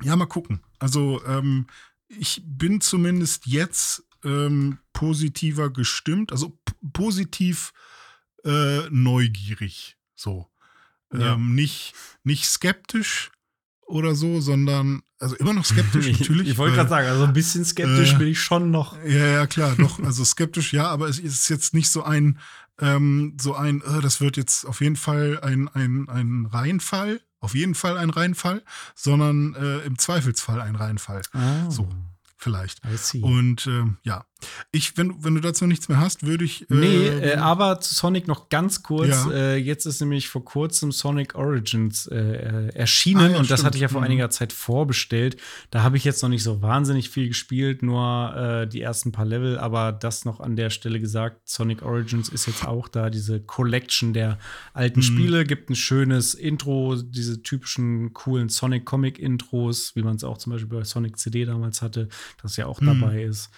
[0.02, 0.60] ja, mal gucken.
[0.78, 1.66] Also ähm,
[2.08, 6.58] ich bin zumindest jetzt ähm, positiver gestimmt, also
[6.92, 7.72] positiv
[8.44, 9.96] äh, neugierig.
[10.14, 10.48] So.
[11.12, 11.34] Ja.
[11.34, 13.30] Ähm, nicht, nicht skeptisch
[13.88, 16.48] oder so, sondern, also immer noch skeptisch Ich, natürlich.
[16.50, 18.96] ich wollte gerade sagen, also ein bisschen skeptisch Äh, bin ich schon noch.
[19.04, 19.98] ja, ja, klar, doch.
[20.00, 22.38] Also skeptisch, ja, aber es ist jetzt nicht so ein,
[22.80, 27.54] ähm, so ein, äh, das wird jetzt auf jeden Fall ein, ein, ein Reinfall, auf
[27.54, 28.62] jeden Fall ein Reinfall,
[28.94, 31.22] sondern äh, im Zweifelsfall ein Reinfall.
[31.32, 31.88] Ah, So.
[32.40, 32.80] Vielleicht.
[32.84, 33.20] I see.
[33.20, 34.24] Und ähm, ja,
[34.70, 36.66] ich, wenn, wenn du dazu nichts mehr hast, würde ich.
[36.68, 39.08] Nee, äh, äh, aber zu Sonic noch ganz kurz.
[39.08, 39.30] Ja.
[39.32, 43.58] Äh, jetzt ist nämlich vor kurzem Sonic Origins äh, äh, erschienen Ah, ja, und das
[43.60, 43.66] stimmt.
[43.66, 44.06] hatte ich ja vor Mhm.
[44.06, 45.36] einiger Zeit vorbestellt.
[45.70, 49.24] Da habe ich jetzt noch nicht so wahnsinnig viel gespielt, nur äh, die ersten paar
[49.26, 51.48] Level, aber das noch an der Stelle gesagt.
[51.48, 54.38] Sonic Origins ist jetzt auch da, diese Collection der
[54.72, 55.04] alten Mhm.
[55.04, 60.78] Spiele, gibt ein schönes Intro, diese typischen coolen Sonic-Comic-Intros, wie man es auch zum Beispiel
[60.78, 62.08] bei Sonic CD damals hatte,
[62.42, 62.86] das ja auch Mhm.
[63.00, 63.50] dabei ist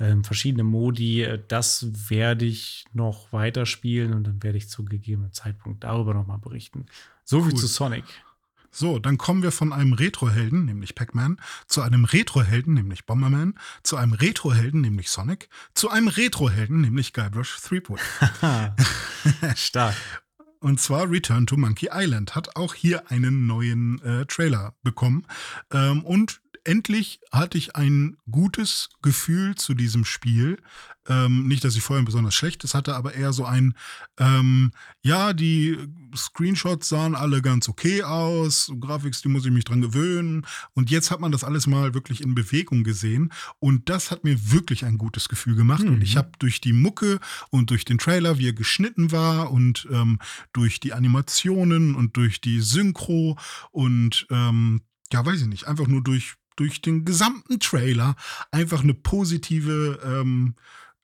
[0.00, 1.22] ähm, verschiedene Modi.
[1.22, 6.26] Äh, Das werde ich noch weiterspielen und dann werde ich zu gegebenem Zeitpunkt darüber noch
[6.26, 6.86] mal berichten.
[7.24, 7.58] So viel Cool.
[7.60, 8.04] zu Sonic.
[8.76, 13.54] So, dann kommen wir von einem Retro-Helden, nämlich Pac-Man, zu einem Retro-Helden, nämlich Bomberman,
[13.84, 18.00] zu einem Retro-Helden, nämlich Sonic, zu einem Retro-Helden, nämlich Guybrush Threepwood.
[19.54, 19.94] Stark.
[20.58, 25.24] Und zwar Return to Monkey Island hat auch hier einen neuen äh, Trailer bekommen.
[25.70, 30.58] Ähm, und endlich hatte ich ein gutes Gefühl zu diesem Spiel.
[31.06, 33.74] Ähm, nicht, dass ich vorher ein besonders schlechtes hatte, aber eher so ein,
[34.18, 34.72] ähm,
[35.02, 35.76] ja, die
[36.16, 40.46] Screenshots sahen alle ganz okay aus, Grafik, die muss ich mich dran gewöhnen.
[40.72, 43.32] Und jetzt hat man das alles mal wirklich in Bewegung gesehen.
[43.58, 45.84] Und das hat mir wirklich ein gutes Gefühl gemacht.
[45.84, 45.94] Mhm.
[45.94, 47.20] Und ich habe durch die Mucke
[47.50, 50.18] und durch den Trailer, wie er geschnitten war und ähm,
[50.54, 53.38] durch die Animationen und durch die Synchro
[53.72, 54.80] und ähm,
[55.12, 58.16] ja, weiß ich nicht, einfach nur durch durch den gesamten Trailer
[58.50, 60.54] einfach eine positive ähm,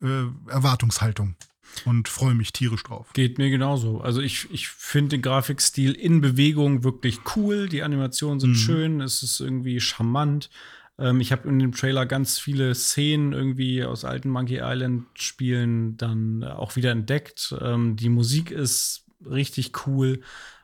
[0.03, 1.37] äh, Erwartungshaltung
[1.85, 3.13] und freue mich tierisch drauf.
[3.13, 4.01] Geht mir genauso.
[4.01, 7.69] Also ich, ich finde den Grafikstil in Bewegung wirklich cool.
[7.69, 8.57] Die Animationen sind mhm.
[8.57, 10.51] schön, es ist irgendwie charmant.
[10.99, 15.97] Ähm, ich habe in dem Trailer ganz viele Szenen irgendwie aus alten Monkey Island Spielen
[15.97, 17.55] dann auch wieder entdeckt.
[17.61, 20.21] Ähm, die Musik ist richtig cool.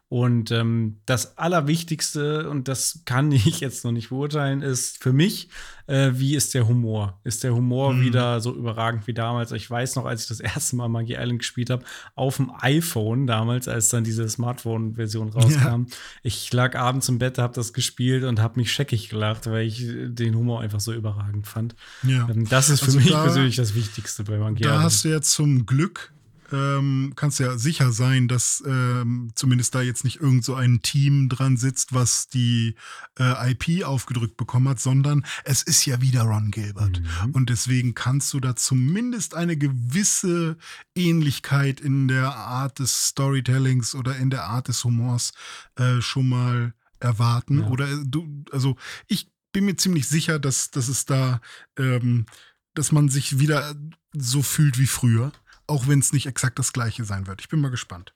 [0.09, 5.49] Und ähm, das Allerwichtigste, und das kann ich jetzt noch nicht beurteilen, ist für mich,
[5.89, 7.21] äh, wie ist der Humor?
[7.25, 8.03] Ist der Humor mhm.
[8.03, 9.51] wieder so überragend wie damals?
[9.51, 11.85] Ich weiß noch, als ich das erste Mal Magie Island gespielt habe,
[12.15, 15.87] auf dem iPhone damals, als dann diese Smartphone-Version rauskam.
[15.89, 15.97] Ja.
[16.23, 19.85] Ich lag abends im Bett, habe das gespielt und habe mich scheckig gelacht, weil ich
[19.87, 21.75] den Humor einfach so überragend fand.
[22.05, 22.29] Ja.
[22.29, 25.09] Ähm, das ist für also mich da, persönlich das Wichtigste bei Magie Da hast du
[25.09, 26.13] jetzt zum Glück
[26.53, 31.29] ähm, kannst ja sicher sein, dass ähm, zumindest da jetzt nicht irgend so ein Team
[31.29, 32.77] dran sitzt, was die
[33.19, 37.01] äh, IP aufgedrückt bekommen hat, sondern es ist ja wieder Ron Gilbert.
[37.01, 37.31] Mhm.
[37.33, 40.57] Und deswegen kannst du da zumindest eine gewisse
[40.95, 45.33] Ähnlichkeit in der Art des Storytellings oder in der Art des Humors
[45.77, 47.61] äh, schon mal erwarten.
[47.61, 47.69] Ja.
[47.69, 48.77] Oder äh, du, also
[49.09, 51.41] ich bin mir ziemlich sicher, dass, dass es da,
[51.79, 52.27] ähm,
[52.75, 53.75] dass man sich wieder
[54.13, 55.33] so fühlt wie früher
[55.67, 57.41] auch wenn es nicht exakt das gleiche sein wird.
[57.41, 58.13] Ich bin mal gespannt.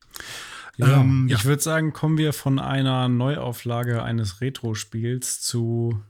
[0.76, 1.36] Ja, ähm, ja.
[1.36, 6.00] Ich würde sagen, kommen wir von einer Neuauflage eines Retro-Spiels zu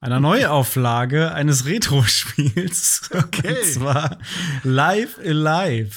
[0.00, 3.10] einer Neuauflage eines Retro-Spiels.
[3.16, 3.56] Okay.
[3.56, 4.18] Und zwar
[4.62, 5.96] Live Alive.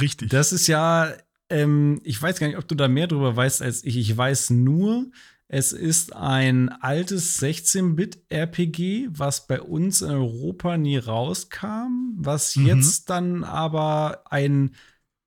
[0.00, 0.30] Richtig.
[0.30, 1.12] Das ist ja,
[1.50, 3.96] ähm, ich weiß gar nicht, ob du da mehr drüber weißt als ich.
[3.96, 5.06] Ich weiß nur,
[5.48, 12.66] es ist ein altes 16-Bit-RPG, was bei uns in Europa nie rauskam, was mhm.
[12.66, 14.74] jetzt dann aber ein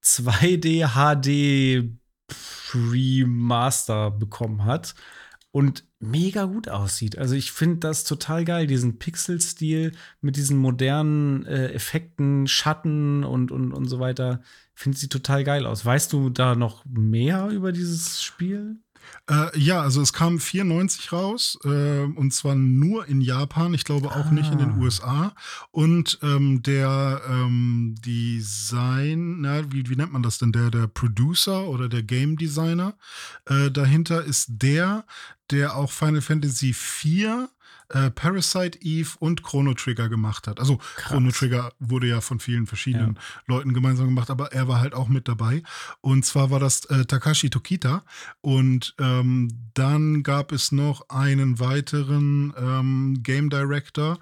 [0.04, 1.90] 2D HD
[2.74, 4.94] Remaster bekommen hat
[5.52, 7.18] und mega gut aussieht.
[7.18, 13.52] Also ich finde das total geil, diesen Pixel-Stil mit diesen modernen äh, Effekten, Schatten und,
[13.52, 14.42] und, und so weiter.
[14.76, 15.86] Finde sie total geil aus.
[15.86, 18.78] Weißt du da noch mehr über dieses Spiel?
[19.30, 24.10] Äh, ja, also es kam 94 raus äh, und zwar nur in Japan, ich glaube
[24.10, 24.32] auch ah.
[24.32, 24.78] nicht in den ah.
[24.78, 25.36] USA.
[25.72, 30.52] Und ähm, der ähm, Design, na, wie, wie nennt man das denn?
[30.52, 32.96] Der, der Producer oder der Game Designer
[33.46, 35.06] äh, dahinter ist der,
[35.52, 37.50] der auch Final Fantasy IV
[37.90, 40.60] äh, Parasite Eve und Chrono Trigger gemacht hat.
[40.60, 41.12] Also Krass.
[41.12, 43.22] Chrono Trigger wurde ja von vielen verschiedenen ja.
[43.48, 45.64] Leuten gemeinsam gemacht, aber er war halt auch mit dabei.
[46.02, 48.04] Und zwar war das äh, Takashi Tokita.
[48.42, 54.20] Und ähm, dann gab es noch einen weiteren ähm, Game Director,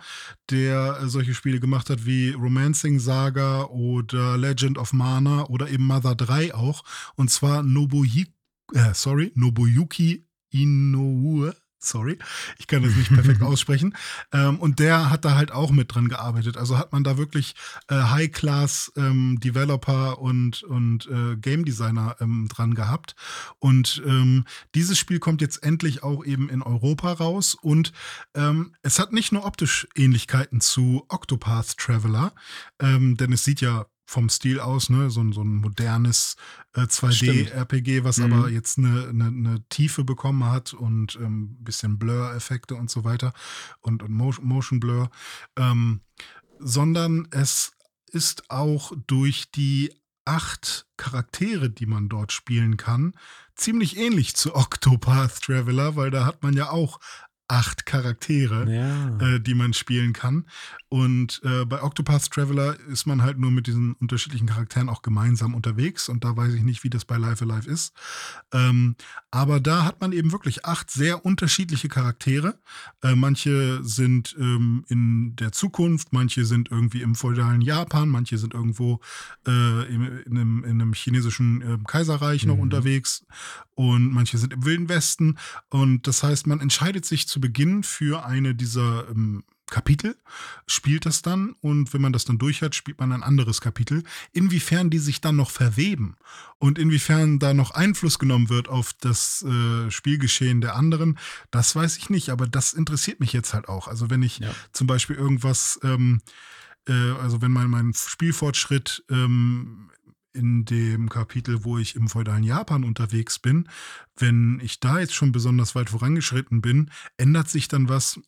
[0.50, 5.86] der äh, solche Spiele gemacht hat wie Romancing Saga oder Legend of Mana oder eben
[5.86, 6.84] Mother 3 auch.
[7.16, 8.32] Und zwar Nobuyuki,
[8.74, 11.54] äh, sorry, Nobuyuki Inoue
[11.88, 12.18] sorry,
[12.58, 13.96] ich kann das nicht perfekt aussprechen.
[14.32, 16.58] Ähm, und der hat da halt auch mit dran gearbeitet.
[16.58, 17.56] Also hat man da wirklich
[17.90, 23.16] äh, High-Class ähm, Developer und, und äh, Game Designer ähm, dran gehabt.
[23.60, 24.46] Und ähm,
[24.76, 27.56] dieses Spiel kommt jetzt endlich auch eben in Europa raus.
[27.56, 27.94] Und
[28.36, 32.34] ähm, es hat nicht nur optisch Ähnlichkeiten zu Octopath Traveler,
[32.80, 36.38] ähm, denn es sieht ja vom Stil aus, ne, so, so ein modernes
[36.74, 38.34] äh, 2D-RPG, was mhm.
[38.34, 43.04] aber jetzt eine, eine, eine, Tiefe bekommen hat und ein ähm, bisschen Blur-Effekte und so
[43.04, 43.34] weiter
[43.82, 45.12] und, und Motion Blur.
[45.58, 46.00] Ähm,
[46.58, 47.74] sondern es
[48.10, 49.94] ist auch durch die
[50.24, 53.14] acht Charaktere, die man dort spielen kann,
[53.56, 57.02] ziemlich ähnlich zu Octopath Traveler, weil da hat man ja auch
[57.50, 59.18] acht Charaktere, Ja.
[59.36, 60.46] äh, die man spielen kann.
[60.90, 65.54] Und äh, bei Octopath Traveler ist man halt nur mit diesen unterschiedlichen Charakteren auch gemeinsam
[65.56, 66.10] unterwegs.
[66.10, 67.94] Und da weiß ich nicht, wie das bei Life Alive ist.
[68.54, 68.96] Ähm,
[69.32, 72.60] aber da hat man eben wirklich acht sehr unterschiedliche Charaktere.
[73.02, 78.54] Äh, manche sind ähm, in der Zukunft, manche sind irgendwie im feudalen Japan, manche sind
[78.54, 79.00] irgendwo
[79.48, 82.62] äh, in, in, einem, in einem chinesischen äh, Kaiserreich noch Mhm.
[82.62, 83.26] unterwegs
[83.76, 85.38] und manche sind im Wilden Westen.
[85.70, 90.16] Und das heißt, man entscheidet sich zu Beginn für eine dieser ähm, Kapitel,
[90.66, 94.04] spielt das dann und wenn man das dann durch hat, spielt man ein anderes Kapitel.
[94.32, 96.16] Inwiefern die sich dann noch verweben
[96.58, 101.20] und inwiefern da noch Einfluss genommen wird auf das äh, Spielgeschehen der anderen,
[101.52, 103.90] das weiß ich nicht, aber das interessiert mich jetzt halt auch.
[103.90, 104.54] Also wenn ich Ja.
[104.72, 106.22] zum Beispiel irgendwas, ähm,
[106.88, 109.90] äh, also wenn mein, mein Spielfortschritt ähm,
[110.34, 113.70] in dem Kapitel, wo ich im feudalen Japan unterwegs bin,
[114.16, 118.20] wenn ich da jetzt schon besonders weit vorangeschritten bin, ändert sich dann was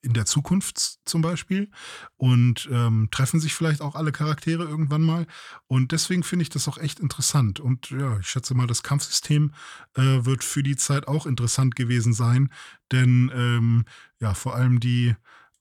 [0.00, 1.70] in der Zukunft zum Beispiel
[2.16, 5.26] und ähm, treffen sich vielleicht auch alle Charaktere irgendwann mal.
[5.66, 7.58] Und deswegen finde ich das auch echt interessant.
[7.58, 9.52] Und ja, ich schätze mal, das Kampfsystem
[9.94, 12.52] äh, wird für die Zeit auch interessant gewesen sein,
[12.92, 13.84] denn ähm,
[14.20, 15.14] ja, vor allem die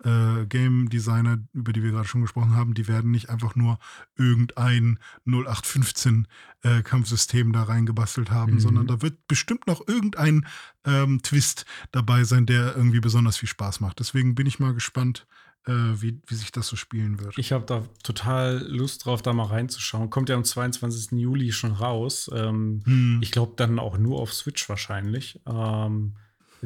[0.03, 3.80] äh, Game Designer, über die wir gerade schon gesprochen haben, die werden nicht einfach nur
[4.15, 6.28] irgendein 0815
[6.64, 8.60] äh, Kampfsystem da reingebastelt haben, Mhm.
[8.60, 10.45] sondern da wird bestimmt noch irgendein
[10.86, 13.99] ähm, Twist dabei sein, der irgendwie besonders viel Spaß macht.
[13.99, 15.26] Deswegen bin ich mal gespannt,
[15.65, 17.38] äh, wie, wie sich das so spielen wird.
[17.38, 20.10] Ich habe da total Lust drauf, da mal reinzuschauen.
[20.10, 21.19] Kommt ja am 22.
[21.19, 22.30] Juli schon raus.
[22.34, 23.19] Ähm, Hm.
[23.22, 25.41] Ich glaube dann auch nur auf Switch wahrscheinlich.
[25.45, 26.15] Ähm,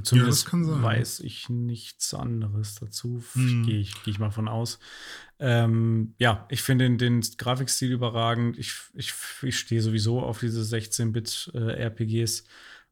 [0.01, 0.81] zumindest kann sein.
[0.81, 3.23] weiß ich nichts anderes dazu.
[3.34, 3.65] Hm.
[3.65, 4.80] Gehe ich, geh ich mal von aus.
[5.39, 8.57] Ähm, ja, ich finde den, den Grafikstil überragend.
[8.57, 12.43] Ich, ich, ich stehe sowieso auf diese 16-Bit-RPGs.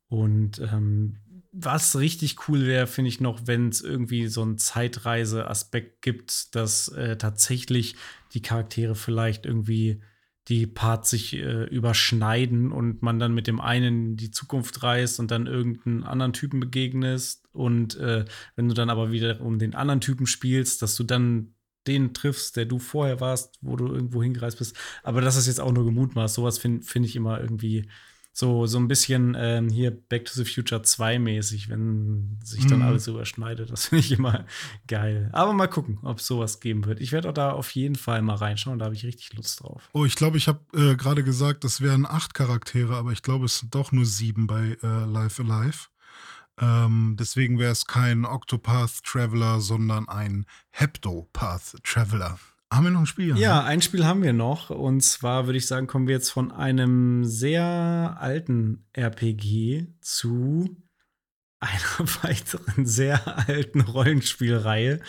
[0.07, 1.17] Und ähm,
[1.51, 6.89] was richtig cool wäre, finde ich noch, wenn es irgendwie so einen Zeitreise-Aspekt gibt, dass
[6.89, 7.95] äh, tatsächlich
[8.33, 10.01] die Charaktere vielleicht irgendwie
[10.49, 15.19] die Parts sich äh, überschneiden und man dann mit dem einen in die Zukunft reist
[15.19, 17.47] und dann irgendeinen anderen Typen begegnest.
[17.53, 21.53] Und äh, wenn du dann aber wieder um den anderen Typen spielst, dass du dann
[21.85, 24.75] den triffst, der du vorher warst, wo du irgendwo hingereist bist.
[25.03, 26.35] Aber das ist jetzt auch nur gemutmaßt.
[26.35, 27.87] Sowas finde find ich immer irgendwie
[28.31, 32.79] so, so ein bisschen ähm, hier Back to the Future 2 mäßig, wenn sich dann
[32.79, 32.85] Mhm.
[32.85, 33.69] alles überschneidet.
[33.71, 34.45] Das finde ich immer
[34.87, 35.29] geil.
[35.33, 37.01] Aber mal gucken, ob es sowas geben wird.
[37.01, 39.89] Ich werde auch da auf jeden Fall mal reinschauen, da habe ich richtig Lust drauf.
[39.93, 43.45] Oh, ich glaube, ich habe äh, gerade gesagt, das wären acht Charaktere, aber ich glaube,
[43.45, 45.87] es sind doch nur sieben bei äh, Life Alive.
[46.61, 52.37] Ähm, deswegen wäre es kein Octopath Traveler, sondern ein Heptopath Traveler.
[52.71, 53.35] Haben wir noch ein Spiel?
[53.37, 54.69] Ja, ein Spiel haben wir noch.
[54.69, 60.77] Und zwar würde ich sagen, kommen wir jetzt von einem sehr alten RPG zu
[61.59, 65.01] einer weiteren sehr alten Rollenspielreihe.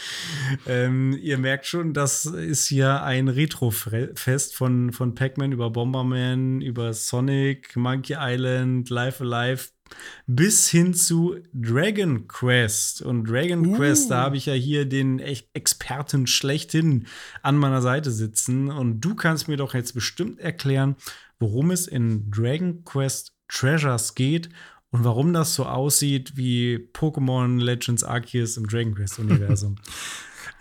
[0.67, 6.93] Ähm, ihr merkt schon, das ist hier ein Retro-Fest von, von Pac-Man über Bomberman, über
[6.93, 9.69] Sonic, Monkey Island, Life Alive
[10.27, 13.03] bis hin zu Dragon Quest.
[13.03, 13.77] Und Dragon Uh.
[13.77, 17.07] Quest, da habe ich ja hier den echt Experten schlechthin
[17.43, 18.71] an meiner Seite sitzen.
[18.71, 20.97] Und du kannst mir doch jetzt bestimmt erklären,
[21.39, 24.49] worum es in Dragon Quest Treasures geht
[24.91, 29.77] und warum das so aussieht wie Pokémon Legends Arceus im Dragon Quest Universum.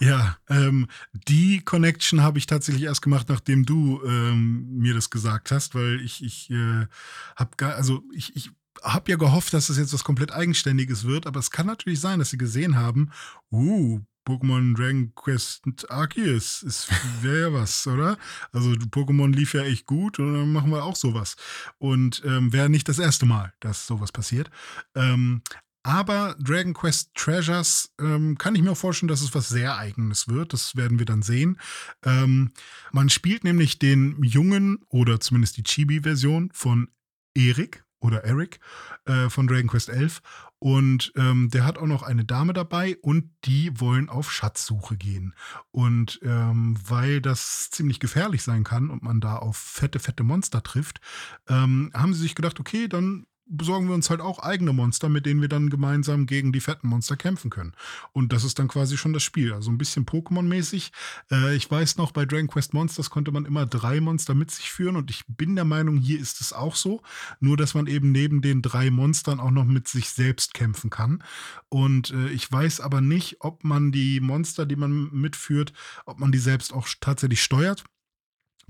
[0.01, 0.87] Ja, ähm,
[1.27, 5.99] die Connection habe ich tatsächlich erst gemacht, nachdem du ähm, mir das gesagt hast, weil
[5.99, 6.87] ich, ich äh,
[7.35, 8.51] habe gar, also ich, ich
[8.83, 12.19] habe ja gehofft, dass es jetzt was komplett Eigenständiges wird, aber es kann natürlich sein,
[12.19, 13.11] dass sie gesehen haben,
[13.51, 16.87] uh, Pokémon Dragon Quest Arceus, ist
[17.21, 18.17] wäre ja was, oder?
[18.51, 21.35] Also Pokémon lief ja echt gut und dann machen wir auch sowas.
[21.79, 24.51] Und ähm, wäre nicht das erste Mal, dass sowas passiert.
[24.95, 25.41] Ähm,
[25.81, 30.27] aber Dragon Quest Treasures ähm, kann ich mir auch vorstellen, dass es was sehr Eigenes
[30.27, 30.53] wird.
[30.53, 31.57] Das werden wir dann sehen.
[32.03, 32.51] Ähm,
[32.91, 36.89] man spielt nämlich den jungen oder zumindest die Chibi-Version von
[37.33, 38.59] Erik oder Eric
[39.05, 40.21] äh, von Dragon Quest 11.
[40.59, 45.33] Und ähm, der hat auch noch eine Dame dabei und die wollen auf Schatzsuche gehen.
[45.71, 50.61] Und ähm, weil das ziemlich gefährlich sein kann und man da auf fette, fette Monster
[50.61, 50.99] trifft,
[51.47, 55.25] ähm, haben sie sich gedacht, okay, dann besorgen wir uns halt auch eigene Monster, mit
[55.25, 57.73] denen wir dann gemeinsam gegen die fetten Monster kämpfen können.
[58.13, 59.53] Und das ist dann quasi schon das Spiel.
[59.53, 60.91] Also ein bisschen Pokémon-mäßig.
[61.31, 64.69] Äh, ich weiß noch, bei Dragon Quest Monsters konnte man immer drei Monster mit sich
[64.69, 67.01] führen und ich bin der Meinung, hier ist es auch so.
[67.39, 71.23] Nur, dass man eben neben den drei Monstern auch noch mit sich selbst kämpfen kann.
[71.69, 75.73] Und äh, ich weiß aber nicht, ob man die Monster, die man mitführt,
[76.05, 77.83] ob man die selbst auch tatsächlich steuert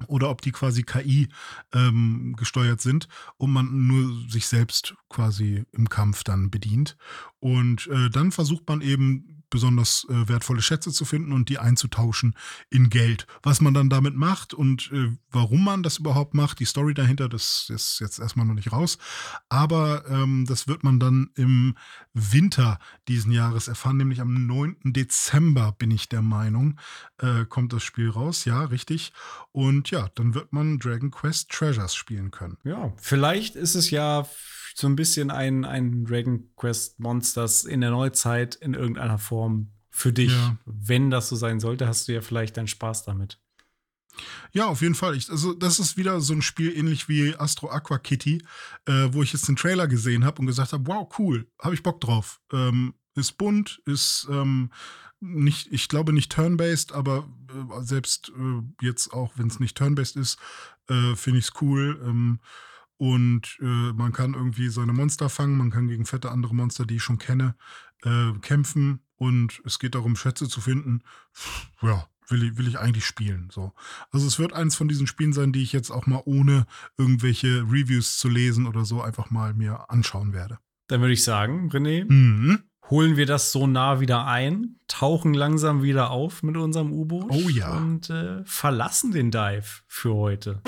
[0.07, 1.29] oder ob die quasi KI
[1.73, 3.07] ähm, gesteuert sind
[3.37, 6.97] und man nur sich selbst quasi im Kampf dann bedient.
[7.39, 12.35] Und äh, dann versucht man eben besonders äh, wertvolle Schätze zu finden und die einzutauschen
[12.69, 13.27] in Geld.
[13.43, 17.29] Was man dann damit macht und äh, warum man das überhaupt macht, die Story dahinter,
[17.29, 18.97] das ist jetzt erstmal noch nicht raus.
[19.49, 21.75] Aber ähm, das wird man dann im
[22.13, 24.77] Winter diesen Jahres erfahren, nämlich am 9.
[24.83, 26.79] Dezember bin ich der Meinung,
[27.17, 28.45] äh, kommt das Spiel raus.
[28.45, 29.13] Ja, richtig.
[29.51, 32.57] Und ja, dann wird man Dragon Quest Treasures spielen können.
[32.63, 34.27] Ja, vielleicht ist es ja
[34.79, 40.13] so ein bisschen ein, ein Dragon Quest Monsters in der Neuzeit in irgendeiner Form für
[40.13, 40.31] dich.
[40.31, 40.57] Ja.
[40.65, 43.39] Wenn das so sein sollte, hast du ja vielleicht deinen Spaß damit.
[44.51, 45.15] Ja, auf jeden Fall.
[45.15, 48.43] Ich, also, das ist wieder so ein Spiel ähnlich wie Astro Aqua Kitty,
[48.85, 51.83] äh, wo ich jetzt den Trailer gesehen habe und gesagt habe: Wow, cool, habe ich
[51.83, 52.41] Bock drauf.
[52.51, 54.71] Ähm, ist bunt, ist ähm,
[55.19, 60.15] nicht, ich glaube nicht turn-based, aber äh, selbst äh, jetzt auch, wenn es nicht turn-based
[60.15, 60.39] ist,
[60.87, 62.01] äh, finde ich es cool.
[62.05, 62.39] Ähm,
[62.99, 66.97] und äh, man kann irgendwie seine Monster fangen, man kann gegen fette andere Monster, die
[66.97, 67.55] ich schon kenne,
[68.03, 68.99] äh, kämpfen.
[69.15, 71.01] Und es geht darum, Schätze zu finden.
[71.81, 73.47] Ja, will ich, will ich eigentlich spielen.
[73.53, 73.71] So.
[74.11, 76.65] Also es wird eins von diesen Spielen sein, die ich jetzt auch mal ohne
[76.97, 80.59] irgendwelche Reviews zu lesen oder so einfach mal mir anschauen werde.
[80.87, 82.63] Dann würde ich sagen, René, mhm.
[82.89, 87.47] holen wir das so nah wieder ein, tauchen langsam wieder auf mit unserem U-Boot oh,
[87.47, 87.77] ja.
[87.77, 90.61] und äh, verlassen den Dive für heute.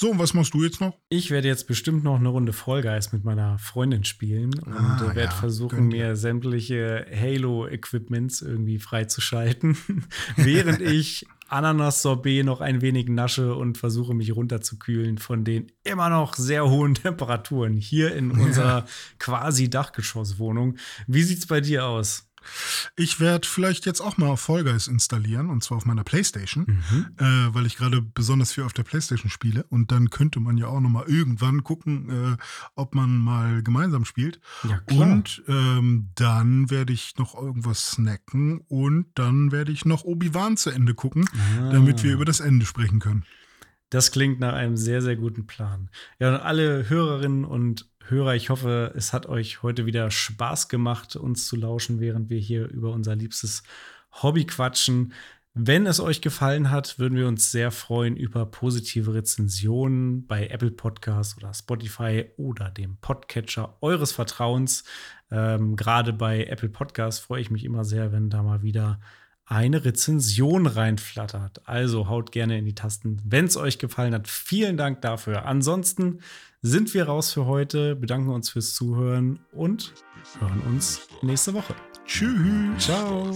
[0.00, 0.96] So, und was machst du jetzt noch?
[1.08, 5.00] Ich werde jetzt bestimmt noch eine Runde Fall Guys mit meiner Freundin spielen und ah,
[5.12, 9.76] werde ja, versuchen, mir sämtliche Halo-Equipments irgendwie freizuschalten,
[10.36, 16.34] während ich Ananas-Sorbet noch ein wenig nasche und versuche, mich runterzukühlen von den immer noch
[16.34, 18.86] sehr hohen Temperaturen hier in unserer ja.
[19.18, 20.76] quasi Dachgeschosswohnung.
[21.08, 22.27] Wie sieht's bei dir aus?
[22.96, 27.06] Ich werde vielleicht jetzt auch mal Fall Guys installieren und zwar auf meiner Playstation, mhm.
[27.18, 30.66] äh, weil ich gerade besonders viel auf der Playstation spiele und dann könnte man ja
[30.66, 32.36] auch noch mal irgendwann gucken, äh,
[32.74, 34.40] ob man mal gemeinsam spielt.
[34.64, 34.80] Ja.
[34.90, 40.70] Und ähm, dann werde ich noch irgendwas snacken und dann werde ich noch Obi-Wan zu
[40.70, 41.70] Ende gucken, ah.
[41.72, 43.24] damit wir über das Ende sprechen können.
[43.90, 45.88] Das klingt nach einem sehr, sehr guten Plan.
[46.18, 51.14] Ja, und alle Hörerinnen und Hörer, ich hoffe, es hat euch heute wieder Spaß gemacht,
[51.14, 53.62] uns zu lauschen, während wir hier über unser liebstes
[54.22, 55.12] Hobby quatschen.
[55.52, 60.70] Wenn es euch gefallen hat, würden wir uns sehr freuen über positive Rezensionen bei Apple
[60.70, 64.84] Podcasts oder Spotify oder dem Podcatcher eures Vertrauens.
[65.30, 69.00] Ähm, Gerade bei Apple Podcasts freue ich mich immer sehr, wenn da mal wieder
[69.48, 71.62] eine Rezension reinflattert.
[71.64, 74.28] Also haut gerne in die Tasten, wenn es euch gefallen hat.
[74.28, 75.46] Vielen Dank dafür.
[75.46, 76.20] Ansonsten
[76.60, 79.94] sind wir raus für heute, bedanken uns fürs Zuhören und
[80.38, 81.74] hören uns nächste Woche.
[82.04, 82.84] Tschüss.
[82.84, 83.34] Ciao.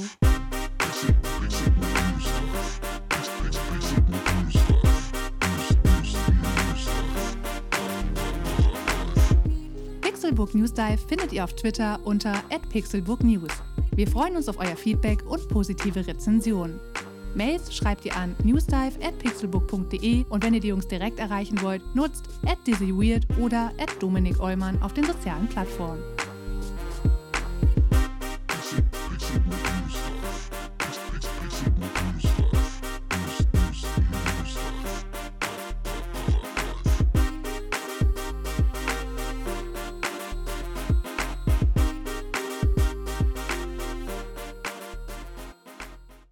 [10.03, 13.72] Pixelbook News Dive findet ihr auf Twitter unter @pixelbooknews.
[13.95, 16.81] Wir freuen uns auf euer Feedback und positive Rezensionen.
[17.35, 22.59] Mails schreibt ihr an newsdive@pixelbook.de und wenn ihr die Jungs direkt erreichen wollt, nutzt at
[22.67, 26.03] dizzyweird oder at Dominik Eulmann auf den sozialen Plattformen.